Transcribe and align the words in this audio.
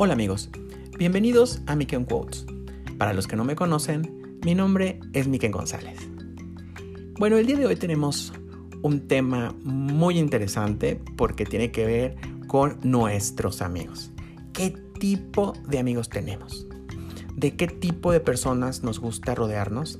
Hola 0.00 0.12
amigos, 0.12 0.48
bienvenidos 0.96 1.60
a 1.66 1.74
Miken 1.74 2.04
Quotes. 2.04 2.46
Para 2.98 3.12
los 3.14 3.26
que 3.26 3.34
no 3.34 3.42
me 3.42 3.56
conocen, 3.56 4.38
mi 4.44 4.54
nombre 4.54 5.00
es 5.12 5.26
Miken 5.26 5.50
González. 5.50 5.98
Bueno, 7.18 7.36
el 7.36 7.48
día 7.48 7.56
de 7.56 7.66
hoy 7.66 7.74
tenemos 7.74 8.32
un 8.82 9.08
tema 9.08 9.56
muy 9.64 10.16
interesante 10.16 11.02
porque 11.16 11.44
tiene 11.44 11.72
que 11.72 11.84
ver 11.84 12.16
con 12.46 12.78
nuestros 12.84 13.60
amigos. 13.60 14.12
¿Qué 14.52 14.70
tipo 15.00 15.54
de 15.66 15.80
amigos 15.80 16.08
tenemos? 16.08 16.68
¿De 17.34 17.56
qué 17.56 17.66
tipo 17.66 18.12
de 18.12 18.20
personas 18.20 18.84
nos 18.84 19.00
gusta 19.00 19.34
rodearnos? 19.34 19.98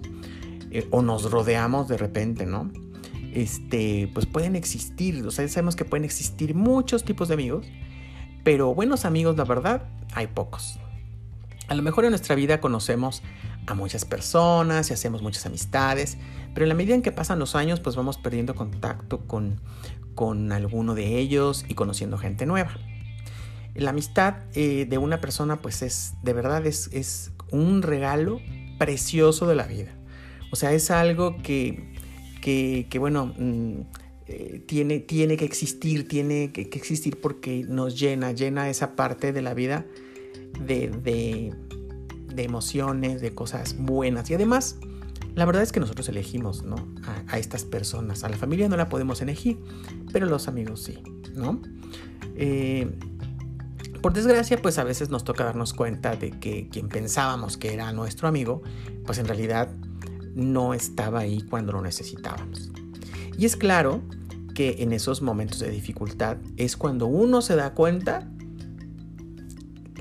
Eh, 0.71 0.87
o 0.93 1.03
nos 1.03 1.29
rodeamos 1.29 1.89
de 1.89 1.96
repente, 1.96 2.46
¿no? 2.46 2.71
Este, 3.33 4.09
pues 4.15 4.27
pueden 4.27 4.55
existir, 4.55 5.27
o 5.27 5.33
sea, 5.33 5.49
sabemos 5.49 5.74
que 5.74 5.85
pueden 5.85 6.05
existir 6.05 6.55
muchos 6.55 7.05
tipos 7.05 7.27
de 7.27 7.35
amigos 7.35 7.66
pero 8.48 8.75
buenos 8.75 9.05
amigos, 9.05 9.37
la 9.37 9.45
verdad, 9.45 9.83
hay 10.15 10.27
pocos. 10.27 10.79
A 11.69 11.75
lo 11.75 11.83
mejor 11.83 12.07
en 12.07 12.12
nuestra 12.12 12.34
vida 12.34 12.62
conocemos 12.62 13.23
a 13.66 13.74
muchas 13.74 14.07
personas 14.07 14.88
y 14.88 14.95
hacemos 14.95 15.21
muchas 15.21 15.45
amistades, 15.45 16.16
pero 16.55 16.65
en 16.65 16.71
la 16.71 16.74
medida 16.74 16.95
en 16.95 17.02
que 17.02 17.12
pasan 17.12 17.38
los 17.38 17.55
años, 17.55 17.79
pues 17.80 17.95
vamos 17.95 18.16
perdiendo 18.16 18.55
contacto 18.55 19.27
con, 19.27 19.61
con 20.15 20.51
alguno 20.51 20.95
de 20.95 21.19
ellos 21.19 21.66
y 21.69 21.74
conociendo 21.74 22.16
gente 22.16 22.47
nueva. 22.47 22.71
La 23.74 23.91
amistad 23.91 24.37
eh, 24.55 24.87
de 24.88 24.96
una 24.96 25.21
persona, 25.21 25.57
pues 25.60 25.83
es, 25.83 26.15
de 26.23 26.33
verdad, 26.33 26.65
es, 26.65 26.88
es 26.95 27.33
un 27.51 27.83
regalo 27.83 28.41
precioso 28.79 29.46
de 29.46 29.57
la 29.57 29.66
vida. 29.66 29.93
O 30.51 30.57
sea, 30.57 30.73
es 30.73 30.91
algo 30.91 31.37
que, 31.43 31.93
que, 32.41 32.87
que 32.88 32.99
bueno, 32.99 33.35
mm, 33.37 33.80
eh, 34.28 34.62
tiene, 34.66 35.00
tiene 35.00 35.38
que 35.38 35.46
existir, 35.46 36.07
tiene 36.07 36.52
que, 36.52 36.60
existir 36.60 37.18
porque 37.18 37.65
nos 37.66 37.98
llena, 37.98 38.32
llena 38.32 38.68
esa 38.68 38.95
parte 38.95 39.32
de 39.32 39.40
la 39.40 39.54
vida 39.54 39.87
de, 40.60 40.88
de, 40.88 42.43
emociones, 42.43 43.23
de 43.23 43.35
cosas 43.35 43.76
buenas. 43.79 44.29
Y 44.30 44.35
además, 44.35 44.76
la 45.35 45.46
verdad 45.46 45.62
es 45.62 45.73
que 45.73 45.80
nosotros 45.80 46.10
elegimos 46.10 46.62
¿no? 46.62 46.76
a, 47.26 47.38
estas 47.38 47.65
personas. 47.65 48.23
A 48.23 48.29
la 48.29 48.37
familia 48.37 48.68
no 48.68 48.76
la 48.76 48.90
podemos 48.90 49.23
elegir, 49.23 49.59
pero 50.12 50.26
los 50.26 50.46
amigos 50.46 50.82
sí, 50.82 50.98
¿no? 51.35 51.63
Eh, 52.37 52.96
por 54.02 54.13
desgracia, 54.13 54.60
pues 54.60 54.79
a 54.79 54.85
veces 54.85 55.09
nos 55.09 55.24
toca 55.24 55.45
darnos 55.45 55.73
cuenta 55.73 56.16
de 56.16 56.30
que 56.30 56.68
quien 56.68 56.88
pensábamos 56.88 57.57
que 57.57 57.73
era 57.73 57.92
nuestro 57.92 58.29
amigo, 58.29 58.63
pues 59.07 59.18
en 59.18 59.26
realidad 59.26 59.70
no 60.35 60.74
estaba 60.74 61.20
ahí 61.20 61.40
cuando 61.40 61.73
lo 61.73 61.80
necesitábamos. 61.80 62.70
Y 63.39 63.47
es 63.47 63.57
claro 63.57 64.03
que 64.55 64.77
en 64.81 64.93
esos 64.93 65.22
momentos 65.22 65.61
de 65.61 65.71
dificultad 65.71 66.39
es 66.56 66.77
cuando 66.77 67.06
uno 67.06 67.41
se 67.41 67.55
da 67.55 67.72
cuenta 67.75 68.28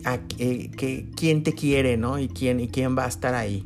a, 0.03 0.17
que, 0.17 1.07
quién 1.15 1.43
te 1.43 1.53
quiere, 1.53 1.95
¿no? 1.95 2.17
Y 2.17 2.27
quién, 2.27 2.59
y 2.59 2.67
quién 2.67 2.97
va 2.97 3.05
a 3.05 3.07
estar 3.07 3.35
ahí. 3.35 3.63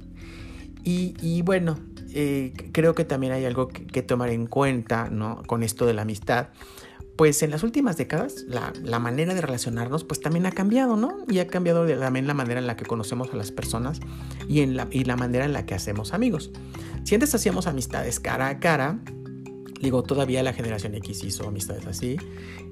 Y, 0.83 1.41
bueno, 1.43 1.79
eh, 2.09 2.53
creo 2.73 2.95
que 2.95 3.05
también 3.05 3.31
hay 3.31 3.45
algo 3.45 3.69
que, 3.69 4.01
tomar 4.01 4.29
en 4.29 4.47
cuenta, 4.47 5.09
¿no? 5.09 5.41
Con 5.47 5.63
esto 5.63 5.85
de 5.85 5.93
la 5.93 6.01
amistad. 6.01 6.49
Pues 7.15 7.41
en 7.43 7.51
las 7.51 7.63
últimas 7.63 7.95
décadas 7.95 8.45
la, 8.47 8.99
manera 8.99 9.33
de 9.33 9.41
relacionarnos 9.41 10.03
pues 10.03 10.19
también 10.19 10.45
ha 10.47 10.51
cambiado, 10.51 10.97
¿no? 10.97 11.19
Y 11.29 11.39
ha 11.39 11.47
cambiado 11.47 11.87
también 11.87 12.27
la 12.27 12.33
manera 12.33 12.59
en 12.59 12.67
la 12.67 12.75
que 12.75 12.85
conocemos 12.85 13.31
a 13.31 13.37
las 13.37 13.51
personas 13.51 14.01
y, 14.49 14.61
en 14.61 14.75
la, 14.75 14.87
y 14.91 15.05
la 15.05 15.15
manera 15.15 15.45
en 15.45 15.53
la 15.53 15.65
que 15.65 15.75
hacemos 15.75 16.13
amigos. 16.13 16.51
Si 17.03 17.15
antes 17.15 17.33
hacíamos 17.33 17.67
amistades 17.67 18.19
cara 18.19 18.49
a 18.49 18.59
cara, 18.59 18.99
Digo, 19.81 20.03
todavía 20.03 20.43
la 20.43 20.53
generación 20.53 20.93
X 20.95 21.23
hizo 21.23 21.47
amistades 21.47 21.87
así. 21.87 22.17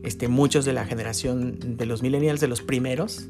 Este, 0.04 0.28
muchos 0.28 0.64
de 0.66 0.74
la 0.74 0.86
generación 0.86 1.78
de 1.78 1.86
los 1.86 2.04
millennials, 2.04 2.40
de 2.40 2.48
los 2.48 2.62
primeros. 2.62 3.28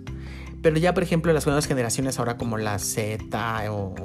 Pero 0.62 0.78
ya, 0.78 0.94
por 0.94 1.03
ejemplo, 1.03 1.31
las 1.31 1.45
nuevas 1.45 1.66
generaciones, 1.66 2.19
ahora 2.19 2.38
como 2.38 2.57
la 2.57 2.78
Z 2.79 3.72
o, 3.72 3.95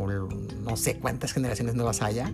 no 0.62 0.76
sé 0.76 0.98
cuántas 0.98 1.32
generaciones 1.32 1.74
nuevas 1.74 2.02
haya, 2.02 2.32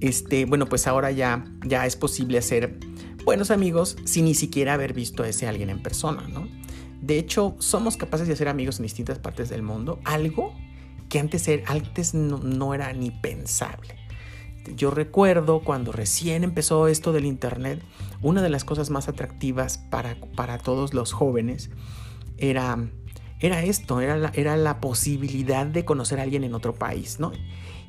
este, 0.00 0.44
bueno, 0.44 0.66
pues 0.66 0.86
ahora 0.86 1.10
ya, 1.10 1.44
ya 1.66 1.84
es 1.84 1.96
posible 1.96 2.38
hacer 2.38 2.78
buenos 3.24 3.50
amigos 3.50 3.96
sin 4.04 4.26
ni 4.26 4.34
siquiera 4.34 4.74
haber 4.74 4.92
visto 4.92 5.24
a 5.24 5.28
ese 5.28 5.48
alguien 5.48 5.70
en 5.70 5.82
persona, 5.82 6.28
¿no? 6.28 6.46
De 7.02 7.18
hecho, 7.18 7.56
somos 7.58 7.96
capaces 7.96 8.28
de 8.28 8.34
hacer 8.34 8.48
amigos 8.48 8.78
en 8.78 8.84
distintas 8.84 9.18
partes 9.18 9.48
del 9.48 9.62
mundo, 9.62 9.98
algo 10.04 10.54
que 11.08 11.18
antes, 11.18 11.48
antes 11.66 12.14
no 12.14 12.74
era 12.74 12.92
ni 12.92 13.10
pensable. 13.10 13.96
Yo 14.76 14.90
recuerdo 14.90 15.60
cuando 15.60 15.92
recién 15.92 16.44
empezó 16.44 16.88
esto 16.88 17.12
del 17.12 17.24
Internet, 17.26 17.82
una 18.22 18.42
de 18.42 18.50
las 18.50 18.64
cosas 18.64 18.90
más 18.90 19.08
atractivas 19.08 19.78
para, 19.78 20.16
para 20.34 20.58
todos 20.58 20.94
los 20.94 21.12
jóvenes 21.12 21.70
era, 22.38 22.88
era 23.40 23.62
esto, 23.62 24.00
era 24.00 24.56
la, 24.56 24.80
posibilidad 24.80 25.66
de 25.66 25.84
conocer 25.84 26.20
a 26.20 26.22
alguien 26.22 26.44
en 26.44 26.54
otro 26.54 26.74
país, 26.74 27.20
¿no? 27.20 27.32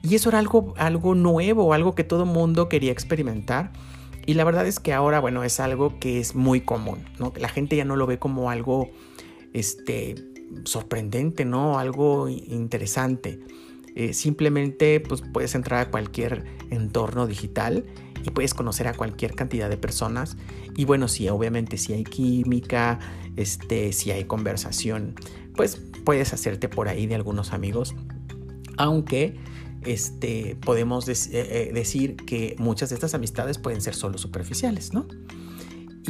Y 0.02 0.16
eso 0.16 0.30
era 0.30 0.40
algo, 0.40 0.74
algo 0.78 1.16
nuevo, 1.16 1.74
algo 1.74 1.96
que 1.96 2.04
todo 2.04 2.26
mundo 2.26 2.70
quería 2.70 2.92
experimentar. 2.92 3.72
Y 4.26 4.36
la 4.36 4.44
verdad 4.44 4.68
es 4.68 4.80
que 4.80 4.94
ahora, 4.94 5.20
bueno, 5.20 5.44
es 5.44 5.60
algo 5.60 6.00
que 6.00 6.20
es 6.20 6.36
muy 6.36 6.62
común, 6.62 7.06
¿no? 7.20 7.34
La 7.38 7.50
gente 7.50 7.76
ya 7.76 7.86
no 7.86 7.96
lo 7.96 8.06
ve 8.06 8.20
como 8.20 8.50
algo, 8.50 8.90
este, 9.54 10.16
sorprendente, 10.66 11.46
¿no? 11.46 11.80
Algo 11.80 12.30
interesante. 12.30 13.40
Eh, 13.96 14.14
simplemente 14.14 15.00
pues, 15.00 15.22
puedes 15.34 15.56
entrar 15.56 15.88
a 15.88 15.92
cualquier 15.92 16.46
entorno 16.70 17.28
digital 17.28 17.86
y 18.26 18.30
puedes 18.32 18.54
conocer 18.54 18.88
a 18.88 18.94
cualquier 18.94 19.36
cantidad 19.36 19.70
de 19.70 19.78
personas. 19.78 20.38
Y 20.76 20.86
bueno, 20.86 21.08
sí, 21.08 21.28
obviamente 21.30 21.78
si 21.78 21.94
hay 21.94 22.04
química, 22.04 23.00
este, 23.36 23.94
si 23.94 24.12
hay 24.12 24.26
conversación, 24.26 25.16
pues 25.56 25.82
puedes 26.06 26.34
hacerte 26.34 26.70
por 26.70 26.88
ahí 26.88 27.08
de 27.08 27.16
algunos 27.16 27.54
amigos. 27.54 27.96
Aunque 28.78 29.38
este, 29.84 30.58
podemos 30.62 31.08
eh, 31.08 31.14
eh, 31.32 31.72
decir 31.74 32.16
que 32.16 32.56
muchas 32.60 32.90
de 32.90 32.96
estas 32.96 33.14
amistades 33.14 33.58
pueden 33.58 33.82
ser 33.82 33.96
solo 33.96 34.18
superficiales, 34.18 34.94
¿no? 34.94 35.08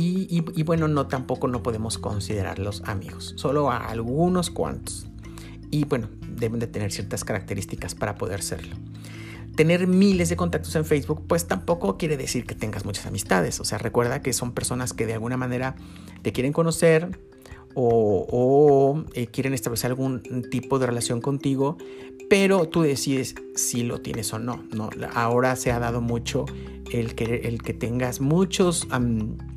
Y, 0.02 0.64
bueno, 0.64 0.88
no 0.88 1.08
tampoco 1.08 1.50
no 1.50 1.62
podemos 1.62 1.98
considerarlos 1.98 2.84
amigos, 2.86 3.34
solo 3.36 3.70
a 3.70 3.90
algunos 3.90 4.50
cuantos. 4.50 5.08
Y 5.72 5.86
bueno, 5.86 6.10
deben 6.28 6.60
de 6.60 6.68
tener 6.68 6.92
ciertas 6.92 7.24
características 7.24 7.96
para 7.96 8.16
poder 8.16 8.42
serlo. 8.42 8.76
Tener 9.56 9.88
miles 9.88 10.30
de 10.30 10.36
contactos 10.36 10.76
en 10.76 10.86
Facebook, 10.86 11.24
pues 11.28 11.48
tampoco 11.48 11.98
quiere 11.98 12.18
decir 12.18 12.46
que 12.46 12.56
tengas 12.56 12.86
muchas 12.86 13.06
amistades. 13.06 13.60
O 13.60 13.66
sea, 13.66 13.78
recuerda 13.78 14.22
que 14.22 14.32
son 14.34 14.54
personas 14.54 14.94
que 14.94 15.06
de 15.06 15.14
alguna 15.14 15.38
manera 15.38 15.76
te 16.22 16.32
quieren 16.32 16.54
conocer 16.54 17.20
o, 17.76 19.04
eh, 19.14 19.28
quieren 19.28 19.54
establecer 19.54 19.92
algún 19.92 20.22
tipo 20.50 20.80
de 20.80 20.88
relación 20.88 21.22
contigo, 21.22 21.78
pero 22.30 22.68
tú 22.68 22.82
decides 22.82 23.36
si 23.56 23.84
lo 23.84 24.02
tienes 24.02 24.34
o 24.34 24.40
no. 24.40 24.64
¿no? 24.74 24.90
Ahora 25.14 25.56
se 25.56 25.72
ha 25.72 25.80
dado 25.80 26.02
mucho 26.02 26.46
el 26.92 27.16
que, 27.16 27.42
el 27.46 27.62
que 27.62 27.74
tengas 27.74 28.22
muchos, 28.22 28.88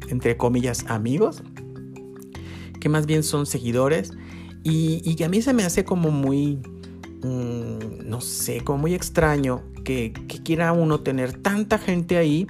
entre 0.09 0.37
comillas, 0.37 0.85
amigos, 0.89 1.43
que 2.81 2.89
más 2.89 3.07
bien 3.07 3.23
son 3.23 3.47
seguidores 3.47 4.13
y, 4.65 5.23
a 5.23 5.29
mí 5.29 5.43
se 5.43 5.53
me 5.53 5.65
hace 5.65 5.85
como 5.85 6.11
muy, 6.11 6.59
mm, 7.23 8.09
no 8.09 8.21
sé, 8.21 8.61
como 8.63 8.79
muy 8.79 8.95
extraño 8.95 9.63
que, 9.85 10.13
quiera 10.45 10.73
uno 10.73 11.01
tener 11.01 11.33
tanta 11.33 11.79
gente 11.79 12.17
ahí 12.17 12.47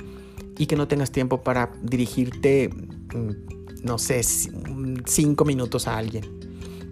y 0.59 0.67
que 0.67 0.77
no 0.77 0.89
tengas 0.89 1.11
tiempo 1.11 1.43
para 1.43 1.73
dirigirte, 1.83 2.69
mm, 2.69 3.85
no 3.85 3.99
sé, 3.99 4.23
cinco 5.07 5.45
minutos 5.45 5.89
a 5.89 5.97
alguien 5.97 6.25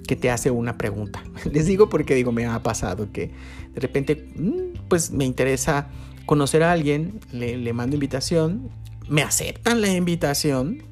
que 0.06 0.16
te 0.16 0.30
hace 0.30 0.50
una 0.50 0.76
pregunta. 0.78 1.22
Les 1.53 1.66
digo 1.66 1.88
porque 1.88 2.14
digo, 2.14 2.32
me 2.32 2.47
ha 2.47 2.62
pasado 2.62 3.12
que 3.12 3.30
de 3.75 3.80
repente, 3.80 4.28
mm, 4.36 4.88
pues 4.88 5.10
me 5.10 5.25
interesa 5.25 5.88
conocer 6.26 6.62
a 6.62 6.72
alguien, 6.72 7.20
le, 7.32 7.56
le 7.56 7.72
mando 7.72 7.97
invitación, 7.97 8.71
me 9.09 9.22
aceptan 9.22 9.80
la 9.80 9.92
invitación 9.92 10.83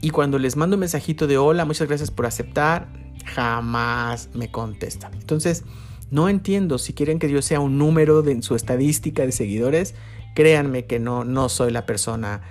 y 0.00 0.10
cuando 0.10 0.38
les 0.38 0.56
mando 0.56 0.76
un 0.76 0.80
mensajito 0.80 1.26
de 1.26 1.38
hola, 1.38 1.64
muchas 1.64 1.88
gracias 1.88 2.10
por 2.10 2.26
aceptar, 2.26 2.88
jamás 3.24 4.30
me 4.34 4.50
contestan. 4.50 5.14
Entonces, 5.14 5.64
no 6.10 6.28
entiendo 6.28 6.78
si 6.78 6.92
quieren 6.92 7.18
que 7.18 7.30
yo 7.30 7.42
sea 7.42 7.60
un 7.60 7.78
número 7.78 8.22
de, 8.22 8.32
en 8.32 8.42
su 8.42 8.54
estadística 8.54 9.24
de 9.24 9.32
seguidores. 9.32 9.94
Créanme 10.34 10.86
que 10.86 10.98
no, 10.98 11.24
no 11.24 11.48
soy 11.48 11.72
la 11.72 11.86
persona 11.86 12.42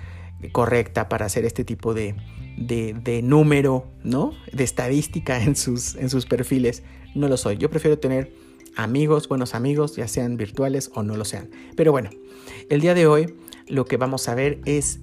correcta 0.52 1.08
para 1.08 1.26
hacer 1.26 1.44
este 1.44 1.64
tipo 1.64 1.92
de, 1.94 2.14
de, 2.56 3.22
número, 3.22 3.86
¿no? 4.02 4.32
De 4.52 4.64
estadística 4.64 5.42
en 5.42 5.56
sus, 5.56 5.94
en 5.96 6.08
sus 6.10 6.26
perfiles. 6.26 6.82
No 7.14 7.28
lo 7.28 7.36
soy. 7.36 7.58
Yo 7.58 7.70
prefiero 7.70 7.98
tener 7.98 8.32
amigos, 8.76 9.28
buenos 9.28 9.54
amigos, 9.54 9.96
ya 9.96 10.08
sean 10.08 10.36
virtuales 10.36 10.90
o 10.94 11.02
no 11.02 11.16
lo 11.16 11.24
sean. 11.24 11.50
Pero 11.76 11.92
bueno, 11.92 12.10
el 12.68 12.80
día 12.80 12.94
de 12.94 13.06
hoy 13.06 13.34
lo 13.66 13.84
que 13.84 13.96
vamos 13.96 14.28
a 14.28 14.34
ver 14.34 14.60
es 14.64 15.00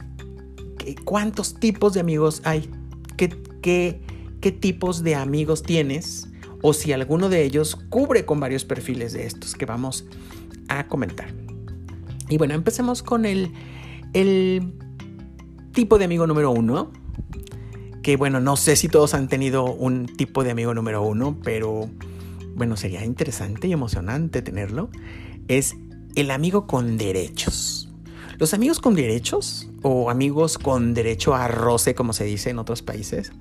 cuántos 1.04 1.60
tipos 1.60 1.94
de 1.94 2.00
amigos 2.00 2.42
hay, 2.44 2.70
qué, 3.18 3.30
qué, 3.62 4.02
qué 4.42 4.52
tipos 4.52 5.04
de 5.04 5.16
amigos 5.16 5.64
tienes 5.64 6.30
o 6.62 6.74
si 6.74 6.92
alguno 6.92 7.30
de 7.30 7.44
ellos 7.44 7.76
cubre 7.90 8.26
con 8.26 8.40
varios 8.40 8.66
perfiles 8.66 9.14
de 9.14 9.26
estos 9.26 9.56
que 9.56 9.66
vamos 9.66 10.06
a 10.68 10.88
comentar. 10.88 11.34
Y 12.30 12.38
bueno, 12.38 12.54
empecemos 12.54 13.04
con 13.04 13.26
el, 13.26 13.52
el 14.14 14.74
tipo 15.72 15.98
de 15.98 16.06
amigo 16.06 16.28
número 16.28 16.52
uno, 16.52 16.92
que 18.02 18.18
bueno, 18.18 18.40
no 18.40 18.58
sé 18.58 18.76
si 18.76 18.90
todos 18.90 19.14
han 19.14 19.28
tenido 19.28 19.66
un 19.66 20.08
tipo 20.08 20.44
de 20.44 20.52
amigo 20.52 20.74
número 20.74 21.02
uno, 21.04 21.38
pero 21.44 21.90
bueno, 22.56 22.76
sería 22.76 23.06
interesante 23.06 23.68
y 23.68 23.74
emocionante 23.74 24.42
tenerlo, 24.42 24.90
es 25.48 25.76
el 26.16 26.32
amigo 26.32 26.68
con 26.68 26.98
derechos. 26.98 27.90
Los 28.40 28.54
amigos 28.54 28.80
con 28.80 28.96
derechos 28.96 29.70
o 29.82 30.10
amigos 30.10 30.58
con 30.58 30.94
derecho 30.94 31.34
a 31.34 31.48
roce, 31.48 31.96
como 31.96 32.14
se 32.14 32.24
dice 32.24 32.50
en 32.50 32.60
otros 32.60 32.82
países, 32.82 33.32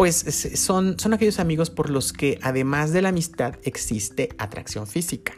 pues 0.00 0.24
son, 0.54 0.98
son 0.98 1.12
aquellos 1.12 1.40
amigos 1.40 1.68
por 1.68 1.90
los 1.90 2.14
que 2.14 2.38
además 2.40 2.90
de 2.90 3.02
la 3.02 3.10
amistad 3.10 3.56
existe 3.64 4.30
atracción 4.38 4.86
física. 4.86 5.34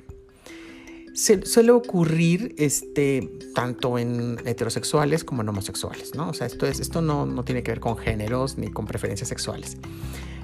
Se, 1.14 1.44
suele 1.44 1.72
ocurrir 1.72 2.54
este, 2.58 3.28
tanto 3.56 3.98
en 3.98 4.36
heterosexuales 4.44 5.24
como 5.24 5.42
en 5.42 5.48
homosexuales, 5.48 6.14
¿no? 6.14 6.28
O 6.28 6.32
sea, 6.32 6.46
esto, 6.46 6.68
es, 6.68 6.78
esto 6.78 7.02
no, 7.02 7.26
no 7.26 7.44
tiene 7.44 7.64
que 7.64 7.72
ver 7.72 7.80
con 7.80 7.96
géneros 7.96 8.56
ni 8.56 8.70
con 8.70 8.86
preferencias 8.86 9.28
sexuales. 9.28 9.78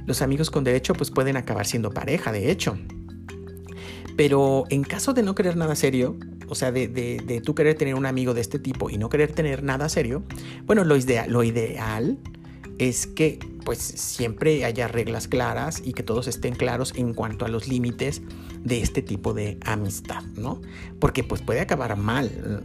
Los 0.05 0.21
amigos 0.21 0.51
con 0.51 0.65
derecho 0.65 0.95
pues 0.95 1.13
pueden 1.13 1.37
acabar 1.37 1.69
siendo 1.69 1.93
pareja, 1.93 2.33
de 2.33 2.51
hecho. 2.51 2.77
Pero 4.17 4.65
en 4.69 4.83
caso 4.83 5.15
de 5.15 5.23
no 5.23 5.37
querer 5.37 5.57
nada 5.57 5.77
serio, 5.77 6.19
o 6.49 6.57
sea, 6.57 6.73
de, 6.73 6.89
de, 6.89 7.23
de, 7.25 7.41
tú 7.41 7.55
querer 7.55 7.77
tener 7.77 7.95
un 7.95 8.05
amigo 8.05 8.35
de 8.35 8.41
este 8.41 8.59
tipo 8.59 8.91
y 8.91 8.99
no 8.99 9.11
querer 9.11 9.31
tener 9.31 9.63
nada 9.63 9.89
serio, 9.89 10.25
bueno, 10.65 10.83
lo, 10.83 10.97
idea, 10.97 11.29
lo 11.29 11.45
ideal 11.45 12.19
es 12.79 13.07
que 13.07 13.39
pues 13.65 13.79
siempre 13.79 14.65
haya 14.65 14.89
reglas 14.89 15.29
claras 15.29 15.83
y 15.85 15.93
que 15.93 16.03
todos 16.03 16.27
estén 16.29 16.55
claros 16.55 16.95
en 16.97 17.13
cuanto 17.13 17.45
a 17.45 17.49
los 17.49 17.69
límites 17.69 18.23
de 18.63 18.81
este 18.81 19.03
tipo 19.03 19.35
de 19.35 19.59
amistad, 19.65 20.23
¿no? 20.37 20.61
Porque 21.01 21.25
pues 21.25 21.43
puede 21.43 21.61
acabar 21.61 21.97
mal, 21.97 22.63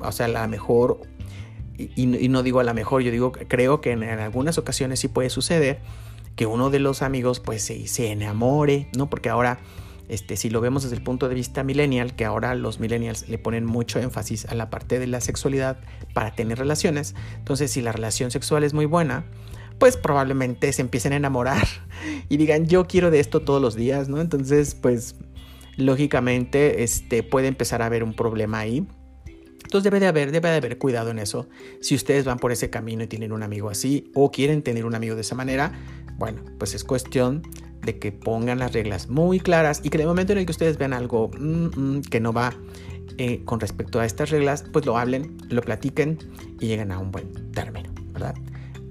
o 0.00 0.12
sea, 0.12 0.26
a 0.26 0.28
la 0.28 0.46
mejor, 0.46 1.00
y, 1.76 2.06
no 2.06 2.42
digo 2.42 2.60
a 2.60 2.64
la 2.64 2.74
mejor, 2.74 3.02
yo 3.02 3.10
digo, 3.10 3.32
creo 3.32 3.80
que 3.80 3.92
en, 3.92 4.04
algunas 4.04 4.56
ocasiones 4.56 5.00
sí 5.00 5.08
puede 5.08 5.30
suceder 5.30 5.80
que 6.36 6.46
uno 6.46 6.70
de 6.70 6.78
los 6.78 7.02
amigos 7.02 7.40
pues 7.40 7.62
se, 7.62 7.86
se 7.86 8.10
enamore, 8.10 8.88
¿no? 8.96 9.10
Porque 9.10 9.28
ahora... 9.28 9.58
Este, 10.08 10.36
si 10.36 10.50
lo 10.50 10.60
vemos 10.60 10.84
desde 10.84 10.94
el 10.94 11.02
punto 11.02 11.28
de 11.28 11.34
vista 11.34 11.64
millennial, 11.64 12.14
que 12.14 12.24
ahora 12.24 12.54
los 12.54 12.78
millennials 12.78 13.28
le 13.28 13.38
ponen 13.38 13.66
mucho 13.66 13.98
énfasis 13.98 14.46
a 14.46 14.54
la 14.54 14.70
parte 14.70 15.00
de 15.00 15.08
la 15.08 15.20
sexualidad 15.20 15.78
para 16.14 16.32
tener 16.32 16.58
relaciones, 16.58 17.16
entonces 17.38 17.72
si 17.72 17.82
la 17.82 17.90
relación 17.90 18.30
sexual 18.30 18.62
es 18.62 18.72
muy 18.72 18.86
buena, 18.86 19.24
pues 19.78 19.96
probablemente 19.96 20.72
se 20.72 20.82
empiecen 20.82 21.12
a 21.12 21.16
enamorar 21.16 21.66
y 22.28 22.36
digan 22.36 22.66
yo 22.66 22.86
quiero 22.86 23.10
de 23.10 23.20
esto 23.20 23.40
todos 23.40 23.60
los 23.60 23.74
días, 23.74 24.08
¿no? 24.08 24.20
Entonces, 24.20 24.74
pues 24.74 25.16
lógicamente 25.76 26.82
este, 26.82 27.22
puede 27.22 27.48
empezar 27.48 27.82
a 27.82 27.86
haber 27.86 28.02
un 28.02 28.14
problema 28.14 28.60
ahí. 28.60 28.86
Entonces 29.64 29.84
debe 29.84 30.00
de 30.00 30.06
haber, 30.06 30.30
debe 30.32 30.48
de 30.48 30.56
haber 30.56 30.78
cuidado 30.78 31.10
en 31.10 31.18
eso. 31.18 31.48
Si 31.80 31.94
ustedes 31.94 32.24
van 32.24 32.38
por 32.38 32.52
ese 32.52 32.70
camino 32.70 33.02
y 33.02 33.08
tienen 33.08 33.32
un 33.32 33.42
amigo 33.42 33.68
así 33.68 34.10
o 34.14 34.30
quieren 34.30 34.62
tener 34.62 34.86
un 34.86 34.94
amigo 34.94 35.16
de 35.16 35.22
esa 35.22 35.34
manera, 35.34 35.72
bueno, 36.18 36.42
pues 36.58 36.74
es 36.74 36.84
cuestión 36.84 37.42
de 37.82 37.98
que 37.98 38.12
pongan 38.12 38.58
las 38.58 38.72
reglas 38.72 39.08
muy 39.08 39.40
claras 39.40 39.80
y 39.82 39.90
que 39.90 39.96
en 39.96 40.02
el 40.02 40.06
momento 40.06 40.32
en 40.32 40.38
el 40.38 40.46
que 40.46 40.52
ustedes 40.52 40.78
vean 40.78 40.92
algo 40.92 41.30
mm, 41.36 41.96
mm, 41.96 42.02
que 42.02 42.20
no 42.20 42.32
va 42.32 42.54
eh, 43.18 43.42
con 43.44 43.60
respecto 43.60 44.00
a 44.00 44.06
estas 44.06 44.30
reglas, 44.30 44.64
pues 44.72 44.86
lo 44.86 44.98
hablen, 44.98 45.36
lo 45.48 45.62
platiquen 45.62 46.18
y 46.60 46.66
lleguen 46.68 46.92
a 46.92 46.98
un 46.98 47.10
buen 47.10 47.50
término, 47.52 47.90
¿verdad? 48.12 48.34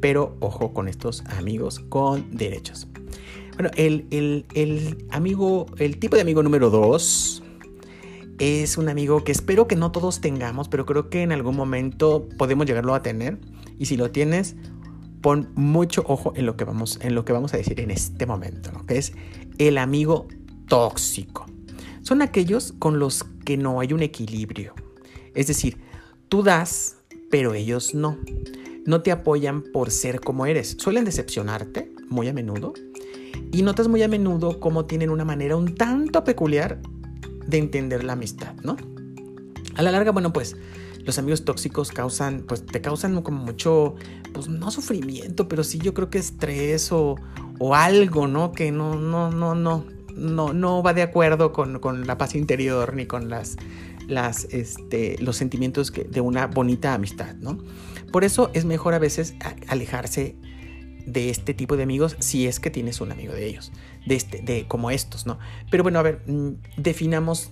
Pero 0.02 0.38
ojo 0.40 0.74
con 0.74 0.88
estos 0.88 1.24
amigos 1.26 1.80
con 1.80 2.30
derechos. 2.32 2.88
Bueno, 3.56 3.72
el, 3.78 4.98
amigo, 5.12 5.66
el 5.78 5.98
tipo 5.98 6.16
de 6.16 6.22
amigo 6.22 6.44
número 6.44 6.70
dos 6.70 7.42
es 8.38 8.78
un 8.78 8.90
amigo 8.90 9.24
que 9.24 9.32
espero 9.32 9.66
que 9.68 9.78
no 9.78 9.92
todos 9.92 10.20
tengamos, 10.20 10.68
pero 10.68 10.86
creo 10.86 11.10
que 11.10 11.22
en 11.22 11.32
algún 11.32 11.56
momento 11.56 12.28
podemos 12.38 12.66
llegarlo 12.66 12.94
a 12.94 13.02
tener. 13.02 13.40
Y 13.80 13.86
si 13.86 13.96
lo 13.96 14.12
tienes, 14.12 14.56
pon 15.22 15.50
mucho 15.56 16.04
ojo 16.06 16.34
en 16.36 16.46
lo 16.46 16.58
que 16.58 16.66
vamos, 16.66 17.00
en 17.02 17.16
lo 17.16 17.24
que 17.24 17.32
vamos 17.32 17.54
a 17.54 17.58
decir 17.58 17.80
en 17.80 17.92
este 17.92 18.26
momento, 18.26 18.72
que 18.88 18.98
es 18.98 19.14
el 19.58 19.78
amigo 19.78 20.28
tóxico. 20.68 21.46
Son 22.02 22.22
aquellos 22.22 22.74
con 22.78 23.00
los 23.00 23.24
que 23.46 23.56
no 23.56 23.80
hay 23.80 23.94
un 23.94 24.04
equilibrio. 24.04 24.74
Es 25.34 25.48
decir, 25.48 25.78
tú 26.28 26.44
das, 26.44 26.98
pero 27.32 27.54
ellos 27.54 27.96
no 27.96 28.18
no 28.86 29.02
te 29.02 29.12
apoyan 29.12 29.62
por 29.62 29.92
ser 29.92 30.22
como 30.22 30.46
eres. 30.46 30.76
Suelen 30.80 31.06
decepcionarte 31.06 31.92
muy 32.10 32.28
a 32.28 32.34
menudo 32.34 32.74
y 33.52 33.64
notas 33.64 33.88
muy 33.88 34.04
a 34.04 34.08
menudo 34.08 34.60
cómo 34.60 34.86
tienen 34.86 35.10
una 35.10 35.26
manera 35.26 35.56
un 35.56 35.76
tanto 35.76 36.24
peculiar 36.24 36.80
de 37.48 37.58
entender 37.58 38.04
la 38.04 38.14
amistad, 38.14 38.54
¿no? 38.64 38.78
A 39.76 39.82
la 39.82 39.92
larga, 39.92 40.12
bueno, 40.12 40.32
pues 40.32 40.56
los 41.04 41.20
amigos 41.20 41.46
tóxicos 41.46 41.92
causan, 41.92 42.44
pues 42.48 42.66
te 42.66 42.82
causan 42.82 43.22
como 43.22 43.44
mucho, 43.44 43.96
pues 44.34 44.48
no 44.48 44.72
sufrimiento, 44.72 45.48
pero 45.48 45.64
sí 45.64 45.78
yo 45.78 45.94
creo 45.94 46.10
que 46.10 46.18
estrés 46.18 46.92
o, 46.92 47.16
o 47.60 47.76
algo, 47.76 48.28
¿no? 48.28 48.52
Que 48.52 48.72
no, 48.72 48.96
no, 48.96 49.30
no, 49.30 49.54
no, 49.54 49.86
no, 50.16 50.54
no 50.54 50.84
va 50.84 50.94
de 50.94 51.04
acuerdo 51.04 51.52
con, 51.52 51.80
con 51.80 52.08
la 52.08 52.18
paz 52.18 52.36
interior 52.36 52.96
ni 52.96 53.06
con 53.06 53.30
las, 53.30 53.58
las, 54.08 54.46
este, 54.46 55.18
los 55.20 55.38
sentimientos 55.38 55.94
de 55.94 56.22
una 56.22 56.48
bonita 56.48 56.94
amistad, 56.94 57.36
¿no? 57.36 57.60
Por 58.16 58.24
eso 58.24 58.50
es 58.54 58.64
mejor 58.64 58.94
a 58.94 59.00
veces 59.00 59.36
alejarse 59.68 60.38
de 61.06 61.30
este 61.30 61.54
tipo 61.54 61.76
de 61.76 61.84
amigos 61.84 62.16
si 62.20 62.48
es 62.48 62.62
que 62.62 62.70
tienes 62.70 63.02
un 63.02 63.12
amigo 63.12 63.34
de 63.34 63.46
ellos, 63.46 63.74
de, 64.06 64.16
este, 64.16 64.42
de 64.42 64.70
como 64.70 64.90
estos, 64.90 65.26
¿no? 65.26 65.38
Pero 65.70 65.84
bueno, 65.84 66.00
a 66.00 66.02
ver, 66.02 66.22
mm, 66.26 66.52
definamos 66.78 67.52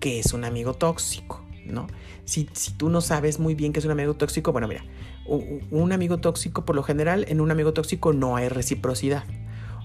qué 0.00 0.18
es 0.18 0.32
un 0.32 0.46
amigo 0.46 0.72
tóxico, 0.72 1.44
¿no? 1.66 1.88
Si, 2.24 2.48
si 2.54 2.72
tú 2.72 2.88
no 2.88 3.02
sabes 3.02 3.38
muy 3.38 3.54
bien 3.54 3.74
qué 3.74 3.80
es 3.80 3.84
un 3.84 3.90
amigo 3.90 4.14
tóxico, 4.14 4.50
bueno, 4.50 4.66
mira, 4.66 4.82
un 5.26 5.92
amigo 5.92 6.16
tóxico, 6.16 6.64
por 6.64 6.74
lo 6.74 6.82
general, 6.82 7.26
en 7.28 7.42
un 7.42 7.50
amigo 7.50 7.74
tóxico 7.74 8.14
no 8.14 8.34
hay 8.34 8.48
reciprocidad. 8.48 9.24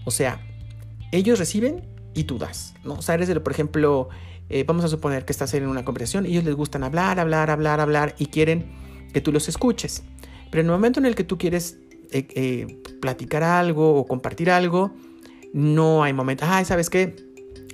O 0.05 0.11
sea, 0.11 0.39
ellos 1.11 1.37
reciben 1.37 1.85
y 2.13 2.23
tú 2.23 2.37
das, 2.37 2.75
¿no? 2.85 2.93
O 2.93 3.01
sea, 3.01 3.15
eres, 3.15 3.29
por 3.39 3.51
ejemplo, 3.51 4.07
eh, 4.47 4.63
vamos 4.65 4.85
a 4.85 4.87
suponer 4.87 5.25
que 5.25 5.33
estás 5.33 5.53
en 5.53 5.67
una 5.67 5.83
conversación 5.83 6.25
ellos 6.25 6.45
les 6.45 6.55
gustan 6.55 6.85
hablar, 6.85 7.19
hablar, 7.19 7.49
hablar, 7.49 7.81
hablar 7.81 8.15
y 8.17 8.27
quieren 8.27 8.71
que 9.13 9.19
tú 9.19 9.33
los 9.33 9.49
escuches. 9.49 10.03
Pero 10.53 10.61
en 10.61 10.67
el 10.67 10.71
momento 10.73 10.99
en 10.99 11.07
el 11.07 11.15
que 11.15 11.23
tú 11.23 11.39
quieres 11.39 11.79
eh, 12.11 12.27
eh, 12.35 12.79
platicar 13.01 13.41
algo 13.41 13.95
o 13.95 14.05
compartir 14.05 14.51
algo, 14.51 14.93
no 15.51 16.03
hay 16.03 16.13
momento, 16.13 16.45
ay, 16.47 16.63
¿sabes 16.63 16.91
qué? 16.91 17.15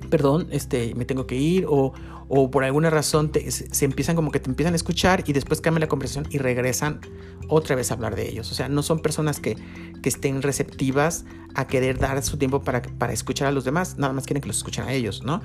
Perdón, 0.09 0.47
este, 0.49 0.95
me 0.95 1.03
tengo 1.03 1.27
que 1.27 1.35
ir 1.35 1.65
o, 1.67 1.91
o 2.29 2.49
por 2.49 2.63
alguna 2.63 2.89
razón 2.89 3.33
se 3.49 3.83
empiezan 3.83 4.15
como 4.15 4.31
que 4.31 4.39
te 4.39 4.49
empiezan 4.49 4.75
a 4.75 4.77
escuchar 4.77 5.25
y 5.27 5.33
después 5.33 5.59
cambian 5.59 5.81
la 5.81 5.87
conversación 5.89 6.25
y 6.29 6.37
regresan 6.37 7.01
otra 7.49 7.75
vez 7.75 7.92
a 7.92 7.95
hablar 7.95 8.15
de 8.15 8.30
ellos. 8.30 8.49
O 8.49 8.56
sea, 8.56 8.69
no 8.69 8.81
son 8.81 9.01
personas 9.01 9.42
que, 9.42 9.57
que 10.01 10.07
estén 10.07 10.42
receptivas 10.42 11.25
a 11.56 11.68
querer 11.68 11.99
dar 11.99 12.23
su 12.23 12.37
tiempo 12.37 12.61
para, 12.61 12.81
para, 12.81 13.11
escuchar 13.11 13.49
a 13.49 13.51
los 13.51 13.65
demás, 13.65 13.97
nada 13.97 14.13
más 14.13 14.25
quieren 14.25 14.42
que 14.42 14.47
los 14.47 14.56
escuchen 14.56 14.85
a 14.85 14.94
ellos, 14.94 15.21
¿no? 15.21 15.42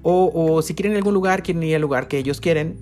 O, 0.00 0.32
o 0.34 0.62
si 0.62 0.74
quieren 0.74 0.96
algún 0.96 1.12
lugar, 1.12 1.42
quieren 1.42 1.62
ir 1.64 1.74
al 1.74 1.82
lugar 1.82 2.08
que 2.08 2.16
ellos 2.16 2.40
quieren, 2.40 2.78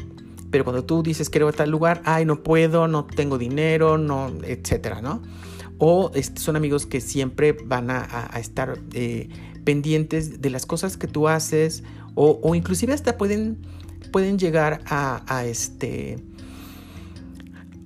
pero 0.57 0.65
cuando 0.65 0.87
tú 0.87 1.03
dices 1.03 1.29
quiero 1.29 1.49
a 1.49 1.53
tal 1.53 1.69
lugar, 1.69 2.01
ay, 2.07 2.25
no 2.25 2.43
puedo, 2.43 2.89
no 2.89 3.05
tengo 3.05 3.37
dinero, 3.37 3.99
no, 3.99 4.33
etcétera, 4.43 5.03
¿no? 5.03 5.21
O 5.77 6.11
este, 6.15 6.41
son 6.41 6.57
amigos 6.57 6.87
que 6.87 7.03
siempre 7.03 7.53
van 7.53 7.91
a, 7.91 8.31
estar 8.41 8.79
eh, 8.95 9.29
pendientes 9.65 10.41
de 10.41 10.49
las 10.49 10.65
cosas 10.65 10.97
que 10.97 11.09
tú 11.09 11.29
haces 11.29 11.85
o, 12.15 12.55
inclusive 12.55 12.95
hasta 12.95 13.19
pueden, 13.19 13.59
pueden 14.13 14.39
llegar 14.39 14.81
a, 14.87 15.45
este 15.45 16.25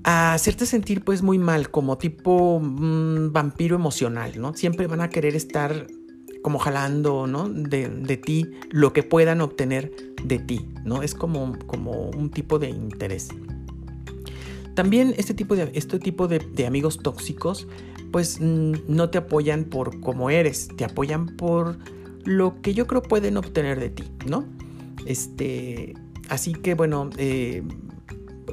a 0.04 0.34
hacerte 0.34 0.64
sentir 0.64 1.02
pues 1.02 1.22
muy 1.22 1.38
mal, 1.40 1.72
como 1.72 1.98
tipo 1.98 2.60
mm, 2.60 3.32
vampiro 3.32 3.74
emocional, 3.74 4.40
¿no? 4.40 4.54
Siempre 4.54 4.86
van 4.86 5.00
a 5.00 5.10
querer 5.10 5.34
estar 5.34 5.88
como 6.42 6.58
jalando, 6.58 7.26
¿no? 7.26 7.48
De, 7.48 8.16
ti 8.16 8.50
lo 8.70 8.92
que 8.92 9.02
puedan 9.02 9.40
obtener 9.40 9.92
de 10.24 10.38
ti, 10.38 10.68
¿no? 10.84 11.02
Es 11.02 11.14
como, 11.14 11.58
como 11.66 12.10
un 12.10 12.30
tipo 12.30 12.58
de 12.58 12.70
interés. 12.70 13.28
También 14.74 15.14
este 15.18 15.34
tipo 15.34 15.56
de, 15.56 15.70
este 15.74 15.98
tipo 15.98 16.28
de, 16.28 16.38
de 16.38 16.66
amigos 16.66 16.98
tóxicos 16.98 17.66
pues 18.10 18.40
mm, 18.40 18.72
no 18.88 19.10
te 19.10 19.18
apoyan 19.18 19.64
por 19.64 20.00
cómo 20.00 20.30
eres, 20.30 20.68
te 20.76 20.84
apoyan 20.84 21.26
por 21.36 21.78
lo 22.24 22.60
que 22.60 22.74
yo 22.74 22.86
creo 22.86 23.02
pueden 23.02 23.36
obtener 23.36 23.80
de 23.80 23.90
ti, 23.90 24.04
¿no? 24.26 24.44
Este, 25.06 25.94
así 26.28 26.52
que 26.52 26.74
bueno, 26.74 27.10
eh, 27.16 27.62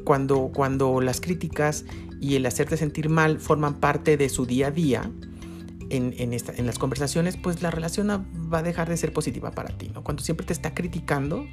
cuando, 0.03 0.51
cuando 0.53 1.01
las 1.01 1.21
críticas 1.21 1.85
y 2.19 2.35
el 2.35 2.45
hacerte 2.45 2.77
sentir 2.77 3.09
mal 3.09 3.39
forman 3.39 3.79
parte 3.79 4.17
de 4.17 4.29
su 4.29 4.45
día 4.45 4.67
a 4.67 4.71
día, 4.71 5.11
en, 5.89 6.13
en, 6.17 6.65
las 6.65 6.79
conversaciones, 6.79 7.37
pues 7.37 7.61
la 7.61 7.71
relación 7.71 8.09
va 8.53 8.59
a 8.59 8.63
dejar 8.63 8.89
de 8.89 8.97
ser 8.97 9.13
positiva 9.13 9.51
para 9.51 9.77
ti, 9.77 9.89
¿no? 9.93 10.03
Cuando 10.03 10.23
siempre 10.23 10.45
te 10.45 10.53
está 10.53 10.73
criticando, 10.73 11.45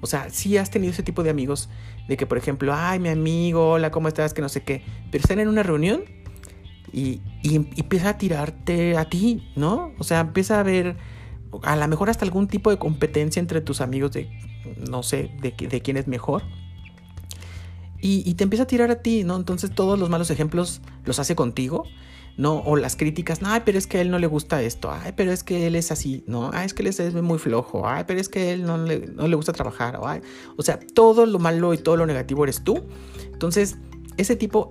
o 0.00 0.06
sea, 0.06 0.30
si 0.30 0.56
has 0.56 0.70
tenido 0.70 0.92
ese 0.92 1.02
tipo 1.02 1.22
de 1.22 1.30
amigos 1.30 1.68
de 2.08 2.16
que, 2.16 2.26
por 2.26 2.38
ejemplo, 2.38 2.74
ay, 2.74 2.98
mi 2.98 3.08
amigo, 3.08 3.72
hola, 3.72 3.90
¿cómo 3.90 4.08
estás? 4.08 4.34
Que 4.34 4.42
no 4.42 4.48
sé 4.48 4.62
qué, 4.62 4.82
pero 5.10 5.22
están 5.22 5.40
en 5.40 5.48
una 5.48 5.62
reunión 5.62 6.04
y, 6.92 7.20
empieza 7.42 8.10
a 8.10 8.18
tirarte 8.18 8.96
a 8.96 9.08
ti, 9.08 9.52
¿no? 9.56 9.92
O 9.98 10.04
sea, 10.04 10.20
empieza 10.20 10.60
a 10.60 10.62
ver 10.62 10.96
a 11.62 11.76
lo 11.76 11.88
mejor 11.88 12.10
hasta 12.10 12.24
algún 12.24 12.48
tipo 12.48 12.70
de 12.70 12.78
competencia 12.78 13.40
entre 13.40 13.60
tus 13.60 13.80
amigos 13.80 14.12
de, 14.12 14.28
no 14.88 15.02
sé, 15.02 15.30
de, 15.40 15.52
de 15.52 15.80
quién 15.80 15.96
es 15.96 16.06
mejor. 16.06 16.42
Y, 18.00 18.34
te 18.34 18.44
empieza 18.44 18.64
a 18.64 18.66
tirar 18.66 18.90
a 18.90 19.02
ti, 19.02 19.24
¿no? 19.24 19.36
Entonces 19.36 19.74
todos 19.74 19.98
los 19.98 20.08
malos 20.10 20.30
ejemplos 20.30 20.80
los 21.04 21.18
hace 21.18 21.34
contigo. 21.34 21.84
¿No? 22.36 22.58
O 22.60 22.76
las 22.76 22.96
críticas, 22.96 23.40
ay, 23.42 23.62
pero 23.64 23.78
es 23.78 23.86
que 23.86 23.98
a 23.98 24.00
él 24.00 24.10
no 24.10 24.18
le 24.18 24.26
gusta 24.26 24.62
esto, 24.62 24.90
ay, 24.90 25.12
pero 25.16 25.32
es 25.32 25.42
que 25.42 25.66
él 25.66 25.74
es 25.74 25.90
así, 25.90 26.22
¿no? 26.26 26.50
Ay, 26.52 26.66
es 26.66 26.74
que 26.74 26.82
él 26.82 26.88
es 26.88 27.14
muy 27.14 27.38
flojo, 27.38 27.88
ay, 27.88 28.04
pero 28.06 28.20
es 28.20 28.28
que 28.28 28.52
él 28.52 28.64
no 28.64 28.76
le, 28.78 29.06
no 29.06 29.26
le 29.26 29.36
gusta 29.36 29.52
trabajar, 29.52 29.98
ay. 30.04 30.20
o 30.56 30.62
sea, 30.62 30.78
todo 30.78 31.26
lo 31.26 31.38
malo 31.38 31.72
y 31.74 31.78
todo 31.78 31.96
lo 31.96 32.06
negativo 32.06 32.44
eres 32.44 32.62
tú. 32.62 32.84
Entonces, 33.32 33.76
ese 34.16 34.36
tipo 34.36 34.68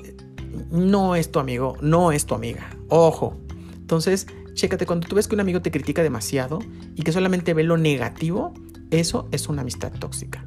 no 0.72 1.16
es 1.16 1.32
tu 1.32 1.40
amigo, 1.40 1.76
no 1.82 2.12
es 2.12 2.26
tu 2.26 2.36
amiga, 2.36 2.78
ojo. 2.90 3.38
Entonces, 3.74 4.28
chécate, 4.54 4.86
cuando 4.86 5.08
tú 5.08 5.16
ves 5.16 5.28
que 5.28 5.36
un 5.36 5.42
amigo 5.42 5.62
te 5.62 5.72
critica 5.72 6.04
demasiado 6.04 6.60
y 6.96 7.02
que 7.02 7.12
solamente 7.12 7.54
ve 7.54 7.64
lo 7.64 7.78
negativo, 7.78 8.54
eso 8.92 9.28
es 9.32 9.50
una 9.50 9.62
amistad 9.62 9.92
tóxica. 10.00 10.46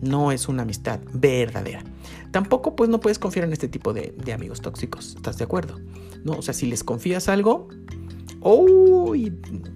No 0.00 0.32
es 0.32 0.48
una 0.48 0.62
amistad 0.62 1.00
verdadera. 1.12 1.82
Tampoco, 2.30 2.76
pues, 2.76 2.90
no 2.90 3.00
puedes 3.00 3.18
confiar 3.18 3.46
en 3.46 3.52
este 3.52 3.68
tipo 3.68 3.92
de, 3.92 4.14
amigos 4.32 4.60
tóxicos. 4.60 5.14
¿Estás 5.16 5.38
de 5.38 5.44
acuerdo? 5.44 5.80
No, 6.24 6.34
o 6.34 6.42
sea, 6.42 6.54
si 6.54 6.66
les 6.66 6.84
confías 6.84 7.28
algo, 7.28 7.68
oh, 8.40 9.14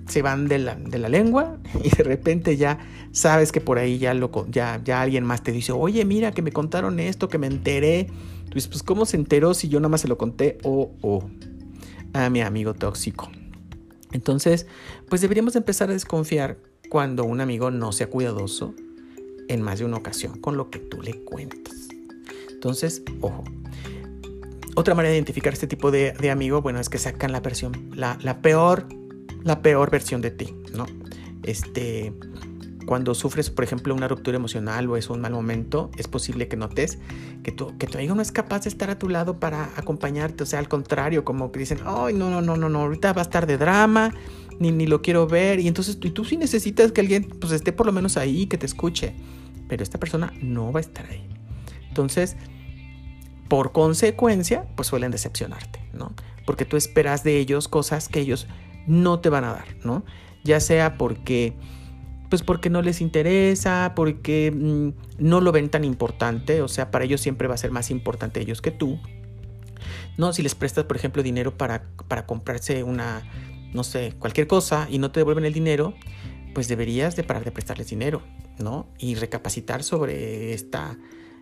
se 0.08 0.22
van 0.22 0.48
de 0.48 0.58
la, 0.58 0.74
de 0.74 0.98
la, 0.98 1.08
lengua 1.08 1.58
y 1.84 1.88
de 1.88 2.02
repente 2.02 2.56
ya 2.56 2.78
sabes 3.12 3.52
que 3.52 3.60
por 3.60 3.78
ahí 3.78 3.98
ya, 3.98 4.14
lo, 4.14 4.30
ya, 4.50 4.80
ya 4.84 5.00
alguien 5.00 5.24
más 5.24 5.42
te 5.42 5.52
dice, 5.52 5.72
oye, 5.72 6.04
mira 6.04 6.32
que 6.32 6.42
me 6.42 6.52
contaron 6.52 7.00
esto, 7.00 7.28
que 7.28 7.38
me 7.38 7.46
enteré. 7.46 8.08
Dices, 8.52 8.68
pues, 8.68 8.82
¿cómo 8.82 9.06
se 9.06 9.16
enteró 9.16 9.54
si 9.54 9.68
yo 9.68 9.80
nada 9.80 9.90
más 9.90 10.02
se 10.02 10.08
lo 10.08 10.18
conté? 10.18 10.58
Oh, 10.64 10.92
oh, 11.02 11.24
a 12.12 12.28
mi 12.30 12.42
amigo 12.42 12.74
tóxico. 12.74 13.30
Entonces, 14.12 14.66
pues 15.08 15.20
deberíamos 15.20 15.54
empezar 15.56 15.88
a 15.90 15.92
desconfiar 15.92 16.58
cuando 16.88 17.24
un 17.24 17.40
amigo 17.40 17.70
no 17.70 17.92
sea 17.92 18.08
cuidadoso 18.08 18.74
en 19.50 19.62
más 19.62 19.80
de 19.80 19.84
una 19.84 19.96
ocasión 19.96 20.38
con 20.40 20.56
lo 20.56 20.70
que 20.70 20.78
tú 20.78 21.02
le 21.02 21.24
cuentas. 21.24 21.88
Entonces, 22.50 23.02
ojo. 23.20 23.44
Otra 24.76 24.94
manera 24.94 25.10
de 25.10 25.16
identificar 25.16 25.52
este 25.52 25.66
tipo 25.66 25.90
de, 25.90 26.30
amigo, 26.30 26.62
bueno, 26.62 26.78
es 26.78 26.88
que 26.88 26.98
sacan 26.98 27.32
la 27.32 27.40
versión, 27.40 27.90
la, 27.94 28.16
la, 28.22 28.40
peor, 28.40 28.86
la 29.42 29.60
peor 29.60 29.90
versión 29.90 30.20
de 30.20 30.30
ti, 30.30 30.54
¿no? 30.72 30.86
Este, 31.42 32.14
cuando 32.86 33.14
sufres, 33.14 33.50
por 33.50 33.64
ejemplo, 33.64 33.92
una 33.92 34.06
ruptura 34.06 34.36
emocional 34.36 34.88
o 34.88 34.96
es 34.96 35.10
un 35.10 35.20
mal 35.20 35.32
momento, 35.32 35.90
es 35.96 36.06
posible 36.06 36.46
que 36.46 36.56
notes 36.56 36.98
que 37.42 37.50
tu, 37.50 37.76
que 37.76 37.88
tu 37.88 37.98
amigo 37.98 38.14
no 38.14 38.22
es 38.22 38.30
capaz 38.30 38.62
de 38.64 38.68
estar 38.68 38.88
a 38.90 38.98
tu 38.98 39.08
lado 39.08 39.40
para 39.40 39.70
acompañarte. 39.76 40.44
O 40.44 40.46
sea, 40.46 40.60
al 40.60 40.68
contrario, 40.68 41.24
como 41.24 41.50
que 41.50 41.58
dicen, 41.58 41.80
ay, 41.84 42.14
no, 42.14 42.30
no, 42.30 42.40
no, 42.40 42.56
no, 42.56 42.68
no, 42.68 42.82
ahorita 42.82 43.12
va 43.12 43.22
a 43.22 43.24
estar 43.24 43.46
de 43.46 43.58
drama, 43.58 44.14
ni, 44.60 44.70
ni 44.70 44.86
lo 44.86 45.02
quiero 45.02 45.26
ver. 45.26 45.58
Y 45.58 45.66
entonces 45.66 45.98
tú, 45.98 46.10
tú 46.10 46.24
sí 46.24 46.36
necesitas 46.36 46.92
que 46.92 47.00
alguien 47.00 47.24
pues, 47.24 47.52
esté 47.52 47.72
por 47.72 47.86
lo 47.86 47.92
menos 47.92 48.16
ahí, 48.16 48.46
que 48.46 48.56
te 48.56 48.66
escuche. 48.66 49.14
Pero 49.68 49.82
esta 49.82 49.98
persona 49.98 50.32
no 50.40 50.70
va 50.70 50.78
a 50.78 50.82
estar 50.82 51.06
ahí. 51.06 51.26
Entonces, 51.88 52.36
por 53.48 53.72
consecuencia, 53.72 54.66
pues 54.76 54.88
suelen 54.88 55.10
decepcionarte, 55.10 55.80
¿no? 55.92 56.14
Porque 56.46 56.64
tú 56.64 56.76
esperas 56.76 57.24
de 57.24 57.38
ellos 57.38 57.66
cosas 57.66 58.08
que 58.08 58.20
ellos 58.20 58.46
no 58.86 59.18
te 59.18 59.28
van 59.28 59.44
a 59.44 59.52
dar, 59.52 59.76
¿no? 59.84 60.04
Ya 60.44 60.60
sea 60.60 60.96
porque 60.96 61.54
pues 62.28 62.42
porque 62.42 62.70
no 62.70 62.80
les 62.80 63.00
interesa, 63.00 63.92
porque 63.96 64.52
mm, 64.54 64.90
no 65.18 65.40
lo 65.40 65.50
ven 65.50 65.68
tan 65.68 65.82
importante, 65.82 66.62
o 66.62 66.68
sea, 66.68 66.92
para 66.92 67.04
ellos 67.04 67.20
siempre 67.20 67.48
va 67.48 67.54
a 67.54 67.58
ser 67.58 67.72
más 67.72 67.90
importante 67.90 68.40
ellos 68.40 68.62
que 68.62 68.70
tú. 68.70 69.00
No, 70.16 70.32
si 70.32 70.42
les 70.42 70.54
prestas, 70.54 70.84
por 70.84 70.96
ejemplo, 70.96 71.24
dinero 71.24 71.56
para, 71.56 71.82
para 72.06 72.26
comprarse 72.26 72.84
una, 72.84 73.22
no 73.72 73.84
sé, 73.84 74.14
cualquier 74.18 74.46
cosa 74.46 74.88
y 74.90 74.98
no 74.98 75.10
te 75.10 75.20
devuelven 75.20 75.44
el 75.44 75.52
dinero, 75.52 75.94
pues 76.54 76.68
deberías 76.68 77.16
de 77.16 77.22
parar 77.22 77.44
de 77.44 77.52
prestarles 77.52 77.88
dinero, 77.88 78.22
¿no? 78.58 78.88
Y 78.98 79.14
recapacitar 79.14 79.82
sobre 79.82 80.52
esta, 80.52 80.98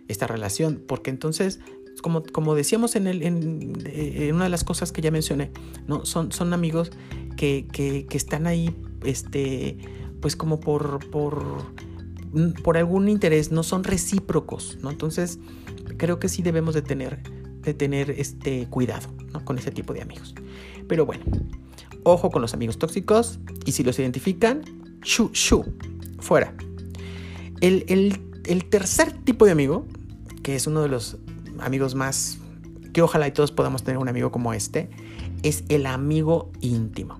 esta 0.07 0.27
relación, 0.27 0.83
porque 0.87 1.09
entonces, 1.09 1.59
como, 2.01 2.23
como 2.23 2.55
decíamos 2.55 2.95
en, 2.95 3.07
el, 3.07 3.23
en, 3.23 4.35
una 4.35 4.45
de 4.45 4.49
las 4.49 4.63
cosas 4.63 4.91
que 4.91 5.01
ya 5.01 5.11
mencioné, 5.11 5.51
¿no? 5.87 6.05
Son, 6.05 6.31
son 6.31 6.53
amigos 6.53 6.91
que, 7.35 7.67
que, 7.71 8.05
que 8.05 8.17
están 8.17 8.47
ahí, 8.47 8.75
este 9.03 9.77
pues 10.21 10.35
como 10.35 10.59
por, 10.59 11.09
por, 11.09 11.63
por 12.63 12.77
algún 12.77 13.09
interés, 13.09 13.51
no 13.51 13.63
son 13.63 13.83
recíprocos, 13.83 14.77
¿no? 14.81 14.91
Entonces, 14.91 15.39
creo 15.97 16.19
que 16.19 16.29
sí 16.29 16.41
debemos 16.41 16.75
de 16.75 16.81
tener, 16.81 17.21
de 17.61 17.73
tener 17.73 18.11
este 18.11 18.67
cuidado. 18.69 19.07
Con 19.43 19.59
ese 19.59 19.69
tipo 19.71 19.93
de 19.93 20.01
amigos. 20.01 20.33
Pero 20.87 21.05
bueno, 21.05 21.23
ojo 22.03 22.29
con 22.29 22.41
los 22.41 22.53
amigos 22.53 22.77
tóxicos 22.77 23.39
y 23.65 23.71
si 23.71 23.83
los 23.83 23.99
identifican, 23.99 24.61
shu, 25.01 25.29
shu, 25.33 25.65
fuera. 26.19 26.53
El, 27.61 27.83
el 28.45 28.65
tercer 28.65 29.11
tipo 29.11 29.45
de 29.45 29.51
amigo, 29.51 29.85
que 30.43 30.55
es 30.55 30.67
uno 30.67 30.81
de 30.81 30.89
los 30.89 31.17
amigos 31.59 31.95
más, 31.95 32.37
que 32.93 33.01
ojalá 33.01 33.27
y 33.27 33.31
todos 33.31 33.51
podamos 33.51 33.83
tener 33.83 33.97
un 33.97 34.09
amigo 34.09 34.31
como 34.31 34.53
este, 34.53 34.89
es 35.43 35.63
el 35.69 35.85
amigo 35.85 36.51
íntimo. 36.61 37.19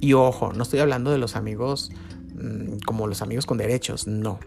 Y 0.00 0.14
ojo, 0.14 0.52
no 0.52 0.62
estoy 0.62 0.80
hablando 0.80 1.10
de 1.10 1.18
los 1.18 1.36
amigos 1.36 1.90
Mm, 2.34 2.78
como 2.84 3.06
los 3.06 3.22
amigos 3.22 3.46
con 3.46 3.58
derechos, 3.58 4.06
no. 4.06 4.40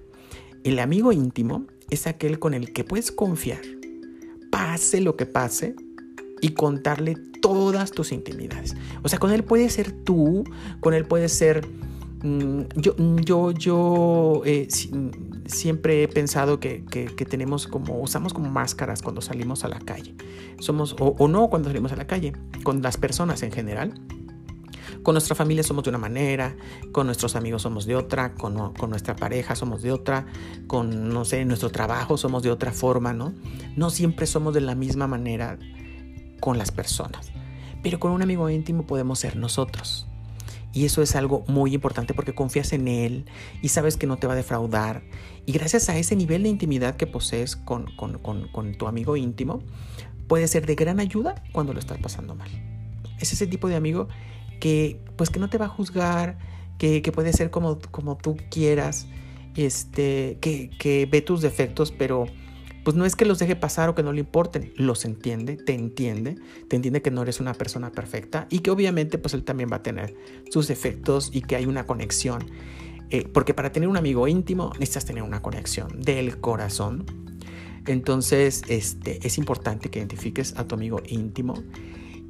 El 0.63 0.79
amigo 0.79 1.11
íntimo 1.11 1.65
es 1.89 2.07
aquel 2.07 2.39
con 2.39 2.53
el 2.53 2.73
que 2.73 2.83
puedes 2.83 3.11
confiar, 3.11 3.61
pase 4.51 5.01
lo 5.01 5.15
que 5.15 5.25
pase, 5.25 5.75
y 6.41 6.49
contarle 6.49 7.15
todas 7.41 7.91
tus 7.91 8.11
intimidades. 8.11 8.75
O 9.03 9.09
sea, 9.09 9.19
con 9.19 9.31
él 9.31 9.43
puede 9.43 9.69
ser 9.69 9.91
tú, 9.91 10.43
con 10.79 10.93
él 10.93 11.05
puede 11.05 11.29
ser... 11.29 11.67
Mm, 12.23 12.61
yo, 12.75 12.95
yo, 13.23 13.51
yo 13.51 14.41
eh, 14.45 14.67
siempre 15.45 16.03
he 16.03 16.07
pensado 16.07 16.59
que, 16.59 16.83
tenemos 17.29 17.67
como, 17.67 17.99
usamos 18.01 18.33
como 18.33 18.49
máscaras 18.49 19.01
cuando 19.01 19.21
salimos 19.21 19.63
a 19.63 19.67
la 19.67 19.79
calle. 19.79 20.15
Somos, 20.59 20.95
o 20.99 21.27
no 21.27 21.49
cuando 21.49 21.69
salimos 21.69 21.91
a 21.91 21.95
la 21.95 22.07
calle, 22.07 22.33
con 22.63 22.81
las 22.81 22.97
personas 22.97 23.43
en 23.43 23.51
general 23.51 23.93
con 25.05 25.13
nuestra 25.13 25.35
familia 25.35 25.63
somos 25.63 25.83
de 25.83 25.91
una 25.91 25.99
manera, 25.99 26.57
con 26.91 27.05
nuestros 27.05 27.35
amigos 27.35 27.61
somos 27.61 27.85
de 27.85 27.95
otra, 27.95 28.33
con, 28.33 28.55
nuestra 28.89 29.15
pareja 29.15 29.55
somos 29.55 29.83
de 29.83 29.91
otra, 29.91 30.25
con, 30.65 31.09
no 31.09 31.25
sé, 31.25 31.45
nuestro 31.45 31.69
trabajo 31.69 32.17
somos 32.17 32.41
de 32.41 32.49
otra 32.49 32.71
forma, 32.71 33.13
¿no? 33.13 33.33
No 33.75 33.91
siempre 33.91 34.25
somos 34.25 34.55
de 34.55 34.61
la 34.61 34.73
misma 34.73 35.05
manera 35.05 35.59
con 36.39 36.57
las 36.57 36.71
personas, 36.71 37.31
pero 37.81 37.99
con 37.99 38.11
un 38.11 38.21
amigo 38.21 38.49
íntimo 38.49 38.85
podemos 38.85 39.19
ser 39.19 39.35
nosotros. 39.35 40.07
Y 40.73 40.83
eso 40.83 41.01
es 41.01 41.15
algo 41.15 41.45
muy 41.47 41.73
importante 41.73 42.13
porque 42.13 42.35
confías 42.35 42.73
en 42.73 42.89
él 42.89 43.25
y 43.61 43.69
sabes 43.69 43.95
que 43.95 44.07
no 44.07 44.17
te 44.17 44.27
va 44.27 44.33
a 44.33 44.35
defraudar. 44.35 45.03
Y 45.45 45.53
gracias 45.53 45.87
a 45.87 45.97
ese 45.97 46.17
nivel 46.17 46.43
de 46.43 46.49
intimidad 46.49 46.97
que 46.97 47.07
posees 47.07 47.55
con, 47.55 47.85
con 47.95 48.75
tu 48.77 48.87
amigo 48.87 49.15
íntimo, 49.15 49.61
puede 50.27 50.47
ser 50.47 50.65
de 50.65 50.75
gran 50.75 50.99
ayuda 50.99 51.43
cuando 51.53 51.73
lo 51.73 51.79
estás 51.79 51.97
pasando 51.99 52.35
mal. 52.35 52.49
Es 53.19 53.31
ese 53.31 53.47
tipo 53.47 53.69
de 53.69 53.75
amigo 53.75 54.09
que 54.59 54.99
pues 55.15 55.29
que 55.29 55.39
no 55.39 55.49
te 55.49 55.57
va 55.57 55.65
a 55.65 55.69
juzgar, 55.69 56.37
que, 56.77 57.01
puede 57.13 57.33
ser 57.33 57.51
como, 57.51 57.79
como 57.91 58.17
tú 58.17 58.37
quieras, 58.49 59.07
este, 59.55 60.37
que, 60.41 60.69
que 60.77 61.07
ve 61.09 61.21
tus 61.21 61.41
defectos, 61.41 61.91
pero 61.91 62.25
pues 62.85 62.95
no 62.95 63.03
es 63.03 63.15
que 63.15 63.25
los 63.25 63.39
deje 63.39 63.55
pasar 63.55 63.89
o 63.89 63.95
que 63.95 64.03
no 64.03 64.13
le 64.13 64.19
importen, 64.19 64.71
los 64.75 65.05
entiende, 65.05 65.57
te 65.57 65.73
entiende, 65.73 66.35
te 66.67 66.75
entiende 66.75 67.01
que 67.01 67.09
no 67.09 67.23
eres 67.23 67.39
una 67.39 67.55
persona 67.55 67.91
perfecta 67.91 68.45
y 68.51 68.59
que 68.59 68.69
obviamente 68.69 69.17
pues 69.17 69.33
él 69.33 69.43
también 69.43 69.69
va 69.71 69.77
a 69.77 69.83
tener 69.83 70.15
sus 70.51 70.67
defectos 70.67 71.31
y 71.33 71.41
que 71.41 71.55
hay 71.55 71.65
una 71.65 71.87
conexión. 71.87 72.45
Eh, 73.09 73.27
porque 73.27 73.55
para 73.55 73.71
tener 73.71 73.89
un 73.89 73.97
amigo 73.97 74.27
íntimo 74.27 74.71
necesitas 74.73 75.05
tener 75.05 75.23
una 75.23 75.41
conexión 75.41 75.99
del 75.99 76.39
corazón. 76.39 77.05
Entonces 77.87 78.61
este, 78.67 79.25
es 79.25 79.39
importante 79.39 79.89
que 79.89 79.97
identifiques 79.97 80.55
a 80.55 80.67
tu 80.67 80.75
amigo 80.75 81.01
íntimo. 81.07 81.55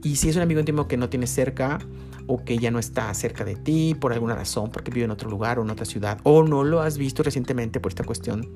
Y 0.03 0.15
si 0.15 0.29
es 0.29 0.37
un 0.37 0.41
amigo 0.41 0.61
íntimo 0.61 0.87
que 0.87 0.95
no 0.95 1.09
tienes 1.09 1.31
cerca, 1.31 1.79
o 2.27 2.43
que 2.43 2.57
ya 2.57 2.71
no 2.71 2.79
está 2.79 3.13
cerca 3.13 3.45
de 3.45 3.55
ti 3.55 3.95
por 3.95 4.13
alguna 4.13 4.35
razón, 4.35 4.71
porque 4.71 4.91
vive 4.91 5.05
en 5.05 5.11
otro 5.11 5.29
lugar 5.29 5.59
o 5.59 5.63
en 5.63 5.69
otra 5.69 5.85
ciudad, 5.85 6.19
o 6.23 6.43
no 6.43 6.63
lo 6.63 6.81
has 6.81 6.97
visto 6.97 7.23
recientemente 7.23 7.79
por 7.79 7.91
esta 7.91 8.03
cuestión 8.03 8.49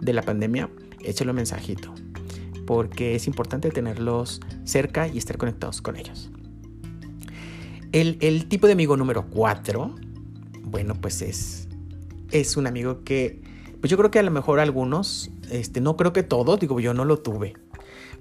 de 0.00 0.12
la 0.12 0.22
pandemia, 0.22 0.70
échale 1.00 1.30
un 1.30 1.36
mensajito, 1.36 1.92
porque 2.66 3.14
es 3.14 3.26
importante 3.26 3.70
tenerlos 3.70 4.40
cerca 4.64 5.08
y 5.08 5.18
estar 5.18 5.36
conectados 5.38 5.82
con 5.82 5.96
ellos. 5.96 6.30
El, 7.92 8.46
tipo 8.48 8.66
de 8.66 8.74
amigo 8.74 8.96
número 8.96 9.26
4, 9.30 9.94
bueno, 10.64 10.94
pues 11.00 11.22
es, 11.22 11.68
es 12.30 12.56
un 12.56 12.66
amigo 12.66 13.04
que, 13.04 13.40
pues 13.80 13.90
yo 13.90 13.96
creo 13.96 14.10
que 14.10 14.18
a 14.18 14.22
lo 14.22 14.30
mejor 14.30 14.60
algunos, 14.60 15.30
este, 15.50 15.80
no 15.80 15.96
creo 15.96 16.12
que 16.12 16.22
todos, 16.22 16.60
digo, 16.60 16.78
yo 16.78 16.92
no 16.92 17.06
lo 17.06 17.18
tuve, 17.20 17.54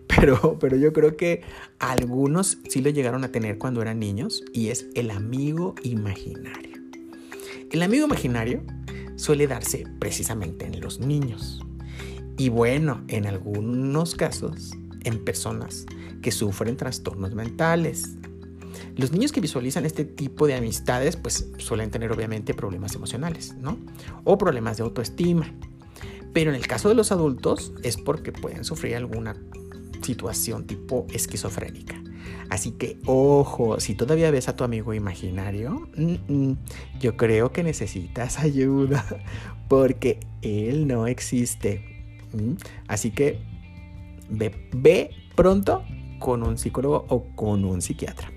pero, 0.19 0.57
pero 0.59 0.77
yo 0.77 0.93
creo 0.93 1.17
que 1.17 1.41
algunos 1.79 2.57
sí 2.69 2.81
lo 2.81 2.89
llegaron 2.89 3.23
a 3.23 3.31
tener 3.31 3.57
cuando 3.57 3.81
eran 3.81 3.99
niños 3.99 4.43
y 4.53 4.69
es 4.69 4.87
el 4.95 5.11
amigo 5.11 5.75
imaginario. 5.83 6.77
El 7.71 7.81
amigo 7.81 8.05
imaginario 8.05 8.63
suele 9.15 9.47
darse 9.47 9.85
precisamente 9.99 10.65
en 10.65 10.79
los 10.79 10.99
niños. 10.99 11.61
Y 12.37 12.49
bueno, 12.49 13.03
en 13.07 13.27
algunos 13.27 14.15
casos, 14.15 14.73
en 15.03 15.23
personas 15.23 15.85
que 16.21 16.31
sufren 16.31 16.75
trastornos 16.75 17.33
mentales. 17.33 18.15
Los 18.97 19.11
niños 19.11 19.31
que 19.31 19.41
visualizan 19.41 19.85
este 19.85 20.03
tipo 20.03 20.47
de 20.47 20.55
amistades 20.55 21.15
pues 21.15 21.49
suelen 21.57 21.91
tener 21.91 22.11
obviamente 22.11 22.53
problemas 22.53 22.95
emocionales, 22.95 23.55
¿no? 23.55 23.77
O 24.23 24.37
problemas 24.37 24.77
de 24.77 24.83
autoestima. 24.83 25.53
Pero 26.33 26.49
en 26.49 26.55
el 26.57 26.67
caso 26.67 26.89
de 26.89 26.95
los 26.95 27.11
adultos 27.11 27.73
es 27.83 27.97
porque 27.97 28.31
pueden 28.31 28.65
sufrir 28.65 28.95
alguna 28.95 29.37
situación 30.05 30.65
tipo 30.65 31.05
esquizofrénica. 31.11 32.01
Así 32.49 32.71
que 32.71 32.99
ojo, 33.05 33.79
si 33.79 33.95
todavía 33.95 34.31
ves 34.31 34.47
a 34.47 34.55
tu 34.55 34.63
amigo 34.63 34.93
imaginario, 34.93 35.89
yo 36.99 37.17
creo 37.17 37.51
que 37.51 37.63
necesitas 37.63 38.39
ayuda 38.39 39.03
porque 39.67 40.19
él 40.41 40.87
no 40.87 41.07
existe. 41.07 41.83
Así 42.87 43.11
que 43.11 43.39
ve, 44.29 44.69
ve 44.73 45.11
pronto 45.35 45.83
con 46.19 46.43
un 46.43 46.57
psicólogo 46.57 47.05
o 47.09 47.23
con 47.35 47.65
un 47.65 47.81
psiquiatra. 47.81 48.31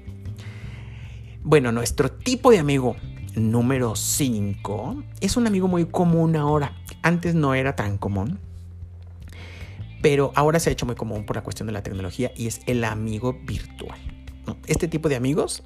Bueno, 1.43 1.73
nuestro 1.73 2.11
tipo 2.11 2.51
de 2.51 2.59
amigo 2.59 2.97
número 3.35 3.95
5 3.95 5.03
es 5.21 5.37
un 5.37 5.47
amigo 5.47 5.69
muy 5.69 5.87
común 5.87 6.37
ahora. 6.37 6.73
Antes 7.03 7.35
no 7.35 7.55
era 7.55 7.77
tan 7.77 7.99
común, 7.99 8.39
pero 10.03 10.33
ahora 10.35 10.61
se 10.61 10.71
ha 10.71 10.73
hecho 10.73 10.87
muy 10.87 10.95
común 10.95 11.25
por 11.25 11.37
la 11.37 11.43
cuestión 11.43 11.67
de 11.67 11.73
la 11.73 11.83
tecnología 11.83 12.33
y 12.37 12.47
es 12.47 12.61
el 12.67 12.85
amigo 12.85 13.39
virtual. 13.45 13.99
Este 14.67 14.89
tipo 14.89 15.09
de 15.09 15.17
amigos, 15.17 15.63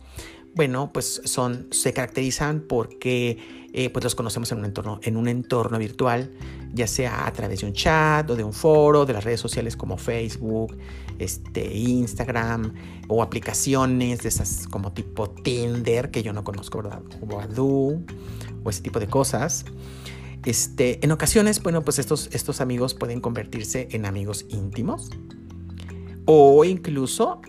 bueno, 0.54 0.92
pues 0.92 1.22
se 1.70 1.92
caracterizan 1.92 2.60
porque 2.60 3.38
eh, 3.72 3.88
pues 3.90 4.04
los 4.04 4.14
conocemos 4.14 4.52
en 4.52 4.58
un, 4.58 4.64
entorno, 4.66 5.00
en 5.02 5.16
un 5.16 5.28
entorno 5.28 5.78
virtual, 5.78 6.30
ya 6.74 6.86
sea 6.86 7.26
a 7.26 7.32
través 7.32 7.60
de 7.60 7.66
un 7.66 7.72
chat 7.72 8.28
o 8.28 8.36
de 8.36 8.44
un 8.44 8.52
foro, 8.52 9.06
de 9.06 9.14
las 9.14 9.24
redes 9.24 9.40
sociales 9.40 9.76
como 9.76 9.96
Facebook, 9.96 10.76
este, 11.18 11.74
Instagram 11.74 12.74
o 13.08 13.22
aplicaciones 13.22 14.22
de 14.22 14.28
esas 14.28 14.66
como 14.68 14.92
tipo 14.92 15.30
Tinder, 15.30 16.10
que 16.10 16.22
yo 16.22 16.32
no 16.32 16.44
conozco, 16.44 16.82
¿verdad? 16.82 17.02
O 17.26 17.40
Adu, 17.40 18.04
o 18.62 18.70
ese 18.70 18.82
tipo 18.82 19.00
de 19.00 19.06
cosas. 19.06 19.64
Este, 20.44 21.04
en 21.04 21.12
ocasiones, 21.12 21.62
bueno, 21.62 21.82
pues 21.82 21.98
estos, 21.98 22.28
estos 22.32 22.60
amigos 22.60 22.94
pueden 22.94 23.20
convertirse 23.20 23.88
en 23.92 24.06
amigos 24.06 24.44
íntimos 24.48 25.10
o 26.24 26.64
incluso 26.64 27.40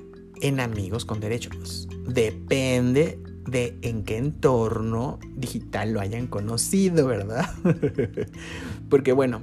en 0.41 0.59
amigos 0.59 1.05
con 1.05 1.19
derechos. 1.19 1.87
Depende 2.05 3.19
de 3.47 3.77
en 3.81 4.03
qué 4.03 4.17
entorno 4.17 5.19
digital 5.35 5.93
lo 5.93 6.01
hayan 6.01 6.27
conocido, 6.27 7.07
¿verdad? 7.07 7.49
Porque 8.89 9.11
bueno, 9.11 9.41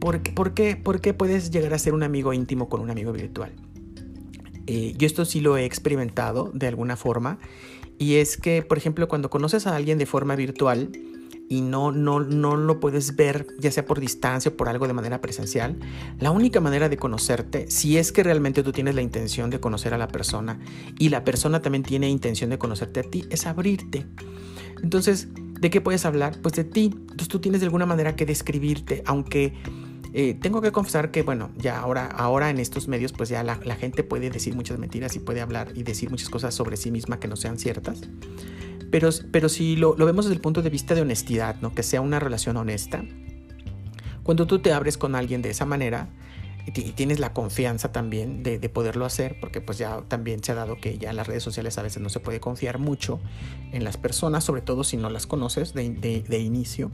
¿por 0.00 0.22
qué, 0.22 0.76
por, 0.76 1.00
qué, 1.00 1.14
puedes 1.14 1.50
llegar 1.50 1.74
a 1.74 1.78
ser 1.78 1.92
un 1.92 2.02
amigo 2.02 2.32
íntimo 2.32 2.68
con 2.68 2.80
un 2.80 2.90
amigo 2.90 3.12
virtual? 3.12 3.52
Eh, 4.66 4.94
yo 4.96 5.06
esto 5.06 5.24
sí 5.24 5.40
lo 5.40 5.56
he 5.56 5.64
experimentado 5.64 6.50
de 6.54 6.66
alguna 6.66 6.96
forma 6.96 7.38
y 7.98 8.16
es 8.16 8.36
que, 8.36 8.62
por 8.62 8.78
ejemplo, 8.78 9.08
cuando 9.08 9.30
conoces 9.30 9.66
a 9.66 9.74
alguien 9.74 9.98
de 9.98 10.06
forma 10.06 10.36
virtual, 10.36 10.90
y 11.48 11.62
no, 11.62 11.92
no, 11.92 12.20
no 12.20 12.56
lo 12.56 12.80
puedes 12.80 13.16
ver, 13.16 13.46
ya 13.58 13.70
sea 13.70 13.86
por 13.86 14.00
distancia 14.00 14.50
o 14.50 14.56
por 14.56 14.68
algo 14.68 14.86
de 14.86 14.92
manera 14.92 15.20
presencial, 15.20 15.78
la 16.20 16.30
única 16.30 16.60
manera 16.60 16.88
de 16.88 16.96
conocerte, 16.96 17.70
si 17.70 17.96
es 17.96 18.12
que 18.12 18.22
realmente 18.22 18.62
tú 18.62 18.72
tienes 18.72 18.94
la 18.94 19.02
intención 19.02 19.50
de 19.50 19.60
conocer 19.60 19.94
a 19.94 19.98
la 19.98 20.08
persona 20.08 20.58
y 20.98 21.08
la 21.08 21.24
persona 21.24 21.62
también 21.62 21.82
tiene 21.82 22.08
intención 22.08 22.50
de 22.50 22.58
conocerte 22.58 23.00
a 23.00 23.02
ti, 23.02 23.24
es 23.30 23.46
abrirte. 23.46 24.06
Entonces, 24.82 25.28
¿de 25.34 25.70
qué 25.70 25.80
puedes 25.80 26.04
hablar? 26.04 26.36
Pues 26.42 26.54
de 26.54 26.64
ti. 26.64 26.90
Entonces 26.92 27.28
tú 27.28 27.40
tienes 27.40 27.60
de 27.60 27.66
alguna 27.66 27.86
manera 27.86 28.14
que 28.14 28.26
describirte, 28.26 29.02
aunque 29.06 29.54
eh, 30.12 30.34
tengo 30.40 30.60
que 30.60 30.72
confesar 30.72 31.10
que, 31.10 31.22
bueno, 31.22 31.50
ya 31.56 31.80
ahora, 31.80 32.06
ahora 32.06 32.50
en 32.50 32.58
estos 32.58 32.88
medios, 32.88 33.12
pues 33.12 33.28
ya 33.28 33.42
la, 33.42 33.58
la 33.64 33.76
gente 33.76 34.02
puede 34.02 34.30
decir 34.30 34.54
muchas 34.54 34.78
mentiras 34.78 35.16
y 35.16 35.18
puede 35.18 35.40
hablar 35.40 35.72
y 35.74 35.82
decir 35.82 36.10
muchas 36.10 36.28
cosas 36.28 36.54
sobre 36.54 36.76
sí 36.76 36.90
misma 36.90 37.18
que 37.20 37.28
no 37.28 37.36
sean 37.36 37.58
ciertas. 37.58 38.02
Pero, 38.90 39.10
pero 39.30 39.48
si 39.48 39.76
lo, 39.76 39.94
vemos 39.94 40.24
desde 40.24 40.36
el 40.36 40.40
punto 40.40 40.62
de 40.62 40.70
vista 40.70 40.94
de 40.94 41.02
honestidad, 41.02 41.56
¿no? 41.60 41.74
que 41.74 41.82
sea 41.82 42.00
una 42.00 42.18
relación 42.18 42.56
honesta, 42.56 43.04
cuando 44.22 44.46
tú 44.46 44.58
te 44.58 44.72
abres 44.72 44.98
con 44.98 45.14
alguien 45.14 45.42
de 45.42 45.50
esa 45.50 45.64
manera 45.64 46.08
y, 46.66 46.70
tienes 46.92 47.18
la 47.18 47.32
confianza 47.32 47.92
también 47.92 48.42
de, 48.42 48.58
poderlo 48.68 49.04
hacer, 49.04 49.36
porque 49.40 49.60
pues 49.60 49.78
ya 49.78 50.02
también 50.08 50.42
se 50.42 50.52
ha 50.52 50.54
dado 50.54 50.76
que 50.76 50.98
ya 50.98 51.10
en 51.10 51.16
las 51.16 51.26
redes 51.26 51.42
sociales 51.42 51.78
a 51.78 51.82
veces 51.82 52.02
no 52.02 52.08
se 52.08 52.20
puede 52.20 52.40
confiar 52.40 52.78
mucho 52.78 53.20
en 53.72 53.84
las 53.84 53.96
personas, 53.96 54.44
sobre 54.44 54.62
todo 54.62 54.84
si 54.84 54.96
no 54.96 55.08
las 55.10 55.26
conoces 55.26 55.72
de, 55.74 55.90
de 55.90 56.38
inicio, 56.38 56.90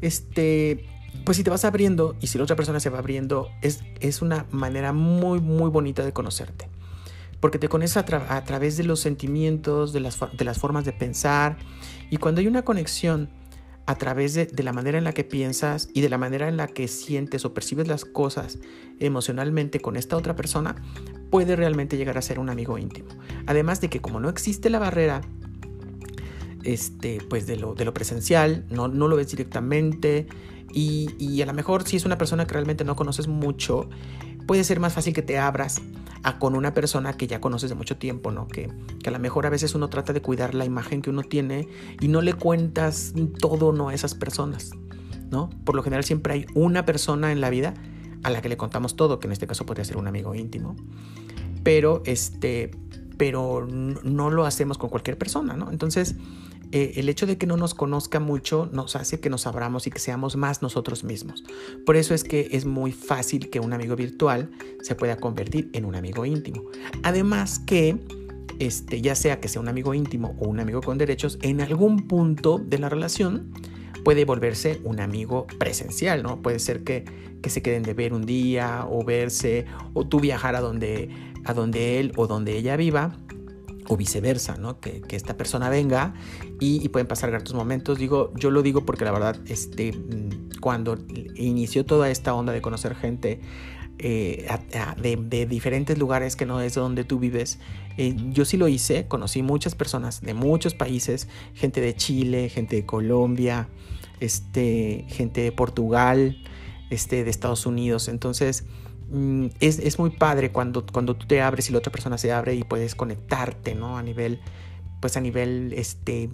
este, 0.00 0.86
pues 1.24 1.36
si 1.36 1.44
te 1.44 1.50
vas 1.50 1.64
abriendo 1.64 2.16
y 2.20 2.28
si 2.28 2.38
la 2.38 2.44
otra 2.44 2.56
persona 2.56 2.80
se 2.80 2.90
va 2.90 2.98
abriendo, 2.98 3.48
es, 3.62 3.82
es 4.00 4.22
una 4.22 4.46
manera 4.50 4.92
muy, 4.92 5.40
muy 5.40 5.70
bonita 5.70 6.04
de 6.04 6.12
conocerte 6.12 6.68
porque 7.40 7.58
te 7.58 7.68
conoces 7.68 7.96
a, 7.96 8.04
través 8.04 8.76
de 8.76 8.84
los 8.84 9.00
sentimientos, 9.00 9.92
de 9.92 10.00
las, 10.00 10.18
de 10.36 10.44
las, 10.44 10.58
formas 10.58 10.84
de 10.84 10.92
pensar, 10.92 11.56
y 12.10 12.18
cuando 12.18 12.40
hay 12.40 12.46
una 12.46 12.62
conexión 12.62 13.30
a 13.86 13.96
través 13.96 14.34
de, 14.34 14.62
la 14.62 14.72
manera 14.72 14.98
en 14.98 15.04
la 15.04 15.12
que 15.12 15.24
piensas 15.24 15.88
y 15.92 16.00
de 16.00 16.08
la 16.08 16.18
manera 16.18 16.48
en 16.48 16.56
la 16.56 16.68
que 16.68 16.86
sientes 16.86 17.44
o 17.44 17.54
percibes 17.54 17.88
las 17.88 18.04
cosas 18.04 18.58
emocionalmente 19.00 19.80
con 19.80 19.96
esta 19.96 20.16
otra 20.16 20.36
persona, 20.36 20.76
puede 21.30 21.56
realmente 21.56 21.96
llegar 21.96 22.16
a 22.16 22.22
ser 22.22 22.38
un 22.38 22.50
amigo 22.50 22.78
íntimo. 22.78 23.08
Además 23.46 23.80
de 23.80 23.88
que 23.88 24.00
como 24.00 24.20
no 24.20 24.28
existe 24.28 24.70
la 24.70 24.78
barrera 24.78 25.22
este, 26.62 27.18
pues 27.28 27.46
de 27.46 27.56
lo, 27.56 27.74
de 27.74 27.84
lo 27.84 27.94
presencial, 27.94 28.64
no, 28.70 28.86
no 28.86 29.08
lo 29.08 29.16
ves 29.16 29.28
directamente 29.28 30.28
y, 30.72 31.14
y 31.18 31.42
a 31.42 31.46
lo 31.46 31.54
mejor 31.54 31.82
si 31.82 31.96
es 31.96 32.04
una 32.04 32.16
persona 32.16 32.46
que 32.46 32.52
realmente 32.52 32.84
no 32.84 32.94
conoces 32.94 33.26
mucho, 33.26 33.88
puede 34.46 34.64
ser 34.64 34.80
más 34.80 34.94
fácil 34.94 35.14
que 35.14 35.22
te 35.22 35.38
abras 35.38 35.80
a 36.22 36.38
con 36.38 36.54
una 36.54 36.74
persona 36.74 37.14
que 37.14 37.26
ya 37.26 37.40
conoces 37.40 37.70
de 37.70 37.76
mucho 37.76 37.96
tiempo, 37.96 38.30
¿no? 38.30 38.46
Que, 38.48 38.70
que, 39.02 39.08
a 39.08 39.12
lo 39.12 39.18
mejor 39.18 39.46
a 39.46 39.50
veces 39.50 39.74
uno 39.74 39.88
trata 39.88 40.12
de 40.12 40.20
cuidar 40.20 40.54
la 40.54 40.64
imagen 40.64 41.02
que 41.02 41.10
uno 41.10 41.22
tiene 41.22 41.68
y 42.00 42.08
no 42.08 42.20
le 42.20 42.34
cuentas 42.34 43.14
todo, 43.38 43.72
¿no? 43.72 43.88
A 43.88 43.94
esas 43.94 44.14
personas, 44.14 44.72
¿no? 45.30 45.50
Por 45.64 45.76
lo 45.76 45.82
general 45.82 46.04
siempre 46.04 46.34
hay 46.34 46.46
una 46.54 46.84
persona 46.84 47.32
en 47.32 47.40
la 47.40 47.50
vida 47.50 47.74
a 48.22 48.30
la 48.30 48.42
que 48.42 48.48
le 48.48 48.56
contamos 48.56 48.96
todo, 48.96 49.18
que 49.18 49.26
en 49.28 49.32
este 49.32 49.46
caso 49.46 49.64
podría 49.64 49.84
ser 49.84 49.96
un 49.96 50.06
amigo 50.06 50.34
íntimo. 50.34 50.76
Pero, 51.62 52.02
este, 52.04 52.70
pero 53.16 53.66
no 53.66 54.30
lo 54.30 54.46
hacemos 54.46 54.78
con 54.78 54.90
cualquier 54.90 55.16
persona, 55.16 55.56
¿no? 55.56 55.70
Entonces, 55.70 56.16
eh, 56.72 56.92
el 56.96 57.08
hecho 57.08 57.26
de 57.26 57.36
que 57.36 57.46
no 57.46 57.56
nos 57.56 57.74
conozca 57.74 58.20
mucho 58.20 58.68
nos 58.72 58.94
hace 58.94 59.18
que 59.18 59.28
nos 59.28 59.46
abramos 59.46 59.86
y 59.86 59.90
que 59.90 59.98
seamos 59.98 60.36
más 60.36 60.62
nosotros 60.62 61.02
mismos. 61.02 61.42
Por 61.84 61.96
eso 61.96 62.14
es 62.14 62.22
que 62.22 62.48
es 62.52 62.64
muy 62.64 62.92
fácil 62.92 63.50
que 63.50 63.58
un 63.58 63.72
amigo 63.72 63.96
virtual 63.96 64.50
se 64.82 64.94
pueda 64.94 65.16
convertir 65.16 65.70
en 65.72 65.84
un 65.84 65.96
amigo 65.96 66.24
íntimo. 66.24 66.62
Además 67.02 67.58
que, 67.58 67.98
este, 68.60 69.00
ya 69.00 69.16
sea 69.16 69.40
que 69.40 69.48
sea 69.48 69.60
un 69.60 69.68
amigo 69.68 69.94
íntimo 69.94 70.36
o 70.38 70.48
un 70.48 70.60
amigo 70.60 70.80
con 70.80 70.96
derechos, 70.96 71.38
en 71.42 71.60
algún 71.60 72.06
punto 72.06 72.58
de 72.58 72.78
la 72.78 72.88
relación 72.88 73.52
puede 74.04 74.24
volverse 74.24 74.80
un 74.84 75.00
amigo 75.00 75.46
presencial, 75.58 76.22
¿no? 76.22 76.40
Puede 76.40 76.60
ser 76.60 76.84
que, 76.84 77.04
que 77.42 77.50
se 77.50 77.62
queden 77.62 77.82
de 77.82 77.94
ver 77.94 78.14
un 78.14 78.24
día 78.24 78.86
o 78.88 79.04
verse 79.04 79.66
o 79.92 80.06
tú 80.06 80.20
viajar 80.20 80.54
a 80.54 80.60
donde, 80.60 81.10
a 81.44 81.52
donde 81.52 81.98
él 81.98 82.12
o 82.16 82.28
donde 82.28 82.56
ella 82.56 82.76
viva 82.76 83.16
o 83.88 83.96
viceversa, 83.96 84.56
¿no? 84.56 84.80
Que, 84.80 85.02
esta 85.10 85.36
persona 85.36 85.68
venga 85.68 86.14
y, 86.60 86.88
pueden 86.88 87.06
pasar 87.06 87.30
gratos 87.30 87.54
momentos. 87.54 87.98
Digo, 87.98 88.32
yo 88.36 88.50
lo 88.50 88.62
digo 88.62 88.84
porque 88.84 89.04
la 89.04 89.12
verdad, 89.12 89.36
este, 89.46 89.92
mm, 89.92 90.60
cuando 90.60 90.98
inició 91.34 91.84
toda 91.84 92.10
esta 92.10 92.34
onda 92.34 92.52
de 92.52 92.62
conocer 92.62 92.94
gente 92.94 93.40
eh, 93.98 94.48
de, 95.02 95.46
diferentes 95.46 95.98
lugares 95.98 96.34
que 96.34 96.46
no 96.46 96.60
es 96.60 96.74
donde 96.74 97.04
tú 97.04 97.18
vives, 97.18 97.58
eh, 97.98 98.16
yo 98.30 98.46
sí 98.46 98.56
lo 98.56 98.68
hice, 98.68 99.06
conocí 99.08 99.42
muchas 99.42 99.74
personas 99.74 100.22
de 100.22 100.32
muchos 100.32 100.74
países, 100.74 101.28
gente 101.54 101.82
de 101.82 101.94
Chile, 101.94 102.48
gente 102.48 102.76
de 102.76 102.86
Colombia, 102.86 103.68
este, 104.20 105.04
gente 105.08 105.42
de 105.42 105.52
Portugal, 105.52 106.38
este, 106.88 107.24
de 107.24 107.30
Estados 107.30 107.66
Unidos. 107.66 108.08
Entonces, 108.08 108.64
Mm, 109.10 109.46
es, 109.58 109.98
muy 109.98 110.10
padre 110.10 110.52
cuando, 110.52 110.86
cuando 110.86 111.16
tú 111.16 111.26
te 111.26 111.42
abres 111.42 111.68
y 111.68 111.72
la 111.72 111.78
otra 111.78 111.90
persona 111.90 112.16
se 112.16 112.32
abre 112.32 112.54
y 112.54 112.62
puedes 112.62 112.94
conectarte, 112.94 113.74
¿no? 113.74 113.98
A 113.98 114.02
nivel, 114.02 114.40
pues 115.00 115.16
a 115.16 115.20
nivel, 115.20 115.72
este, 115.76 116.30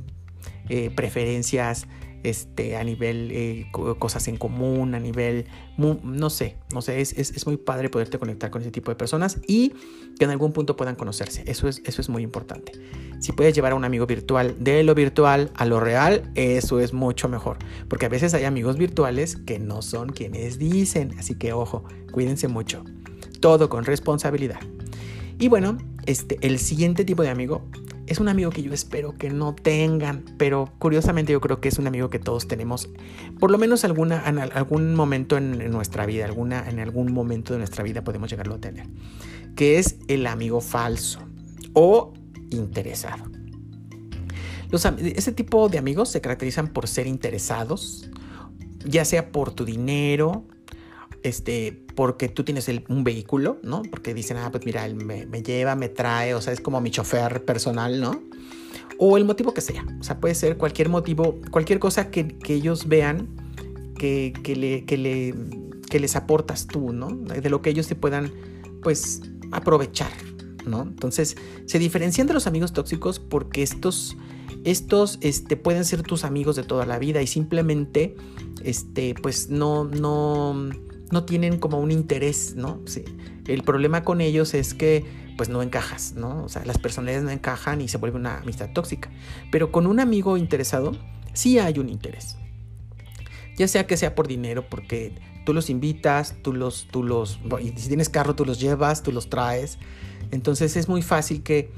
eh, 0.69 0.91
preferencias, 0.95 1.87
este, 2.27 2.77
a 2.77 2.83
nivel 2.83 3.31
eh, 3.33 3.67
cosas 3.71 4.27
en 4.27 4.37
común, 4.37 4.97
a 4.97 4.99
nivel, 4.99 5.47
no 5.77 6.29
sé, 6.29 6.57
no 6.75 6.83
sé, 6.83 7.01
es, 7.01 7.13
es, 7.13 7.47
muy 7.47 7.57
padre 7.57 7.89
poderte 7.89 8.19
conectar 8.19 8.51
con 8.51 8.63
ese 8.63 8.73
tipo 8.73 8.91
de 8.91 8.97
personas 8.97 9.39
y 9.47 9.75
que 10.19 10.25
en 10.25 10.31
algún 10.31 10.53
punto 10.53 10.77
puedan 10.77 10.97
conocerse. 10.97 11.45
Eso 11.47 11.69
es, 11.69 11.83
eso 11.85 12.01
es 12.01 12.09
muy 12.09 12.25
importante. 12.25 12.73
Si 13.21 13.31
puedes 13.31 13.55
llevar 13.55 13.73
a 13.73 13.75
un 13.77 13.85
amigo 13.85 14.07
virtual 14.07 14.57
de 14.59 14.83
lo 14.83 14.97
virtual 14.97 15.53
a 15.55 15.65
lo 15.67 15.79
real, 15.79 16.33
eso 16.35 16.81
es 16.81 16.93
mucho 16.93 17.29
mejor. 17.29 17.59
Porque 17.89 18.07
a 18.07 18.09
veces 18.09 18.35
hay 18.35 18.43
amigos 18.43 18.77
virtuales 18.77 19.37
que 19.37 19.61
no 19.61 19.81
son 19.81 20.09
quienes 20.09 20.59
dicen. 20.59 21.15
Así 21.19 21.37
que 21.37 21.53
ojo, 21.53 21.85
cuídense 22.11 22.49
mucho. 22.49 22.83
Todo 23.39 23.69
con 23.69 23.85
responsabilidad. 23.85 24.59
Y 25.39 25.47
bueno, 25.47 25.79
este, 26.07 26.39
el 26.41 26.59
siguiente 26.59 27.05
tipo 27.05 27.23
de 27.23 27.29
amigo 27.29 27.63
es 28.07 28.21
un 28.21 28.29
amigo 28.29 28.51
que 28.51 28.63
yo 28.63 28.73
espero 28.73 29.17
que 29.17 29.31
no 29.31 29.55
tengan, 29.55 30.25
pero 30.39 30.73
curiosamente 30.79 31.33
yo 31.33 31.41
creo 31.41 31.61
que 31.61 31.69
es 31.69 31.79
un 31.79 31.87
amigo 31.87 32.09
que 32.11 32.19
todos 32.19 32.47
tenemos, 32.47 32.89
por 33.41 33.51
lo 33.51 33.59
menos 33.59 33.85
alguna, 33.85 34.23
en 34.27 34.39
algún 34.39 34.95
momento 34.95 35.37
en, 35.37 35.71
nuestra 35.71 36.07
vida, 36.07 36.25
alguna, 36.25 36.69
en 36.69 36.79
algún 36.79 37.13
momento 37.13 37.53
de 37.53 37.59
nuestra 37.59 37.83
vida 37.83 38.05
podemos 38.05 38.31
llegarlo 38.31 38.55
a 38.55 38.59
tener, 38.59 38.87
que 39.57 39.79
es 39.79 39.97
el 40.09 40.27
amigo 40.27 40.61
falso 40.61 41.21
o 41.73 42.13
interesado. 42.51 43.25
Los, 44.71 44.85
ese 44.85 45.33
tipo 45.33 45.69
de 45.69 45.79
amigos 45.79 46.09
se 46.09 46.21
caracterizan 46.21 46.69
por 46.69 46.89
ser 46.89 47.07
interesados, 47.07 48.11
ya 48.85 49.05
sea 49.05 49.33
por 49.33 49.53
tu 49.53 49.65
dinero, 49.65 50.47
este, 51.27 51.77
porque 51.97 52.29
tú 52.29 52.45
tienes 52.45 52.71
un 52.89 53.03
vehículo, 53.03 53.59
¿no? 53.65 53.83
Porque 53.83 54.15
dicen, 54.15 54.37
ah, 54.37 54.51
pues 54.53 54.65
mira, 54.65 54.87
él 54.87 54.95
me, 54.95 55.43
lleva, 55.43 55.75
me 55.75 55.89
trae, 55.89 56.35
o 56.35 56.41
sea, 56.41 56.53
es 56.53 56.61
como 56.61 56.81
mi 56.81 56.91
chofer 56.91 57.45
personal, 57.45 58.01
¿no? 58.01 58.23
O 58.99 59.17
el 59.17 59.25
motivo 59.25 59.53
que 59.53 59.61
sea, 59.61 59.85
o 59.99 60.05
sea, 60.05 60.21
puede 60.21 60.37
ser 60.37 60.57
cualquier 60.57 60.89
motivo, 60.89 61.41
cualquier 61.51 61.81
cosa 61.81 62.11
que, 62.11 62.37
ellos 62.49 62.87
vean 62.87 63.29
que, 63.99 64.33
le, 64.57 64.85
que, 64.85 64.97
le, 64.97 65.35
que 65.91 65.99
les 65.99 66.15
aportas 66.15 66.69
tú, 66.69 66.93
¿no? 66.93 67.09
De 67.09 67.51
lo 67.51 67.61
que 67.61 67.71
ellos 67.71 67.89
te 67.89 67.97
puedan, 67.97 68.31
pues, 68.83 69.23
aprovechar, 69.51 70.13
¿no? 70.65 70.83
Entonces, 70.83 71.37
se 71.67 71.81
diferencian 71.81 72.29
de 72.29 72.35
los 72.35 72.47
amigos 72.47 72.73
tóxicos 72.73 73.19
porque 73.19 73.65
estos, 73.65 74.17
estos 74.63 75.19
este, 75.23 75.57
pueden 75.57 75.85
ser 75.85 76.03
tus 76.03 76.23
amigos 76.23 76.55
de 76.55 76.63
toda 76.63 76.87
la 76.87 77.01
vida 77.01 77.21
y 77.21 77.27
simplemente, 77.27 78.15
este, 78.63 79.15
pues, 79.21 79.51
no, 79.51 79.85
no 79.85 80.71
no 81.11 81.25
tienen 81.25 81.59
como 81.59 81.81
un 81.81 81.91
interés, 81.91 82.55
¿no? 82.57 82.81
Sí. 82.87 83.05
El 83.47 83.63
problema 83.63 84.05
con 84.05 84.21
ellos 84.21 84.55
es 84.55 84.75
que 84.75 85.05
pues 85.37 85.49
no 85.49 85.63
encajas, 85.63 86.15
¿no? 86.15 86.45
O 86.45 86.49
sea, 86.49 86.65
las 86.65 86.79
personalidades 86.79 87.25
no 87.25 87.31
encajan 87.31 87.81
y 87.81 87.89
se 87.89 87.99
vuelve 87.99 88.17
una 88.17 88.39
amistad 88.39 88.71
tóxica. 88.73 89.11
Pero 89.53 89.71
con 89.71 89.87
un 89.87 90.01
amigo 90.01 90.37
interesado 90.37 90.97
sí 91.35 91.59
hay 91.59 91.79
un 91.79 91.89
interés. 91.89 92.37
Ya 93.57 93.69
sea 93.69 93.87
que 93.87 93.97
sea 93.97 94.15
por 94.15 94.29
dinero, 94.29 94.69
porque 94.69 95.15
tú 95.45 95.55
los 95.55 95.71
invitas, 95.71 96.37
tú 96.43 96.53
los, 96.53 96.89
tú 96.91 97.03
los, 97.03 97.39
y 97.63 97.69
si 97.79 97.89
tienes 97.89 98.09
carro, 98.09 98.35
tú 98.35 98.45
los 98.45 98.61
llevas, 98.61 99.03
tú 99.03 99.13
los 99.13 99.31
traes. 99.31 99.79
Entonces 100.31 100.77
es 100.77 100.89
muy 100.89 101.03
fácil 101.03 101.43
que, 101.43 101.71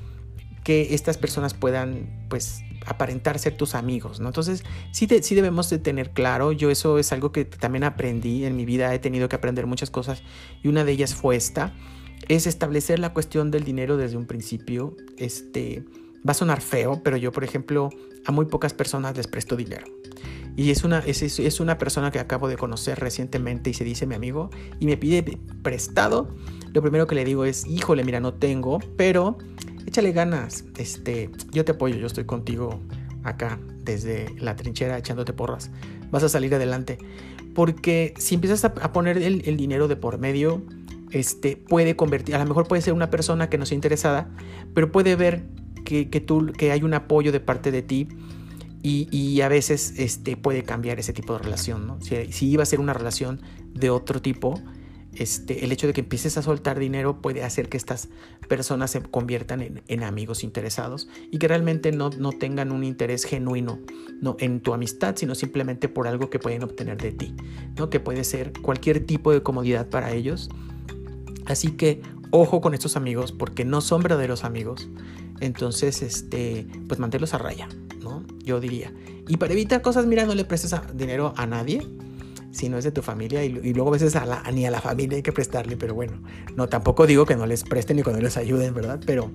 que 0.65 0.95
estas 0.95 1.19
personas 1.19 1.55
puedan, 1.55 2.27
pues, 2.29 2.63
aparentar 2.93 3.39
ser 3.39 3.57
tus 3.57 3.75
amigos, 3.75 4.21
¿no? 4.21 4.29
Entonces, 4.29 4.65
sí, 4.93 5.09
sí 5.23 5.35
debemos 5.35 5.71
de 5.71 5.79
tener 5.79 6.11
claro, 6.11 6.53
yo 6.53 6.71
eso 6.71 6.99
es 6.99 7.13
algo 7.13 7.33
que 7.33 7.45
también 7.45 7.85
aprendí 7.85 8.45
en 8.45 8.57
mi 8.57 8.65
vida, 8.65 8.95
he 8.95 8.99
tenido 8.99 9.29
que 9.29 9.37
aprender 9.37 9.67
muchas 9.67 9.91
cosas 9.91 10.23
y 10.63 10.69
una 10.69 10.85
de 10.85 10.93
ellas 10.93 11.15
fue 11.15 11.37
esta, 11.37 11.73
es 12.29 12.47
establecer 12.47 12.99
la 12.99 13.13
cuestión 13.13 13.51
del 13.51 13.65
dinero 13.65 13.97
desde 13.97 14.17
un 14.17 14.27
principio, 14.27 14.97
este, 15.17 15.85
va 16.27 16.33
a 16.33 16.35
sonar 16.35 16.61
feo, 16.61 17.03
pero 17.03 17.17
yo, 17.17 17.33
por 17.33 17.45
ejemplo, 17.45 17.91
a 18.27 18.33
muy 18.33 18.47
pocas 18.47 18.75
personas 18.75 19.17
les 19.17 19.27
presto 19.27 19.57
dinero. 19.57 19.87
Y 20.57 20.71
es 20.71 20.83
una, 20.83 20.99
es, 20.99 21.23
es 21.23 21.61
una 21.61 21.79
persona 21.79 22.11
que 22.11 22.19
acabo 22.19 22.49
de 22.49 22.57
conocer 22.57 22.99
recientemente 22.99 23.71
y 23.71 23.75
se 23.75 23.85
dice 23.85 24.07
mi 24.07 24.17
amigo 24.17 24.51
y 24.81 24.87
me 24.87 24.97
pide 24.97 25.39
prestado. 25.63 26.35
Lo 26.73 26.83
primero 26.83 27.07
que 27.07 27.15
le 27.15 27.25
digo 27.25 27.45
es, 27.45 27.65
híjole, 27.65 28.03
mira, 28.03 28.19
no 28.19 28.35
tengo, 28.35 28.81
pero 28.97 29.39
échale 29.89 30.13
ganas, 30.13 30.65
este, 30.77 31.31
yo 31.51 31.65
te 31.65 31.73
apoyo, 31.73 31.97
yo 31.97 32.07
estoy 32.07 32.25
contigo 32.25 32.81
acá 33.25 33.59
desde 33.83 34.35
la 34.39 34.55
trinchera 34.57 34.99
echándote 34.99 35.33
porras, 35.33 35.71
vas 36.11 36.23
a 36.23 36.29
salir 36.29 36.55
adelante, 36.55 36.99
porque 37.55 38.15
si 38.19 38.37
empiezas 38.37 38.65
a, 38.65 38.93
poner 38.93 39.19
el, 39.19 39.57
dinero 39.57 39.89
de 39.89 39.97
por 39.97 40.19
medio, 40.19 40.63
este, 41.11 41.57
puede 41.57 41.97
convertir, 41.97 42.37
a 42.37 42.39
lo 42.39 42.47
mejor 42.47 42.69
puede 42.69 42.83
ser 42.83 42.93
una 42.93 43.11
persona 43.11 43.49
que 43.49 43.59
no 43.59 43.67
sea 43.67 43.75
interesada, 43.75 44.31
pero 44.75 44.93
puede 44.93 45.17
ver 45.17 45.45
que, 45.85 46.05
tú, 46.21 46.53
que 46.53 46.71
hay 46.71 46.83
un 46.83 46.93
apoyo 46.93 47.33
de 47.33 47.41
parte 47.41 47.71
de 47.71 47.83
ti 47.83 48.09
y, 48.83 49.41
a 49.41 49.49
veces 49.49 49.95
este, 49.97 50.37
puede 50.37 50.63
cambiar 50.63 50.99
ese 50.99 51.13
tipo 51.13 51.33
de 51.33 51.41
relación, 51.41 51.87
¿no? 51.87 51.99
Si 52.01 52.49
iba 52.49 52.63
a 52.63 52.67
ser 52.67 52.81
una 52.81 52.93
relación 52.93 53.41
de 53.75 53.91
otro 53.91 54.21
tipo, 54.21 54.61
este, 55.19 55.65
el 55.65 55.73
hecho 55.73 55.89
de 55.89 55.93
que 55.93 56.01
empieces 56.01 56.39
a 56.39 56.43
soltar 56.43 56.79
dinero 56.79 57.21
puede 57.21 57.43
hacer 57.43 57.69
que 57.69 57.77
estas 57.77 58.09
personas 58.49 58.93
se 58.93 59.03
conviertan 59.03 59.83
en, 59.87 60.03
amigos 60.05 60.45
interesados 60.45 61.09
y 61.31 61.39
que 61.39 61.49
realmente 61.49 61.91
no, 61.91 62.11
tengan 62.33 62.71
un 62.71 62.85
interés 62.85 63.25
genuino 63.25 63.81
no 64.21 64.37
en 64.39 64.61
tu 64.61 64.73
amistad, 64.75 65.17
sino 65.17 65.35
simplemente 65.35 65.89
por 65.89 66.07
algo 66.07 66.31
que 66.31 66.39
pueden 66.39 66.63
obtener 66.63 66.99
de 66.99 67.13
ti, 67.13 67.35
¿no? 67.77 67.91
que 67.91 67.99
puede 67.99 68.23
ser 68.23 68.53
cualquier 68.63 69.05
tipo 69.07 69.33
de 69.33 69.43
comodidad 69.43 69.89
para 69.89 70.13
ellos. 70.13 70.51
Así 71.47 71.73
que 71.73 72.01
ojo 72.31 72.61
con 72.61 72.75
estos 72.75 72.97
amigos 72.97 73.33
porque 73.33 73.65
no 73.65 73.81
son 73.81 74.03
verdaderos 74.03 74.45
amigos. 74.45 74.89
Entonces, 75.41 76.03
este, 76.03 76.67
pues 76.89 76.99
manténlos 76.99 77.33
a 77.35 77.39
raya, 77.39 77.69
¿no? 78.01 78.25
Yo 78.45 78.61
diría. 78.61 78.93
Y 79.29 79.37
para 79.37 79.53
evitar 79.53 79.83
cosas, 79.83 80.07
mira, 80.07 80.25
no 80.25 80.35
le 80.35 80.45
prestes 80.45 80.75
dinero 80.95 81.33
a 81.37 81.47
nadie 81.47 81.87
si 82.51 82.69
no 82.69 82.79
es 82.79 82.85
de 82.85 82.93
tu 82.93 83.03
familia 83.03 83.45
y, 83.45 83.73
luego 83.75 83.91
a 83.91 83.93
veces 83.93 84.17
a 84.17 84.25
la, 84.25 84.43
ni 84.53 84.67
a 84.67 84.71
la 84.71 84.81
familia 84.81 85.17
hay 85.17 85.23
que 85.23 85.33
prestarle, 85.33 85.77
pero 85.77 85.95
bueno, 85.95 86.23
no, 86.57 86.69
tampoco 86.69 87.07
digo 87.07 87.27
que 87.27 87.37
no 87.37 87.47
les 87.47 87.63
presten 87.65 87.97
ni 87.97 88.03
cuando 88.03 88.23
les 88.23 88.37
ayuden, 88.37 88.75
¿verdad? 88.75 89.01
Pero, 89.07 89.31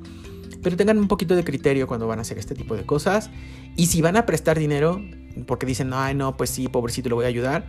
pero 0.61 0.75
tengan 0.75 0.97
un 0.97 1.07
poquito 1.07 1.35
de 1.35 1.43
criterio 1.43 1.87
cuando 1.87 2.07
van 2.07 2.19
a 2.19 2.23
hacer 2.23 2.37
este 2.37 2.55
tipo 2.55 2.75
de 2.75 2.85
cosas 2.85 3.29
y 3.75 3.87
si 3.87 4.01
van 4.01 4.17
a 4.17 4.25
prestar 4.25 4.57
dinero, 4.57 5.01
porque 5.45 5.65
dicen, 5.65 5.91
ay, 5.93 6.15
no, 6.15 6.37
pues 6.37 6.49
sí, 6.49 6.67
pobrecito, 6.67 7.09
lo 7.09 7.15
voy 7.15 7.25
a 7.25 7.29
ayudar, 7.29 7.67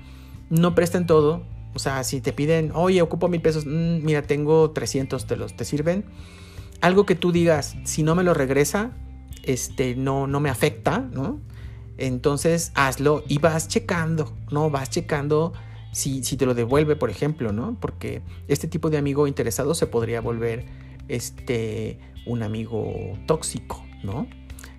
no 0.51 0.75
presten 0.75 1.07
todo, 1.07 1.45
o 1.75 1.79
sea, 1.79 2.05
si 2.05 2.21
te 2.21 2.33
piden, 2.33 2.71
oye, 2.75 3.03
ocupo 3.03 3.29
mil 3.29 3.43
pesos, 3.43 3.67
mm, 3.67 4.05
mira, 4.05 4.23
tengo 4.23 4.71
300, 4.71 5.27
te 5.27 5.37
los 5.37 5.57
te 5.57 5.65
sirven. 5.65 6.05
Algo 6.81 7.05
que 7.05 7.17
tú 7.17 7.33
digas, 7.33 7.77
si 7.85 8.03
no 8.03 8.15
me 8.15 8.23
lo 8.23 8.33
regresa, 8.33 8.93
este, 9.43 9.97
no, 9.97 10.27
no 10.27 10.41
me 10.41 10.51
afecta, 10.51 11.01
¿no? 11.01 11.41
Entonces 11.99 12.73
hazlo 12.75 13.23
y 13.29 13.39
vas 13.39 13.69
checando, 13.69 14.37
¿no? 14.51 14.71
Vas 14.71 14.91
checando 14.91 15.53
si, 15.93 16.25
si, 16.25 16.37
te 16.37 16.45
lo 16.45 16.55
devuelve, 16.55 16.97
por 16.97 17.11
ejemplo, 17.11 17.53
¿no? 17.53 17.79
Porque 17.81 18.23
este 18.49 18.67
tipo 18.67 18.91
de 18.91 18.99
amigo 18.99 19.27
interesado 19.27 19.75
se 19.75 19.87
podría 19.87 20.21
volver 20.21 20.67
este, 21.09 21.99
un 22.27 22.43
amigo 22.43 23.17
tóxico, 23.27 23.85
¿no? 24.03 24.27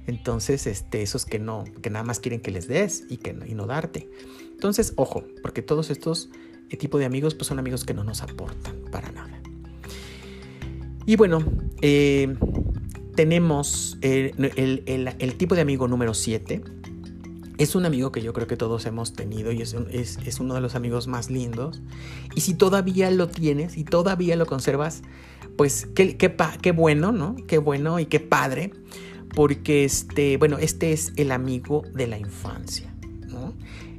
Entonces, 0.08 0.68
este, 0.68 1.02
esos 1.02 1.26
que 1.26 1.40
no, 1.40 1.64
que 1.82 1.90
nada 1.90 2.04
más 2.04 2.20
quieren 2.20 2.42
que 2.42 2.52
les 2.52 2.68
des 2.68 3.06
y 3.10 3.18
que 3.18 3.36
y 3.48 3.56
no 3.56 3.66
darte. 3.66 4.10
Entonces, 4.52 4.94
ojo, 4.98 5.24
porque 5.42 5.62
todos 5.62 5.90
estos 5.90 6.30
eh, 6.70 6.78
tipos 6.78 7.00
de 7.00 7.06
amigos, 7.06 7.34
pues 7.34 7.48
son 7.48 7.60
amigos 7.60 7.86
que 7.86 7.94
no 7.94 8.04
nos 8.04 8.22
aportan 8.22 8.76
para 8.92 9.12
nada. 9.12 9.42
Y 11.06 11.16
bueno, 11.16 11.44
eh, 11.82 12.36
tenemos 13.16 13.98
el, 14.02 14.34
el, 14.56 15.16
el, 15.20 15.36
tipo 15.36 15.56
de 15.56 15.62
amigo 15.62 15.88
número 15.88 16.14
7, 16.14 16.62
es 17.58 17.76
un 17.76 17.86
amigo 17.86 18.12
que 18.12 18.22
yo 18.22 18.34
creo 18.34 18.48
que 18.48 18.58
todos 18.58 18.86
hemos 18.86 19.14
tenido 19.14 19.52
y 19.52 19.62
es, 19.62 19.74
es, 19.74 20.40
uno 20.40 20.56
de 20.56 20.62
los 20.62 20.76
amigos 20.76 21.08
más 21.08 21.30
lindos. 21.30 21.82
Y 22.36 22.42
si 22.42 22.54
todavía 22.54 23.10
lo 23.12 23.28
tienes 23.28 23.78
y 23.78 23.84
todavía 23.84 24.36
lo 24.36 24.46
conservas, 24.46 25.04
pues 25.58 25.88
qué, 25.96 26.18
qué, 26.18 26.36
qué 26.62 26.72
bueno, 26.72 27.12
¿no? 27.12 27.36
Qué 27.48 27.58
bueno 27.58 28.00
y 28.00 28.06
qué 28.08 28.20
padre. 28.20 28.72
Porque 29.34 29.84
este, 29.84 30.38
bueno, 30.38 30.58
este 30.58 30.94
es 30.94 31.14
el 31.16 31.32
amigo 31.32 31.84
de 31.94 32.08
la 32.08 32.18
infancia, 32.18 32.94
¿no? 33.28 33.54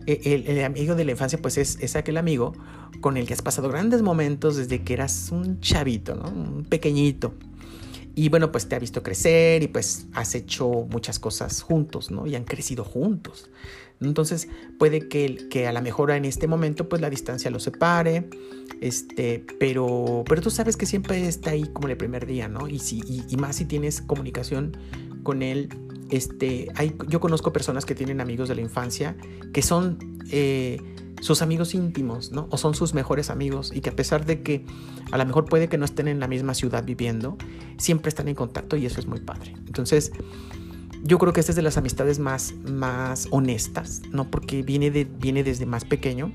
E, 0.06 0.20
el, 0.24 0.46
el, 0.46 0.64
amigo 0.64 0.94
de 0.94 1.04
la 1.04 1.12
infancia, 1.12 1.38
pues 1.40 1.58
es, 1.58 1.78
es 1.80 1.96
aquel 1.96 2.16
amigo 2.16 2.54
con 3.00 3.16
el 3.16 3.26
que 3.26 3.34
has 3.34 3.42
pasado 3.42 3.68
grandes 3.68 4.02
momentos 4.02 4.56
desde 4.56 4.82
que 4.82 4.94
eras 4.94 5.30
un 5.32 5.60
chavito, 5.60 6.14
¿no? 6.14 6.28
Un 6.28 6.64
pequeñito. 6.64 7.34
Y 8.18 8.30
bueno, 8.30 8.50
pues 8.50 8.66
te 8.66 8.74
ha 8.74 8.78
visto 8.78 9.02
crecer 9.02 9.62
y 9.62 9.68
pues 9.68 10.06
has 10.14 10.34
hecho 10.34 10.86
muchas 10.90 11.18
cosas 11.18 11.60
juntos, 11.60 12.10
¿no? 12.10 12.26
Y 12.26 12.34
han 12.34 12.44
crecido 12.44 12.82
juntos. 12.82 13.50
Entonces 14.00 14.48
puede 14.78 15.06
que, 15.06 15.48
que 15.50 15.66
a 15.66 15.72
lo 15.72 15.82
mejor 15.82 16.10
en 16.10 16.24
este 16.24 16.48
momento 16.48 16.88
pues 16.88 17.02
la 17.02 17.10
distancia 17.10 17.50
los 17.50 17.64
separe, 17.64 18.30
este, 18.80 19.44
pero, 19.60 20.24
pero 20.26 20.40
tú 20.40 20.50
sabes 20.50 20.78
que 20.78 20.86
siempre 20.86 21.28
está 21.28 21.50
ahí 21.50 21.64
como 21.74 21.88
el 21.88 21.96
primer 21.98 22.24
día, 22.24 22.48
¿no? 22.48 22.68
Y, 22.68 22.78
si, 22.78 23.02
y, 23.06 23.36
más 23.36 23.56
si 23.56 23.66
tienes 23.66 24.00
comunicación 24.00 24.78
con 25.22 25.42
él, 25.42 25.68
este, 26.10 26.68
hay, 26.74 26.96
yo 27.08 27.20
conozco 27.20 27.52
personas 27.52 27.84
que 27.84 27.94
tienen 27.94 28.22
amigos 28.22 28.48
de 28.48 28.54
la 28.54 28.62
infancia 28.62 29.14
que 29.52 29.60
son... 29.60 29.98
Eh, 30.30 30.80
sus 31.20 31.42
amigos 31.42 31.74
íntimos, 31.74 32.32
¿no? 32.32 32.46
O 32.50 32.58
son 32.58 32.74
sus 32.74 32.94
mejores 32.94 33.30
amigos 33.30 33.72
y 33.74 33.80
que 33.80 33.90
a 33.90 33.96
pesar 33.96 34.26
de 34.26 34.42
que 34.42 34.64
a 35.10 35.18
lo 35.18 35.24
mejor 35.26 35.46
puede 35.46 35.68
que 35.68 35.78
no 35.78 35.84
estén 35.84 36.08
en 36.08 36.20
la 36.20 36.28
misma 36.28 36.54
ciudad 36.54 36.84
viviendo, 36.84 37.36
siempre 37.78 38.08
están 38.08 38.28
en 38.28 38.34
contacto 38.34 38.76
y 38.76 38.86
eso 38.86 39.00
es 39.00 39.06
muy 39.06 39.20
padre. 39.20 39.54
Entonces, 39.66 40.12
yo 41.02 41.18
creo 41.18 41.32
que 41.32 41.40
esta 41.40 41.52
es 41.52 41.56
de 41.56 41.62
las 41.62 41.76
amistades 41.76 42.18
más, 42.18 42.54
más 42.68 43.28
honestas, 43.30 44.02
¿no? 44.10 44.30
Porque 44.30 44.62
viene, 44.62 44.90
de, 44.90 45.04
viene 45.04 45.44
desde 45.44 45.66
más 45.66 45.84
pequeño. 45.84 46.32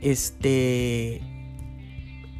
Este, 0.00 1.22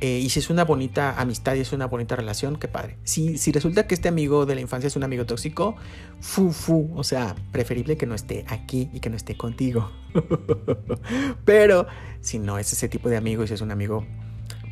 eh, 0.01 0.19
y 0.19 0.29
si 0.29 0.41
es 0.41 0.51
una 0.51 0.65
bonita 0.65 1.19
amistad 1.19 1.55
y 1.55 1.61
es 1.61 1.73
una 1.73 1.87
bonita 1.87 2.17
relación, 2.17 2.57
qué 2.57 2.69
padre. 2.69 2.99
Si, 3.05 3.39
si 3.39 3.51
resulta 3.51 3.87
que 3.87 3.95
este 3.95 4.09
amigo 4.09 4.45
de 4.45 4.55
la 4.55 4.61
infancia 4.61 4.89
es 4.89 4.97
un 4.97 5.05
amigo 5.05 5.25
tóxico, 5.25 5.75
fu, 6.21 6.53
fu, 6.53 6.91
o 6.95 7.03
sea, 7.03 7.35
preferible 7.51 7.97
que 7.97 8.05
no 8.05 8.15
esté 8.15 8.45
aquí 8.49 8.91
y 8.93 9.01
que 9.01 9.09
no 9.09 9.17
esté 9.17 9.39
contigo. 9.39 9.91
Pero 11.47 11.87
si 12.21 12.39
no 12.39 12.59
es 12.59 12.73
ese 12.73 12.89
tipo 12.89 13.09
de 13.09 13.17
amigo 13.17 13.43
y 13.43 13.49
si 13.49 13.55
es 13.55 13.63
un 13.63 13.71
amigo, 13.71 14.05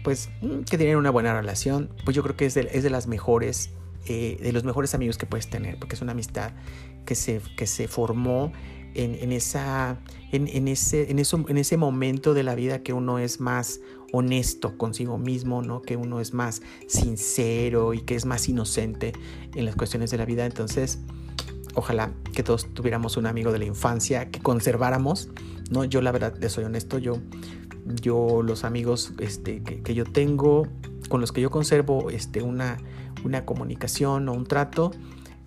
pues, 0.03 0.29
mm, 0.43 0.61
que 0.69 0.77
tiene 0.77 0.97
una 0.97 1.11
buena 1.11 1.33
relación, 1.33 1.91
pues 2.05 2.15
yo 2.15 2.23
creo 2.23 2.37
que 2.37 2.45
es 2.45 2.53
de, 2.53 2.69
es 2.73 2.83
de 2.83 2.91
las 2.91 3.07
mejores, 3.07 3.71
eh, 4.07 4.37
de 4.43 4.53
los 4.53 4.65
mejores 4.65 4.95
amigos 4.95 5.17
que 5.17 5.25
puedes 5.25 5.49
tener, 5.49 5.79
porque 5.79 5.95
es 5.95 6.03
una 6.03 6.13
amistad 6.13 6.53
que 7.07 7.15
se, 7.15 7.41
que 7.57 7.67
se 7.67 7.89
formó 7.89 8.53
en, 8.95 9.33
esa, 9.33 9.99
en, 10.31 10.69
ese, 10.69 11.11
en, 11.11 11.19
eso, 11.19 11.45
en 11.49 11.59
ese 11.59 11.77
momento 11.77 12.35
de 12.35 12.43
la 12.43 12.55
vida 12.55 12.83
que 12.83 12.93
uno 12.93 13.19
es 13.19 13.41
más 13.41 13.81
honesto 14.15 14.79
consigo 14.79 15.19
mismo, 15.19 15.61
¿no? 15.61 15.83
Que 15.83 15.97
uno 15.97 16.21
es 16.21 16.35
más 16.35 16.63
sincero 16.87 17.95
y 17.95 18.01
que 18.03 18.15
es 18.15 18.27
más 18.27 18.49
inocente 18.49 19.13
en 19.57 19.65
las 19.65 19.75
cuestiones 19.75 20.13
de 20.13 20.19
la 20.19 20.25
vida. 20.25 20.47
Entonces, 20.47 21.01
ojalá 21.75 22.13
que 22.33 22.45
todos 22.45 22.73
tuviéramos 22.73 23.17
un 23.17 23.27
amigo 23.27 23.51
de 23.51 23.59
la 23.59 23.65
infancia 23.65 24.31
que 24.31 24.41
conserváramos, 24.41 25.31
¿no? 25.69 25.85
Yo 25.85 26.01
la 26.01 26.13
verdad, 26.13 26.33
les 26.41 26.53
soy 26.53 26.63
honesto, 26.63 26.99
yo, 26.99 27.19
yo 27.87 28.43
los 28.45 28.63
amigos 28.63 29.13
este, 29.19 29.65
que, 29.65 29.95
yo 29.95 30.05
tengo, 30.05 30.69
con 31.09 31.21
los 31.21 31.33
que 31.33 31.41
yo 31.41 31.51
conservo 31.51 32.09
este, 32.11 32.41
una, 32.41 32.77
una 33.25 33.45
comunicación 33.45 34.29
o 34.29 34.33
un 34.33 34.47
trato, 34.47 34.93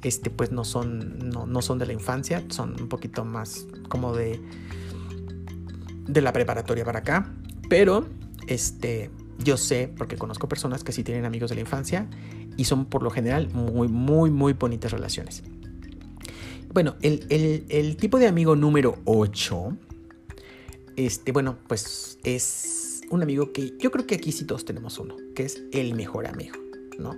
este, 0.04 0.30
pues 0.30 0.52
no 0.52 0.66
son, 0.66 1.30
no, 1.30 1.46
no 1.46 1.62
son 1.62 1.80
de 1.80 1.86
la 1.86 1.94
infancia, 1.94 2.44
son 2.50 2.76
un 2.82 2.90
poquito 2.90 3.24
más 3.24 3.66
como 3.88 4.14
de, 4.14 4.42
de 6.06 6.22
la 6.22 6.34
preparatoria 6.34 6.84
para 6.84 7.00
acá, 7.00 7.34
pero 7.70 8.06
este, 8.48 9.12
yo 9.40 9.58
sé, 9.58 9.92
porque 9.96 10.18
conozco 10.18 10.48
personas 10.48 10.84
que 10.84 10.92
sí 10.92 11.04
tienen 11.04 11.26
amigos 11.26 11.50
de 11.50 11.56
la 11.56 11.62
infancia 11.62 12.10
y 12.58 12.66
son 12.66 12.86
por 12.86 13.04
lo 13.04 13.10
general 13.10 13.50
muy, 13.54 13.88
muy, 13.88 14.32
muy 14.32 14.54
bonitas 14.54 14.92
relaciones. 14.92 15.44
Bueno, 16.74 16.96
el, 17.02 17.98
tipo 17.98 18.20
de 18.20 18.28
amigo 18.28 18.56
número 18.56 18.98
8, 19.06 19.78
este, 20.96 21.32
bueno, 21.32 21.58
pues 21.68 22.20
es 22.24 23.02
un 23.10 23.24
amigo 23.24 23.52
que 23.52 23.74
yo 23.80 23.90
creo 23.90 24.06
que 24.06 24.16
aquí 24.16 24.32
sí 24.32 24.46
todos 24.46 24.66
tenemos 24.66 25.00
uno, 25.00 25.16
que 25.34 25.44
es 25.44 25.64
el 25.72 25.94
mejor 25.96 26.28
amigo, 26.28 26.56
¿no? 27.00 27.16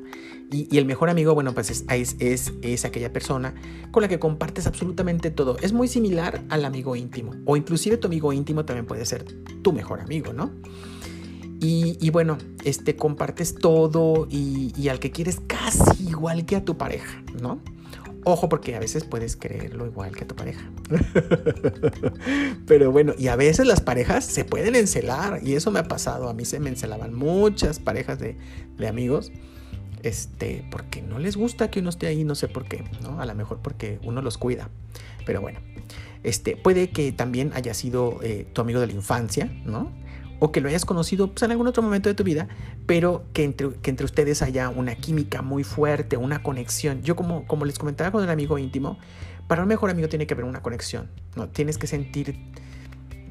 Y, 0.52 0.78
el 0.78 0.86
mejor 0.86 1.10
amigo, 1.10 1.34
bueno, 1.34 1.54
pues 1.54 1.70
es, 1.70 2.16
es, 2.20 2.54
es, 2.62 2.86
aquella 2.86 3.14
persona 3.14 3.54
con 3.92 4.02
la 4.02 4.08
que 4.08 4.18
compartes 4.18 4.66
absolutamente 4.66 5.30
todo. 5.30 5.58
Es 5.62 5.74
muy 5.74 5.88
similar 5.88 6.44
al 6.50 6.66
amigo 6.66 6.96
íntimo, 6.96 7.34
o 7.46 7.56
inclusive 7.56 7.98
tu 7.98 8.08
amigo 8.08 8.34
íntimo 8.34 8.66
también 8.66 8.86
puede 8.86 9.06
ser 9.06 9.26
tu 9.62 9.74
mejor 9.74 10.00
amigo, 10.00 10.34
¿no? 10.34 10.52
Y, 11.62 12.10
bueno, 12.12 12.38
este, 12.64 12.96
compartes 12.96 13.56
todo 13.56 14.28
y, 14.30 14.88
al 14.88 15.00
que 15.00 15.12
quieres 15.12 15.42
casi 15.46 16.08
igual 16.08 16.46
que 16.46 16.56
a 16.56 16.64
tu 16.64 16.78
pareja, 16.78 17.22
¿no? 17.42 17.60
Ojo 18.24 18.50
porque 18.50 18.76
a 18.76 18.80
veces 18.80 19.06
puedes 19.06 19.36
creerlo 19.36 19.86
igual 19.86 20.16
que 20.16 20.24
a 20.24 20.28
tu 20.28 20.36
pareja. 20.36 20.70
Pero 22.68 22.92
bueno, 22.92 23.14
y 23.18 23.28
a 23.28 23.36
veces 23.36 23.66
las 23.66 23.82
parejas 23.82 24.26
se 24.26 24.46
pueden 24.46 24.76
encelar 24.76 25.40
y 25.44 25.54
eso 25.54 25.72
me 25.72 25.80
ha 25.80 25.86
pasado. 25.86 26.30
A 26.30 26.34
mí 26.34 26.46
se 26.46 26.60
me 26.60 26.70
encelaban 26.70 27.14
muchas 27.14 27.80
parejas 27.80 28.20
de, 28.20 28.38
de 28.78 28.88
amigos. 28.88 29.32
Este, 30.04 30.66
porque 30.72 31.02
no 31.02 31.20
les 31.20 31.36
gusta 31.36 31.70
que 31.70 31.82
uno 31.82 31.90
esté 31.90 32.08
ahí, 32.08 32.24
no 32.24 32.36
sé 32.36 32.48
por 32.48 32.66
qué, 32.66 32.86
¿no? 33.02 33.20
A 33.20 33.26
lo 33.26 33.36
mejor 33.36 33.60
porque 33.62 34.00
uno 34.04 34.22
los 34.22 34.38
cuida. 34.38 34.70
Pero 35.26 35.42
bueno, 35.42 35.60
este, 36.24 36.56
puede 36.56 36.90
que 36.90 37.12
también 37.12 37.52
haya 37.54 37.74
sido 37.74 38.20
eh, 38.22 38.48
tu 38.54 38.62
amigo 38.62 38.80
de 38.80 38.88
la 38.88 38.94
infancia, 38.94 39.52
¿no? 39.66 39.92
O 40.40 40.52
que 40.52 40.62
lo 40.62 40.70
hayas 40.70 40.86
conocido 40.86 41.32
pues, 41.32 41.44
en 41.44 41.52
algún 41.52 41.68
otro 41.68 41.84
momento 41.84 42.10
de 42.10 42.16
tu 42.16 42.24
vida, 42.24 42.48
pero 42.86 43.26
que 43.34 43.44
entre, 43.44 43.74
que 43.76 43.90
entre 43.90 44.06
ustedes 44.06 44.42
haya 44.42 44.70
una 44.70 44.96
química 44.96 45.42
muy 45.42 45.64
fuerte, 45.64 46.18
una 46.18 46.42
conexión. 46.42 47.04
Yo 47.04 47.16
como, 47.16 47.46
como 47.46 47.66
les 47.66 47.78
comentaba 47.78 48.12
con 48.12 48.24
el 48.24 48.30
amigo 48.30 48.58
íntimo, 48.58 48.98
para 49.48 49.64
un 49.64 49.68
mejor 49.68 49.90
amigo 49.90 50.08
tiene 50.08 50.28
que 50.28 50.34
haber 50.34 50.46
una 50.46 50.62
conexión, 50.62 51.10
¿no? 51.36 51.50
Tienes 51.50 51.78
que 51.78 51.88
sentir, 51.88 52.40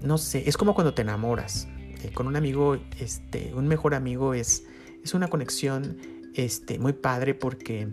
no 0.02 0.18
sé, 0.18 0.48
es 0.48 0.56
como 0.56 0.74
cuando 0.74 0.94
te 0.94 1.02
enamoras. 1.02 1.68
Eh, 2.02 2.10
con 2.12 2.26
un 2.26 2.36
amigo, 2.36 2.78
este, 2.98 3.52
un 3.54 3.66
mejor 3.66 3.94
amigo 3.94 4.34
es, 4.34 4.64
es 5.02 5.14
una 5.14 5.28
conexión 5.28 5.98
este, 6.34 6.78
muy 6.78 6.92
padre 6.92 7.34
porque... 7.34 7.88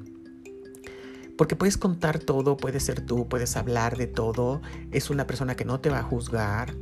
Porque 1.37 1.57
puedes 1.57 1.77
contar 1.77 2.19
todo, 2.19 2.55
puedes 2.55 2.83
ser 2.83 3.05
tú, 3.05 3.27
puedes 3.27 3.57
hablar 3.57 3.97
de 3.97 4.07
todo. 4.07 4.61
Es 4.93 5.09
una 5.09 5.27
persona 5.27 5.55
que 5.55 5.65
no 5.65 5.81
te 5.81 5.89
va 5.89 5.99
a 5.99 6.03
juzgar 6.03 6.73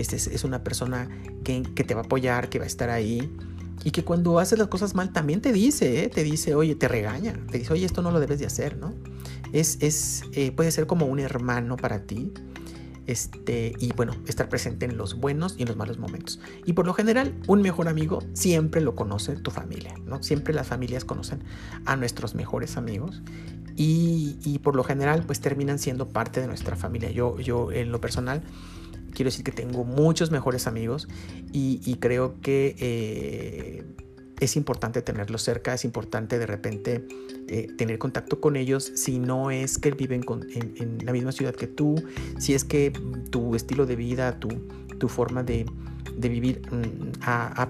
este 0.00 0.16
es, 0.16 0.44
una 0.44 0.62
persona 0.62 1.08
que, 1.44 1.62
te 1.62 1.94
va 1.94 2.02
a 2.02 2.04
apoyar, 2.04 2.48
que 2.48 2.58
va 2.58 2.64
a 2.64 2.68
estar 2.68 2.90
ahí. 2.90 3.30
Y 3.84 3.92
que 3.92 4.02
cuando 4.04 4.38
haces 4.38 4.58
las 4.58 4.68
cosas 4.68 4.94
mal 4.94 5.12
también 5.12 5.40
te 5.40 5.52
dice, 5.52 6.04
¿eh? 6.04 6.08
te 6.08 6.24
dice, 6.24 6.54
oye, 6.54 6.74
te 6.74 6.88
regaña, 6.88 7.34
te 7.50 7.58
dice, 7.58 7.72
oye, 7.72 7.86
esto 7.86 8.02
no 8.02 8.10
lo 8.10 8.18
debes 8.18 8.40
de 8.40 8.46
hacer, 8.46 8.76
¿no? 8.76 8.92
Es, 9.52 9.78
es 9.80 10.22
eh, 10.32 10.50
puede 10.50 10.72
ser 10.72 10.86
como 10.86 11.06
un 11.06 11.20
hermano 11.20 11.76
para 11.76 12.02
ti. 12.02 12.32
Este, 13.06 13.72
y 13.78 13.92
bueno, 13.94 14.12
estar 14.26 14.50
presente 14.50 14.84
en 14.84 14.98
los 14.98 15.18
buenos 15.18 15.54
y 15.56 15.62
en 15.62 15.68
los 15.68 15.76
malos 15.76 15.96
momentos. 15.96 16.40
Y 16.66 16.74
por 16.74 16.84
lo 16.84 16.92
general, 16.92 17.34
un 17.46 17.62
mejor 17.62 17.88
amigo 17.88 18.22
siempre 18.34 18.82
lo 18.82 18.94
conoce 18.94 19.36
tu 19.36 19.50
familia, 19.50 19.94
¿no? 20.04 20.22
Siempre 20.22 20.52
las 20.52 20.66
familias 20.66 21.06
conocen 21.06 21.42
a 21.86 21.96
nuestros 21.96 22.34
mejores 22.34 22.76
amigos 22.76 23.22
y, 23.76 24.36
y 24.44 24.58
por 24.58 24.76
lo 24.76 24.84
general, 24.84 25.22
pues 25.24 25.40
terminan 25.40 25.78
siendo 25.78 26.08
parte 26.08 26.40
de 26.40 26.48
nuestra 26.48 26.76
familia. 26.76 27.10
Yo, 27.10 27.38
yo 27.38 27.72
en 27.72 27.92
lo 27.92 28.00
personal, 28.00 28.42
quiero 29.14 29.30
decir 29.30 29.44
que 29.44 29.52
tengo 29.52 29.84
muchos 29.84 30.30
mejores 30.30 30.66
amigos 30.66 31.08
y, 31.52 31.96
creo 32.00 32.40
que 32.40 32.76
eh, 32.78 33.84
es 34.40 34.56
importante 34.56 35.02
tenerlos 35.02 35.42
cerca, 35.42 35.74
es 35.74 35.84
importante 35.84 36.38
de 36.38 36.46
repente 36.46 37.06
eh, 37.48 37.68
tener 37.76 37.98
contacto 37.98 38.40
con 38.40 38.56
ellos 38.56 38.92
si 38.94 39.18
no 39.18 39.50
es 39.50 39.78
que 39.78 39.90
viven 39.90 40.24
en, 40.50 40.98
la 41.04 41.12
misma 41.12 41.32
ciudad 41.32 41.54
que 41.54 41.66
tú, 41.66 41.96
si 42.38 42.54
es 42.54 42.64
que 42.64 42.92
tu 43.30 43.54
estilo 43.54 43.86
de 43.86 43.96
vida, 43.96 44.38
tu, 44.38 45.08
forma 45.08 45.42
de, 45.42 45.64
vivir 46.16 46.62
mm, 46.70 47.20
ha, 47.22 47.68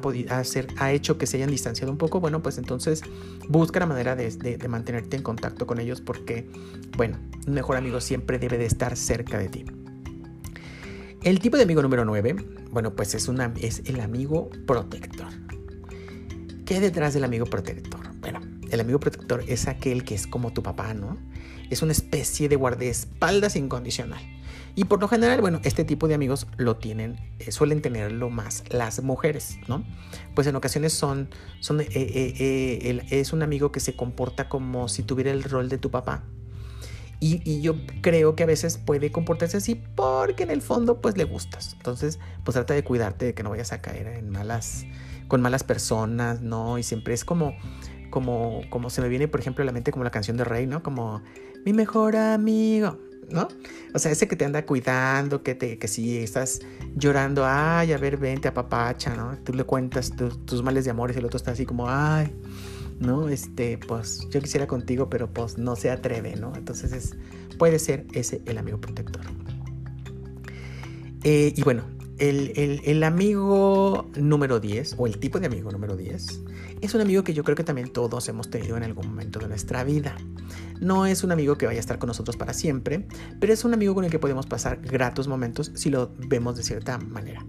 ha, 0.78 0.92
hecho 0.92 1.18
que 1.18 1.26
se 1.26 1.36
hayan 1.36 1.50
distanciado 1.50 1.92
un 1.92 1.98
poco, 1.98 2.20
bueno, 2.20 2.42
pues 2.42 2.58
entonces 2.58 3.02
busca 3.48 3.80
la 3.80 3.86
manera 3.86 4.16
de, 4.16 4.30
de, 4.30 4.68
mantenerte 4.68 5.16
en 5.16 5.22
contacto 5.22 5.66
con 5.66 5.78
ellos 5.78 6.00
porque, 6.00 6.48
bueno, 6.96 7.18
un 7.46 7.54
mejor 7.54 7.76
amigo 7.76 8.00
siempre 8.00 8.38
debe 8.38 8.58
de 8.58 8.66
estar 8.66 8.96
cerca 8.96 9.38
de 9.38 9.48
ti. 9.48 9.64
El 11.22 11.40
tipo 11.40 11.56
de 11.56 11.64
amigo 11.64 11.82
número 11.82 12.04
9, 12.04 12.36
bueno, 12.70 12.94
pues 12.94 13.14
es, 13.14 13.26
una, 13.26 13.52
es 13.60 13.82
el 13.86 14.00
amigo 14.00 14.50
protector. 14.66 15.26
¿Qué 16.64 16.74
hay 16.74 16.80
detrás 16.80 17.12
del 17.12 17.24
amigo 17.24 17.44
protector? 17.44 18.00
Bueno, 18.20 18.40
el 18.70 18.80
amigo 18.80 19.00
protector 19.00 19.42
es 19.48 19.66
aquel 19.66 20.04
que 20.04 20.14
es 20.14 20.28
como 20.28 20.52
tu 20.52 20.62
papá, 20.62 20.94
¿no? 20.94 21.18
Es 21.70 21.82
una 21.82 21.92
especie 21.92 22.48
de 22.48 22.54
guardaespaldas 22.54 23.56
incondicional. 23.56 24.20
Y 24.76 24.84
por 24.84 25.00
lo 25.00 25.08
general, 25.08 25.40
bueno, 25.40 25.60
este 25.64 25.84
tipo 25.84 26.06
de 26.06 26.14
amigos 26.14 26.46
lo 26.56 26.76
tienen, 26.76 27.16
eh, 27.40 27.50
suelen 27.50 27.82
tenerlo 27.82 28.30
más 28.30 28.62
las 28.70 29.02
mujeres, 29.02 29.58
¿no? 29.66 29.84
Pues 30.36 30.46
en 30.46 30.54
ocasiones 30.54 30.92
son, 30.92 31.30
son 31.58 31.80
eh, 31.80 31.88
eh, 31.94 33.02
es 33.10 33.32
un 33.32 33.42
amigo 33.42 33.72
que 33.72 33.80
se 33.80 33.96
comporta 33.96 34.48
como 34.48 34.86
si 34.86 35.02
tuviera 35.02 35.32
el 35.32 35.42
rol 35.42 35.68
de 35.68 35.78
tu 35.78 35.90
papá, 35.90 36.22
y, 37.20 37.60
yo 37.60 37.74
creo 38.00 38.36
que 38.36 38.44
a 38.44 38.46
veces 38.46 38.78
puede 38.78 39.10
comportarse 39.10 39.56
así 39.56 39.74
porque 39.74 40.44
en 40.44 40.50
el 40.50 40.62
fondo 40.62 41.00
pues 41.00 41.16
le 41.16 41.24
gustas. 41.24 41.74
Entonces 41.74 42.20
pues 42.44 42.54
trata 42.54 42.74
de 42.74 42.84
cuidarte 42.84 43.26
de 43.26 43.34
que 43.34 43.42
no 43.42 43.50
vayas 43.50 43.72
a 43.72 43.80
caer 43.80 44.06
en 44.06 44.30
malas, 44.30 44.86
con 45.26 45.40
malas 45.40 45.64
personas, 45.64 46.40
¿no? 46.40 46.78
Y 46.78 46.84
siempre 46.84 47.14
es 47.14 47.24
como, 47.24 47.56
como, 48.10 48.60
como 48.70 48.88
se 48.88 49.02
me 49.02 49.08
viene 49.08 49.26
por 49.26 49.40
ejemplo 49.40 49.62
a 49.62 49.66
la 49.66 49.72
mente 49.72 49.90
como 49.90 50.04
la 50.04 50.10
canción 50.10 50.36
de 50.36 50.44
Rey, 50.44 50.66
¿no? 50.66 50.82
Como 50.82 51.22
mi 51.64 51.72
mejor 51.72 52.14
amigo, 52.14 52.98
¿no? 53.30 53.48
O 53.94 53.98
sea, 53.98 54.12
ese 54.12 54.28
que 54.28 54.36
te 54.36 54.44
anda 54.44 54.64
cuidando, 54.64 55.42
que, 55.42 55.56
te, 55.56 55.76
que 55.76 55.88
si 55.88 56.18
estás 56.18 56.60
llorando, 56.94 57.44
ay, 57.44 57.92
a 57.92 57.98
ver, 57.98 58.16
vente 58.16 58.46
a 58.46 58.54
papacha, 58.54 59.16
¿no? 59.16 59.36
Tú 59.38 59.54
le 59.54 59.64
cuentas 59.64 60.12
tus 60.44 60.62
males 60.62 60.84
de 60.84 60.92
amores 60.92 61.16
y 61.16 61.18
el 61.18 61.24
otro 61.24 61.36
está 61.36 61.50
así 61.50 61.66
como, 61.66 61.88
ay 61.88 62.32
¿no? 63.00 63.28
Este, 63.28 63.78
pues 63.78 64.26
yo 64.30 64.40
quisiera 64.40 64.66
contigo, 64.66 65.08
pero 65.08 65.32
pues 65.32 65.58
no 65.58 65.76
se 65.76 65.90
atreve, 65.90 66.36
¿no? 66.36 66.54
Entonces 66.56 66.92
es, 66.92 67.16
puede 67.58 67.78
ser 67.78 68.06
ese 68.12 68.42
el 68.46 68.58
amigo 68.58 68.80
protector. 68.80 69.22
Eh, 71.24 71.52
y 71.56 71.62
bueno, 71.62 71.84
el, 72.18 73.02
amigo 73.04 74.10
número 74.16 74.60
10, 74.60 74.96
o 74.98 75.06
el 75.06 75.18
tipo 75.18 75.38
de 75.40 75.46
amigo 75.46 75.70
número 75.70 75.96
10, 75.96 76.42
es 76.80 76.94
un 76.94 77.00
amigo 77.00 77.24
que 77.24 77.34
yo 77.34 77.44
creo 77.44 77.56
que 77.56 77.64
también 77.64 77.92
todos 77.92 78.28
hemos 78.28 78.50
tenido 78.50 78.76
en 78.76 78.84
algún 78.84 79.08
momento 79.08 79.38
de 79.38 79.48
nuestra 79.48 79.84
vida. 79.84 80.16
No 80.80 81.06
es 81.06 81.24
un 81.24 81.32
amigo 81.32 81.56
que 81.56 81.66
vaya 81.66 81.78
a 81.78 81.80
estar 81.80 81.98
con 81.98 82.08
nosotros 82.08 82.36
para 82.36 82.54
siempre, 82.54 83.06
pero 83.40 83.52
es 83.52 83.64
un 83.64 83.74
amigo 83.74 83.94
con 83.94 84.04
el 84.04 84.10
que 84.10 84.18
podemos 84.18 84.46
pasar 84.46 84.80
gratos 84.80 85.28
momentos 85.28 85.72
si 85.74 85.90
lo 85.90 86.12
vemos 86.18 86.56
de 86.56 86.62
cierta 86.62 86.98
manera. 86.98 87.44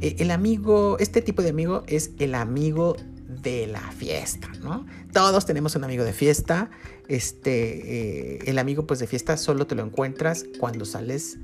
Eh, 0.00 0.16
el 0.18 0.30
amigo, 0.30 0.96
este 0.98 1.22
tipo 1.22 1.42
de 1.42 1.50
amigo 1.50 1.84
es 1.86 2.12
el 2.18 2.34
amigo 2.34 2.96
de 3.42 3.66
la 3.66 3.80
fiesta, 3.92 4.48
¿no? 4.62 4.86
Todos 5.12 5.46
tenemos 5.46 5.76
un 5.76 5.84
amigo 5.84 6.04
de 6.04 6.12
fiesta. 6.12 6.70
Este, 7.08 8.36
eh, 8.36 8.38
el 8.46 8.58
amigo 8.58 8.86
pues 8.86 9.00
de 9.00 9.06
fiesta 9.06 9.36
solo 9.36 9.66
te 9.66 9.74
lo 9.74 9.82
encuentras 9.82 10.44
cuando 10.58 10.84
sales 10.84 11.38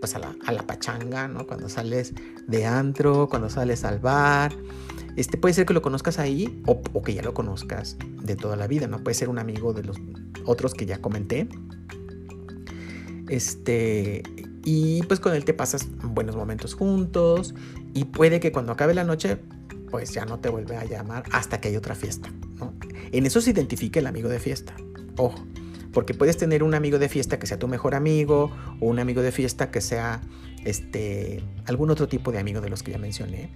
pues 0.00 0.14
a 0.14 0.18
la, 0.18 0.66
pachanga, 0.66 1.26
¿no? 1.26 1.46
Cuando 1.46 1.68
sales 1.68 2.12
de 2.46 2.66
antro, 2.66 3.28
cuando 3.28 3.48
sales 3.48 3.84
al 3.84 3.98
bar. 3.98 4.54
Este, 5.16 5.38
puede 5.38 5.54
ser 5.54 5.66
que 5.66 5.72
lo 5.72 5.82
conozcas 5.82 6.18
ahí 6.18 6.62
o, 6.66 6.82
o, 6.92 7.02
que 7.02 7.14
ya 7.14 7.22
lo 7.22 7.32
conozcas 7.32 7.96
de 8.22 8.36
toda 8.36 8.56
la 8.56 8.66
vida, 8.66 8.86
¿no? 8.86 9.02
Puede 9.02 9.14
ser 9.14 9.28
un 9.28 9.38
amigo 9.38 9.72
de 9.72 9.84
los 9.84 9.96
otros 10.44 10.74
que 10.74 10.86
ya 10.86 10.98
comenté. 10.98 11.48
Este, 13.28 14.22
y 14.64 15.02
pues 15.04 15.20
con 15.20 15.34
él 15.34 15.44
te 15.44 15.54
pasas 15.54 15.88
buenos 16.02 16.36
momentos 16.36 16.74
juntos 16.74 17.54
y 17.94 18.04
puede 18.04 18.40
que 18.40 18.52
cuando 18.52 18.72
acabe 18.72 18.94
la 18.94 19.04
noche 19.04 19.38
pues 19.96 20.12
ya 20.12 20.26
no 20.26 20.38
te 20.38 20.50
vuelve 20.50 20.76
a 20.76 20.84
llamar 20.84 21.24
hasta 21.32 21.58
que 21.58 21.68
hay 21.68 21.76
otra 21.76 21.94
fiesta. 21.94 22.30
En 23.12 23.24
eso 23.24 23.40
se 23.40 23.48
identifica 23.48 23.98
el 23.98 24.06
amigo 24.06 24.28
de 24.28 24.38
fiesta. 24.38 24.74
Ojo, 25.16 25.42
porque 25.90 26.12
puedes 26.12 26.36
tener 26.36 26.62
un 26.62 26.74
amigo 26.74 26.98
de 26.98 27.08
fiesta 27.08 27.38
que 27.38 27.46
sea 27.46 27.58
tu 27.58 27.66
mejor 27.66 27.94
amigo 27.94 28.50
o 28.78 28.86
un 28.88 28.98
amigo 28.98 29.22
de 29.22 29.32
fiesta 29.32 29.70
que 29.70 29.80
sea 29.80 30.20
este 30.66 31.42
algún 31.64 31.88
otro 31.88 32.08
tipo 32.08 32.30
de 32.30 32.38
amigo 32.38 32.60
de 32.60 32.68
los 32.68 32.82
que 32.82 32.92
ya 32.92 32.98
mencioné. 32.98 33.48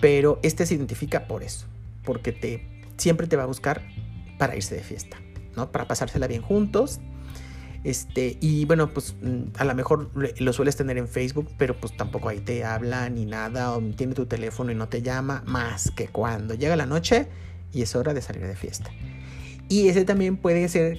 Pero 0.00 0.40
este 0.42 0.64
se 0.64 0.74
identifica 0.74 1.28
por 1.28 1.42
eso, 1.42 1.66
porque 2.02 2.32
te 2.32 2.66
siempre 2.96 3.26
te 3.26 3.36
va 3.36 3.42
a 3.42 3.46
buscar 3.46 3.82
para 4.38 4.56
irse 4.56 4.74
de 4.74 4.82
fiesta, 4.82 5.18
¿no? 5.54 5.70
Para 5.70 5.86
pasársela 5.86 6.28
bien 6.28 6.40
juntos. 6.40 6.98
Este, 7.86 8.36
y 8.40 8.64
bueno, 8.64 8.92
pues 8.92 9.14
mm, 9.22 9.42
a 9.58 9.64
lo 9.64 9.72
mejor 9.76 10.10
lo 10.40 10.52
sueles 10.52 10.74
tener 10.74 10.98
en 10.98 11.06
Facebook, 11.06 11.48
pero 11.56 11.78
pues 11.78 11.96
tampoco 11.96 12.28
ahí 12.28 12.40
te 12.40 12.64
habla 12.64 13.08
ni 13.10 13.26
nada, 13.26 13.76
o 13.76 13.80
tiene 13.80 14.12
tu 14.12 14.26
teléfono 14.26 14.72
y 14.72 14.74
no 14.74 14.88
te 14.88 15.02
llama, 15.02 15.44
más 15.46 15.92
que 15.92 16.08
cuando 16.08 16.54
llega 16.54 16.74
la 16.74 16.86
noche 16.86 17.28
y 17.72 17.82
es 17.82 17.94
hora 17.94 18.12
de 18.12 18.22
salir 18.22 18.44
de 18.44 18.56
fiesta. 18.56 18.90
Y 19.68 19.86
ese 19.86 20.04
también 20.04 20.36
puede 20.36 20.68
ser 20.68 20.98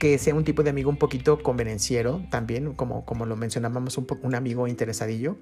que 0.00 0.16
sea 0.16 0.34
un 0.34 0.44
tipo 0.44 0.62
de 0.62 0.70
amigo 0.70 0.88
un 0.88 0.96
poquito 0.96 1.42
convenenciero, 1.42 2.24
también, 2.30 2.72
como, 2.72 3.04
como 3.04 3.26
lo 3.26 3.36
mencionábamos, 3.36 3.98
un, 3.98 4.06
un 4.22 4.34
amigo 4.34 4.66
interesadillo, 4.68 5.36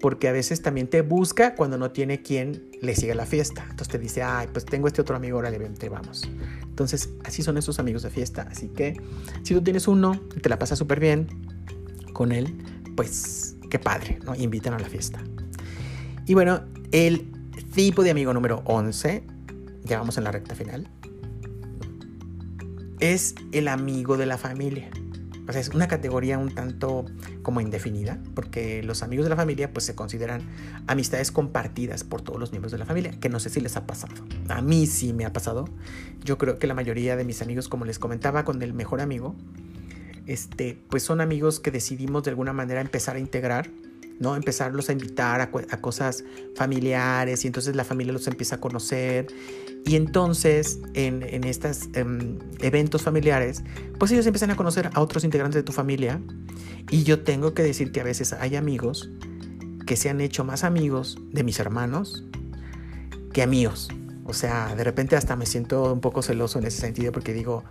porque 0.00 0.28
a 0.28 0.32
veces 0.32 0.62
también 0.62 0.88
te 0.88 1.02
busca 1.02 1.54
cuando 1.54 1.78
no 1.78 1.90
tiene 1.90 2.22
quien 2.22 2.70
le 2.80 2.94
siga 2.94 3.14
la 3.14 3.26
fiesta. 3.26 3.62
Entonces 3.62 3.88
te 3.88 3.98
dice, 3.98 4.22
ay, 4.22 4.48
pues 4.52 4.64
tengo 4.64 4.86
este 4.86 5.02
otro 5.02 5.16
amigo, 5.16 5.36
ahora 5.36 5.50
le 5.50 5.88
vamos. 5.88 6.28
Entonces, 6.62 7.10
así 7.24 7.42
son 7.42 7.58
esos 7.58 7.78
amigos 7.78 8.02
de 8.02 8.10
fiesta. 8.10 8.48
Así 8.50 8.68
que 8.68 9.00
si 9.42 9.54
tú 9.54 9.62
tienes 9.62 9.86
uno 9.86 10.20
y 10.34 10.40
te 10.40 10.48
la 10.48 10.58
pasas 10.58 10.78
súper 10.78 11.00
bien 11.00 11.26
con 12.12 12.32
él, 12.32 12.56
pues 12.96 13.56
qué 13.68 13.78
padre, 13.78 14.18
¿no? 14.24 14.34
Invitan 14.34 14.74
a 14.74 14.78
la 14.78 14.88
fiesta. 14.88 15.22
Y 16.26 16.34
bueno, 16.34 16.62
el 16.92 17.30
tipo 17.74 18.02
de 18.02 18.10
amigo 18.10 18.32
número 18.32 18.62
11, 18.64 19.22
ya 19.84 19.98
vamos 19.98 20.16
en 20.16 20.24
la 20.24 20.32
recta 20.32 20.54
final, 20.54 20.88
es 23.00 23.34
el 23.52 23.68
amigo 23.68 24.16
de 24.16 24.26
la 24.26 24.38
familia. 24.38 24.90
O 25.50 25.52
sea, 25.52 25.60
es 25.60 25.70
una 25.70 25.88
categoría 25.88 26.38
un 26.38 26.54
tanto 26.54 27.04
como 27.42 27.60
indefinida, 27.60 28.20
porque 28.36 28.84
los 28.84 29.02
amigos 29.02 29.24
de 29.24 29.30
la 29.30 29.36
familia 29.36 29.72
pues 29.72 29.84
se 29.84 29.96
consideran 29.96 30.42
amistades 30.86 31.32
compartidas 31.32 32.04
por 32.04 32.22
todos 32.22 32.38
los 32.38 32.52
miembros 32.52 32.70
de 32.70 32.78
la 32.78 32.86
familia, 32.86 33.18
que 33.18 33.28
no 33.28 33.40
sé 33.40 33.50
si 33.50 33.60
les 33.60 33.76
ha 33.76 33.84
pasado. 33.84 34.14
A 34.48 34.62
mí 34.62 34.86
sí 34.86 35.12
me 35.12 35.24
ha 35.24 35.32
pasado. 35.32 35.68
Yo 36.22 36.38
creo 36.38 36.60
que 36.60 36.68
la 36.68 36.74
mayoría 36.74 37.16
de 37.16 37.24
mis 37.24 37.42
amigos, 37.42 37.66
como 37.66 37.84
les 37.84 37.98
comentaba 37.98 38.44
con 38.44 38.62
el 38.62 38.72
mejor 38.72 39.00
amigo, 39.00 39.34
este, 40.26 40.78
pues 40.88 41.02
son 41.02 41.20
amigos 41.20 41.58
que 41.58 41.72
decidimos 41.72 42.22
de 42.22 42.30
alguna 42.30 42.52
manera 42.52 42.80
empezar 42.80 43.16
a 43.16 43.18
integrar 43.18 43.70
¿no? 44.20 44.36
Empezarlos 44.36 44.88
a 44.90 44.92
invitar 44.92 45.40
a, 45.40 45.50
cosas 45.80 46.24
familiares 46.54 47.44
y 47.44 47.48
entonces 47.48 47.74
la 47.74 47.84
familia 47.84 48.12
los 48.12 48.28
empieza 48.28 48.56
a 48.56 48.60
conocer. 48.60 49.26
Y 49.84 49.96
entonces 49.96 50.78
en, 50.94 51.22
estos 51.44 51.88
em, 51.94 52.38
eventos 52.60 53.02
familiares, 53.02 53.64
pues 53.98 54.12
ellos 54.12 54.26
empiezan 54.26 54.50
a 54.50 54.56
conocer 54.56 54.90
a 54.92 55.00
otros 55.00 55.24
integrantes 55.24 55.56
de 55.56 55.62
tu 55.62 55.72
familia. 55.72 56.20
Y 56.90 57.02
yo 57.02 57.22
tengo 57.22 57.54
que 57.54 57.62
decir 57.62 57.90
que 57.90 58.00
a 58.00 58.04
veces 58.04 58.34
hay 58.34 58.56
amigos 58.56 59.10
que 59.86 59.96
se 59.96 60.10
han 60.10 60.20
hecho 60.20 60.44
más 60.44 60.64
amigos 60.64 61.18
de 61.32 61.42
mis 61.42 61.58
hermanos 61.58 62.24
que 63.32 63.42
amigos. 63.42 63.88
O 64.24 64.34
sea, 64.34 64.74
de 64.76 64.84
repente 64.84 65.16
hasta 65.16 65.34
me 65.34 65.46
siento 65.46 65.92
un 65.92 66.00
poco 66.00 66.22
celoso 66.22 66.58
en 66.58 66.66
ese 66.66 66.80
sentido 66.80 67.10
porque 67.10 67.32
digo, 67.32 67.64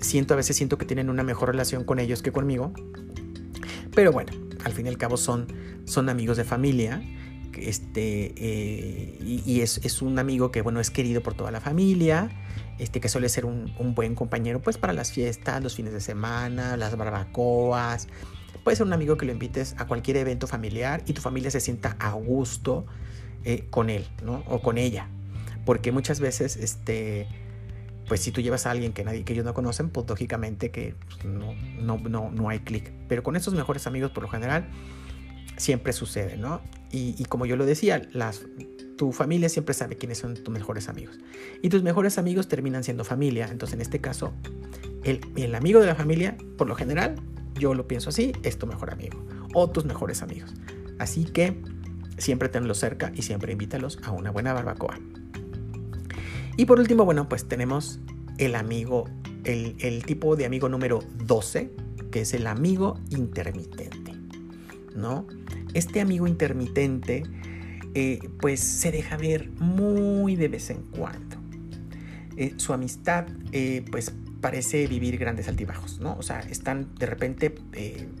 siento 0.00 0.34
a 0.34 0.36
veces 0.36 0.56
siento 0.56 0.78
que 0.78 0.86
tienen 0.86 1.10
una 1.10 1.24
mejor 1.24 1.50
relación 1.50 1.82
con 1.82 1.98
ellos 1.98 2.22
que 2.22 2.30
conmigo. 2.30 2.72
Pero 3.94 4.12
bueno, 4.12 4.32
al 4.66 4.72
fin 4.72 4.86
y 4.86 4.88
al 4.88 4.98
cabo 4.98 5.16
son, 5.16 5.46
son 5.84 6.08
amigos 6.08 6.36
de 6.36 6.44
familia. 6.44 7.00
Este, 7.56 8.34
eh, 8.36 9.16
y, 9.46 9.60
es, 9.60 10.02
un 10.02 10.18
amigo 10.18 10.50
que, 10.50 10.60
bueno, 10.60 10.80
es 10.80 10.90
querido 10.90 11.22
por 11.22 11.34
toda 11.34 11.52
la 11.52 11.60
familia, 11.60 12.28
este, 12.78 13.00
que 13.00 13.08
suele 13.08 13.28
ser 13.28 13.46
un, 13.46 13.72
buen 13.94 14.16
compañero, 14.16 14.60
pues, 14.60 14.76
para 14.76 14.92
las 14.92 15.12
fiestas, 15.12 15.62
los 15.62 15.76
fines 15.76 15.92
de 15.92 16.00
semana, 16.00 16.76
las 16.76 16.96
barbacoas. 16.96 18.08
Puede 18.64 18.76
ser 18.76 18.86
un 18.86 18.92
amigo 18.92 19.16
que 19.16 19.24
lo 19.24 19.32
invites 19.32 19.76
a 19.78 19.86
cualquier 19.86 20.16
evento 20.16 20.48
familiar 20.48 21.02
y 21.06 21.12
tu 21.12 21.22
familia 21.22 21.52
se 21.52 21.60
sienta 21.60 21.96
a 22.00 22.10
gusto 22.12 22.84
eh, 23.44 23.66
con 23.70 23.88
él, 23.88 24.04
¿no? 24.24 24.42
O 24.48 24.60
con 24.60 24.78
ella. 24.78 25.08
Porque 25.64 25.92
muchas 25.92 26.18
veces, 26.18 26.56
este, 26.56 27.28
pues 28.08 28.20
si 28.20 28.30
tú 28.30 28.40
llevas 28.40 28.66
a 28.66 28.70
alguien 28.70 28.92
que 28.92 29.04
nadie 29.04 29.24
que 29.24 29.32
ellos 29.32 29.44
no 29.44 29.54
conocen, 29.54 29.90
pues 29.90 30.08
lógicamente 30.08 30.70
que 30.70 30.94
pues, 31.06 31.24
no, 31.24 31.54
no, 31.80 31.98
no, 31.98 32.30
no 32.30 32.48
hay 32.48 32.60
clic. 32.60 32.92
Pero 33.08 33.22
con 33.22 33.36
esos 33.36 33.54
mejores 33.54 33.86
amigos, 33.86 34.10
por 34.12 34.22
lo 34.22 34.28
general, 34.28 34.68
siempre 35.56 35.92
sucede, 35.92 36.36
¿no? 36.36 36.60
Y, 36.92 37.24
como 37.24 37.44
yo 37.44 37.56
lo 37.56 37.66
decía, 37.66 38.08
las, 38.12 38.46
tu 38.96 39.12
familia 39.12 39.50
siempre 39.50 39.74
sabe 39.74 39.96
quiénes 39.96 40.16
son 40.16 40.34
tus 40.34 40.48
mejores 40.48 40.88
amigos. 40.88 41.18
Y 41.60 41.68
tus 41.68 41.82
mejores 41.82 42.16
amigos 42.16 42.48
terminan 42.48 42.84
siendo 42.84 43.04
familia. 43.04 43.48
Entonces, 43.50 43.74
en 43.74 43.82
este 43.82 44.00
caso, 44.00 44.32
el, 45.04 45.20
el 45.36 45.54
amigo 45.54 45.80
de 45.80 45.86
la 45.86 45.94
familia, 45.94 46.38
por 46.56 46.68
lo 46.68 46.74
general, 46.74 47.16
yo 47.54 47.74
lo 47.74 47.86
pienso 47.86 48.08
así, 48.08 48.32
es 48.44 48.56
tu 48.56 48.66
mejor 48.66 48.90
amigo 48.90 49.22
o 49.52 49.68
tus 49.68 49.84
mejores 49.84 50.22
amigos. 50.22 50.54
Así 50.98 51.24
que 51.24 51.60
siempre 52.16 52.48
tenlos 52.48 52.78
cerca 52.78 53.12
y 53.14 53.22
siempre 53.22 53.52
invítalos 53.52 53.98
a 54.02 54.12
una 54.12 54.30
buena 54.30 54.54
barbacoa. 54.54 54.98
Y 56.56 56.64
por 56.64 56.80
último, 56.80 57.04
bueno, 57.04 57.28
pues 57.28 57.46
tenemos 57.46 58.00
el 58.38 58.54
amigo, 58.54 59.04
el, 59.44 60.02
tipo 60.04 60.36
de 60.36 60.46
amigo 60.46 60.68
número 60.68 61.02
12, 61.24 61.70
que 62.10 62.22
es 62.22 62.32
el 62.32 62.46
amigo 62.46 62.98
intermitente, 63.10 64.12
¿no? 64.94 65.26
Este 65.74 66.00
amigo 66.00 66.26
intermitente, 66.26 67.24
eh, 67.94 68.20
pues 68.40 68.60
se 68.60 68.90
deja 68.90 69.18
ver 69.18 69.50
muy 69.60 70.36
de 70.36 70.48
vez 70.48 70.70
en 70.70 70.82
cuando. 70.82 71.36
Eh, 72.38 72.54
su 72.56 72.72
amistad, 72.72 73.26
eh, 73.52 73.84
pues 73.90 74.12
parece 74.40 74.86
vivir 74.86 75.18
grandes 75.18 75.48
altibajos, 75.48 76.00
¿no? 76.00 76.16
O 76.18 76.22
sea, 76.22 76.40
están 76.40 76.94
de 76.94 77.06
repente 77.06 77.50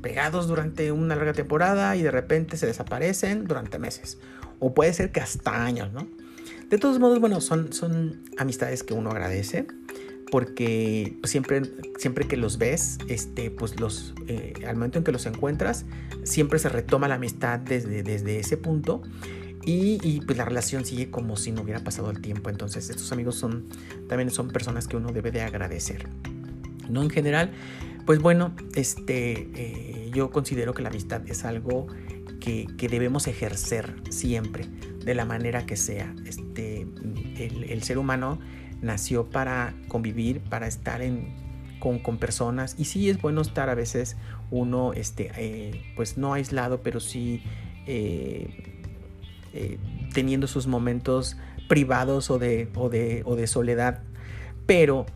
pegados 0.02 0.46
durante 0.46 0.92
una 0.92 1.14
larga 1.14 1.32
temporada 1.32 1.96
y 1.96 2.02
de 2.02 2.10
repente 2.10 2.58
se 2.58 2.66
desaparecen 2.66 3.44
durante 3.44 3.78
meses. 3.78 4.18
O 4.58 4.74
puede 4.74 4.92
ser 4.92 5.10
que 5.12 5.20
hasta 5.20 5.64
años, 5.64 5.92
¿no? 5.92 6.06
De 6.70 6.78
todos 6.78 6.98
modos, 6.98 7.20
bueno, 7.20 7.40
son, 7.40 7.72
son 7.72 8.22
amistades 8.38 8.82
que 8.82 8.94
uno 8.94 9.10
agradece 9.10 9.66
porque 10.30 11.18
siempre, 11.24 11.62
siempre 11.98 12.26
que 12.26 12.36
los 12.36 12.58
ves, 12.58 12.98
este, 13.08 13.50
pues 13.50 13.78
los, 13.78 14.14
eh, 14.26 14.54
al 14.66 14.74
momento 14.74 14.98
en 14.98 15.04
que 15.04 15.12
los 15.12 15.26
encuentras, 15.26 15.84
siempre 16.24 16.58
se 16.58 16.68
retoma 16.68 17.06
la 17.06 17.14
amistad 17.14 17.60
desde, 17.60 18.02
desde 18.02 18.40
ese 18.40 18.56
punto 18.56 19.02
y, 19.64 19.98
y, 20.02 20.20
pues 20.20 20.36
la 20.36 20.44
relación 20.44 20.84
sigue 20.84 21.10
como 21.10 21.36
si 21.36 21.52
no 21.52 21.62
hubiera 21.62 21.82
pasado 21.82 22.10
el 22.10 22.20
tiempo. 22.20 22.50
Entonces 22.50 22.90
estos 22.90 23.12
amigos 23.12 23.36
son, 23.36 23.68
también 24.08 24.30
son 24.30 24.48
personas 24.48 24.88
que 24.88 24.96
uno 24.96 25.12
debe 25.12 25.30
de 25.30 25.42
agradecer. 25.42 26.08
No 26.88 27.02
en 27.02 27.10
general, 27.10 27.52
pues 28.04 28.20
bueno, 28.20 28.54
este, 28.74 29.48
eh, 29.54 30.10
yo 30.12 30.30
considero 30.30 30.74
que 30.74 30.82
la 30.82 30.88
amistad 30.88 31.22
es 31.28 31.44
algo 31.44 31.86
que, 32.40 32.66
que 32.76 32.88
debemos 32.88 33.26
ejercer 33.28 33.94
siempre 34.10 34.68
de 35.06 35.14
la 35.14 35.24
manera 35.24 35.64
que 35.64 35.76
sea. 35.76 36.12
Este, 36.26 36.84
el, 37.38 37.82
ser 37.84 37.96
humano 37.96 38.40
nació 38.82 39.30
para 39.30 39.72
convivir, 39.86 40.40
para 40.40 40.66
estar 40.66 41.00
en, 41.00 41.28
con, 41.78 42.00
con, 42.00 42.18
personas. 42.18 42.74
Y 42.76 42.86
sí 42.86 43.08
es 43.08 43.22
bueno 43.22 43.40
estar 43.40 43.70
a 43.70 43.76
veces 43.76 44.16
uno, 44.50 44.92
este, 44.94 45.30
eh, 45.36 45.92
pues 45.94 46.18
no 46.18 46.34
aislado, 46.34 46.82
pero 46.82 46.98
sí 46.98 47.40
eh, 47.86 48.82
eh, 49.54 49.78
teniendo 50.12 50.48
sus 50.48 50.66
momentos 50.66 51.36
privados 51.68 52.28
o 52.28 52.40
de, 52.40 52.68
o 52.74 52.88
de, 52.88 53.22
o 53.24 53.36
de 53.36 53.46
soledad. 53.46 54.02
Pero 54.66 55.06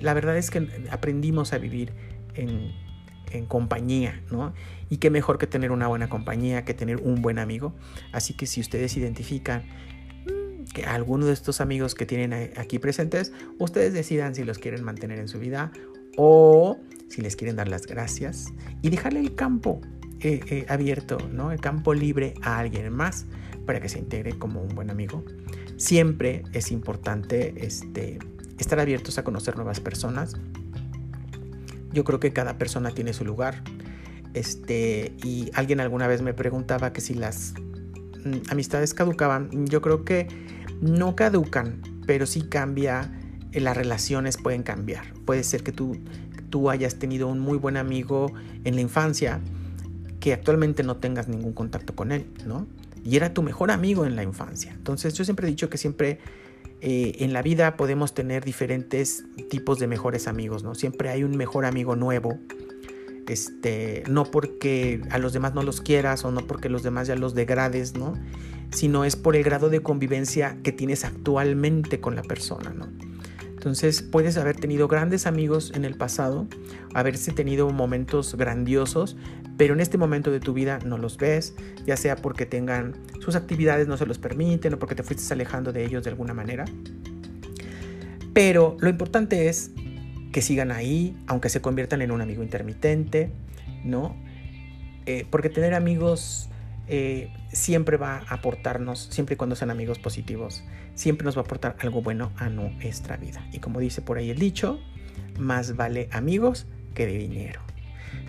la 0.00 0.14
verdad 0.14 0.36
es 0.36 0.50
que 0.50 0.66
aprendimos 0.90 1.52
a 1.52 1.58
vivir 1.58 1.92
en, 2.34 2.72
en 3.32 3.46
compañía, 3.46 4.22
¿no? 4.30 4.52
Y 4.90 4.98
qué 4.98 5.10
mejor 5.10 5.38
que 5.38 5.46
tener 5.46 5.70
una 5.70 5.88
buena 5.88 6.08
compañía, 6.08 6.64
que 6.64 6.74
tener 6.74 6.96
un 6.96 7.22
buen 7.22 7.38
amigo. 7.38 7.74
Así 8.12 8.34
que 8.34 8.46
si 8.46 8.60
ustedes 8.60 8.96
identifican 8.96 9.64
mm, 10.26 10.64
que 10.72 10.84
alguno 10.84 11.26
de 11.26 11.32
estos 11.32 11.60
amigos 11.60 11.94
que 11.94 12.06
tienen 12.06 12.52
aquí 12.56 12.78
presentes, 12.78 13.32
ustedes 13.58 13.92
decidan 13.92 14.34
si 14.34 14.44
los 14.44 14.58
quieren 14.58 14.84
mantener 14.84 15.18
en 15.18 15.28
su 15.28 15.38
vida 15.38 15.72
o 16.16 16.78
si 17.08 17.22
les 17.22 17.36
quieren 17.36 17.56
dar 17.56 17.68
las 17.68 17.86
gracias 17.86 18.52
y 18.82 18.90
dejarle 18.90 19.20
el 19.20 19.34
campo 19.34 19.80
eh, 20.20 20.40
eh, 20.48 20.66
abierto, 20.68 21.18
¿no? 21.32 21.52
El 21.52 21.60
campo 21.60 21.94
libre 21.94 22.34
a 22.42 22.58
alguien 22.58 22.92
más 22.92 23.26
para 23.66 23.80
que 23.80 23.88
se 23.88 23.98
integre 23.98 24.36
como 24.36 24.60
un 24.60 24.74
buen 24.74 24.90
amigo. 24.90 25.24
Siempre 25.76 26.42
es 26.52 26.72
importante 26.72 27.54
este, 27.64 28.18
estar 28.58 28.80
abiertos 28.80 29.18
a 29.18 29.24
conocer 29.24 29.54
nuevas 29.54 29.78
personas, 29.78 30.34
yo 31.92 32.04
creo 32.04 32.20
que 32.20 32.32
cada 32.32 32.58
persona 32.58 32.90
tiene 32.90 33.12
su 33.12 33.24
lugar. 33.24 33.62
Este, 34.34 35.14
y 35.24 35.50
alguien 35.54 35.80
alguna 35.80 36.06
vez 36.06 36.22
me 36.22 36.34
preguntaba 36.34 36.92
que 36.92 37.00
si 37.00 37.14
las 37.14 37.54
mm, 38.24 38.50
amistades 38.50 38.94
caducaban. 38.94 39.66
Yo 39.66 39.80
creo 39.80 40.04
que 40.04 40.28
no 40.80 41.16
caducan, 41.16 41.82
pero 42.06 42.26
sí 42.26 42.42
cambia, 42.42 43.12
eh, 43.52 43.60
las 43.60 43.76
relaciones 43.76 44.36
pueden 44.36 44.62
cambiar. 44.62 45.14
Puede 45.24 45.44
ser 45.44 45.62
que 45.62 45.72
tú, 45.72 45.96
tú 46.50 46.70
hayas 46.70 46.96
tenido 46.96 47.28
un 47.28 47.40
muy 47.40 47.58
buen 47.58 47.76
amigo 47.76 48.32
en 48.64 48.74
la 48.74 48.80
infancia 48.80 49.40
que 50.20 50.32
actualmente 50.32 50.82
no 50.82 50.96
tengas 50.96 51.28
ningún 51.28 51.52
contacto 51.52 51.94
con 51.94 52.12
él, 52.12 52.26
¿no? 52.46 52.66
Y 53.04 53.16
era 53.16 53.32
tu 53.32 53.42
mejor 53.42 53.70
amigo 53.70 54.04
en 54.04 54.16
la 54.16 54.22
infancia. 54.22 54.72
Entonces 54.72 55.14
yo 55.14 55.24
siempre 55.24 55.46
he 55.46 55.50
dicho 55.50 55.70
que 55.70 55.78
siempre 55.78 56.18
eh, 56.80 57.16
en 57.20 57.32
la 57.32 57.42
vida 57.42 57.76
podemos 57.76 58.14
tener 58.14 58.44
diferentes 58.44 59.24
tipos 59.50 59.78
de 59.78 59.86
mejores 59.86 60.28
amigos, 60.28 60.62
¿no? 60.62 60.74
Siempre 60.74 61.08
hay 61.08 61.24
un 61.24 61.36
mejor 61.36 61.64
amigo 61.64 61.96
nuevo. 61.96 62.38
Este, 63.26 64.04
no 64.08 64.24
porque 64.24 65.02
a 65.10 65.18
los 65.18 65.34
demás 65.34 65.54
no 65.54 65.62
los 65.62 65.82
quieras 65.82 66.24
o 66.24 66.30
no 66.30 66.46
porque 66.46 66.70
los 66.70 66.82
demás 66.82 67.08
ya 67.08 67.14
los 67.14 67.34
degrades, 67.34 67.94
¿no? 67.94 68.14
Sino 68.70 69.04
es 69.04 69.16
por 69.16 69.36
el 69.36 69.44
grado 69.44 69.68
de 69.68 69.80
convivencia 69.80 70.56
que 70.62 70.72
tienes 70.72 71.04
actualmente 71.04 72.00
con 72.00 72.14
la 72.14 72.22
persona, 72.22 72.70
¿no? 72.70 72.88
Entonces 73.58 74.02
puedes 74.02 74.38
haber 74.38 74.54
tenido 74.54 74.86
grandes 74.86 75.26
amigos 75.26 75.72
en 75.74 75.84
el 75.84 75.96
pasado, 75.96 76.46
haberse 76.94 77.32
tenido 77.32 77.68
momentos 77.70 78.36
grandiosos, 78.36 79.16
pero 79.58 79.74
en 79.74 79.80
este 79.80 79.98
momento 79.98 80.30
de 80.30 80.40
tu 80.40 80.54
vida 80.54 80.78
no 80.86 80.96
los 80.96 81.18
ves, 81.18 81.54
ya 81.84 81.96
sea 81.96 82.16
porque 82.16 82.46
tengan 82.46 82.94
sus 83.20 83.34
actividades 83.34 83.88
no 83.88 83.96
se 83.96 84.06
los 84.06 84.18
permiten 84.18 84.72
o 84.74 84.78
porque 84.78 84.94
te 84.94 85.02
fuiste 85.02 85.34
alejando 85.34 85.72
de 85.72 85.84
ellos 85.84 86.04
de 86.04 86.10
alguna 86.10 86.32
manera. 86.32 86.64
Pero 88.32 88.76
lo 88.78 88.88
importante 88.88 89.48
es 89.48 89.72
que 90.32 90.42
sigan 90.42 90.70
ahí, 90.70 91.16
aunque 91.26 91.48
se 91.48 91.60
conviertan 91.60 92.02
en 92.02 92.12
un 92.12 92.20
amigo 92.20 92.44
intermitente, 92.44 93.32
¿no? 93.84 94.14
Eh, 95.06 95.26
porque 95.28 95.48
tener 95.50 95.74
amigos 95.74 96.48
eh, 96.86 97.32
siempre 97.52 97.96
va 97.96 98.18
a 98.28 98.34
aportarnos, 98.34 99.08
siempre 99.10 99.34
y 99.34 99.36
cuando 99.36 99.56
sean 99.56 99.72
amigos 99.72 99.98
positivos, 99.98 100.62
siempre 100.94 101.24
nos 101.24 101.36
va 101.36 101.40
a 101.40 101.44
aportar 101.44 101.76
algo 101.80 102.00
bueno 102.00 102.30
a 102.36 102.48
nuestra 102.48 103.16
vida. 103.16 103.44
Y 103.52 103.58
como 103.58 103.80
dice 103.80 104.02
por 104.02 104.18
ahí 104.18 104.30
el 104.30 104.38
dicho, 104.38 104.78
más 105.36 105.74
vale 105.74 106.08
amigos 106.12 106.66
que 106.94 107.06
de 107.06 107.18
dinero. 107.18 107.60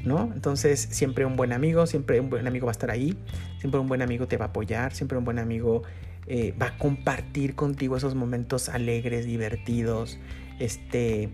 ¿No? 0.06 0.32
Entonces, 0.34 0.80
siempre 0.92 1.26
un 1.26 1.36
buen 1.36 1.52
amigo, 1.52 1.86
siempre 1.86 2.20
un 2.20 2.30
buen 2.30 2.48
amigo 2.48 2.66
va 2.66 2.72
a 2.72 2.74
estar 2.74 2.90
ahí, 2.90 3.18
siempre 3.60 3.80
un 3.80 3.88
buen 3.88 4.02
amigo 4.02 4.28
te 4.28 4.38
va 4.38 4.46
a 4.46 4.48
apoyar, 4.50 4.94
siempre 4.94 5.18
un 5.18 5.26
buen 5.26 5.40
amigo 5.40 5.84
eh, 6.28 6.54
va 6.62 6.68
a 6.68 6.78
compartir 6.78 7.56
contigo 7.56 7.98
esos 7.98 8.16
momentos 8.16 8.70
alegres, 8.70 9.26
divertidos, 9.26 10.20
este, 10.60 11.30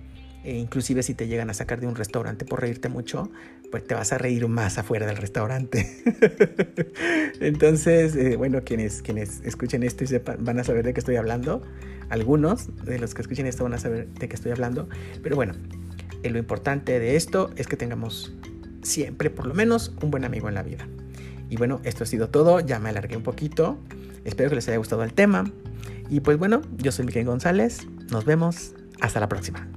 e 0.46 0.58
inclusive 0.58 1.04
si 1.04 1.14
te 1.16 1.28
llegan 1.28 1.50
a 1.50 1.54
sacar 1.54 1.82
de 1.82 1.88
un 1.88 1.96
restaurante 1.96 2.46
por 2.46 2.62
reírte 2.62 2.88
mucho, 2.88 3.30
pues 3.72 3.86
te 3.86 3.96
vas 3.96 4.14
a 4.14 4.18
reír 4.18 4.48
más 4.48 4.78
afuera 4.78 5.06
del 5.06 5.18
restaurante. 5.18 6.04
Entonces, 7.42 8.16
eh, 8.16 8.36
bueno, 8.36 8.62
quienes, 8.64 9.02
quienes 9.02 9.42
escuchen 9.44 9.84
esto 9.84 10.04
y 10.04 10.08
sepan, 10.08 10.46
van 10.46 10.60
a 10.60 10.64
saber 10.64 10.86
de 10.86 10.94
qué 10.94 11.00
estoy 11.00 11.16
hablando. 11.16 11.62
Algunos 12.10 12.70
de 12.86 13.00
los 13.00 13.14
que 13.14 13.24
escuchen 13.24 13.48
esto 13.48 13.64
van 13.64 13.74
a 13.74 13.80
saber 13.80 14.08
de 14.08 14.30
qué 14.30 14.36
estoy 14.36 14.52
hablando. 14.52 14.88
Pero 15.24 15.36
bueno, 15.36 15.56
eh, 16.24 16.30
lo 16.30 16.38
importante 16.38 17.00
de 17.00 17.16
esto 17.16 17.50
es 17.56 17.68
que 17.68 17.76
tengamos 17.76 18.34
siempre, 18.86 19.30
por 19.30 19.48
lo 19.48 19.54
menos, 19.54 19.94
un 20.02 20.12
buen 20.12 20.26
amigo 20.26 20.48
en 20.48 20.56
la 20.56 20.64
vida. 20.64 20.88
Y 21.50 21.58
bueno, 21.58 21.82
esto 21.84 22.04
ha 22.04 22.08
sido 22.08 22.30
todo. 22.30 22.60
Ya 22.60 22.80
me 22.80 22.90
alargué 22.90 23.18
un 23.18 23.24
poquito. 23.24 23.78
Espero 24.24 24.50
que 24.50 24.56
les 24.56 24.68
haya 24.68 24.78
gustado 24.78 25.04
el 25.04 25.14
tema. 25.14 25.52
Y 26.10 26.22
pues 26.22 26.38
bueno, 26.38 26.62
yo 26.78 26.92
soy 26.92 27.06
Miguel 27.06 27.26
González. 27.26 27.88
Nos 28.12 28.26
vemos. 28.26 28.74
Hasta 29.02 29.20
la 29.20 29.30
próxima. 29.30 29.68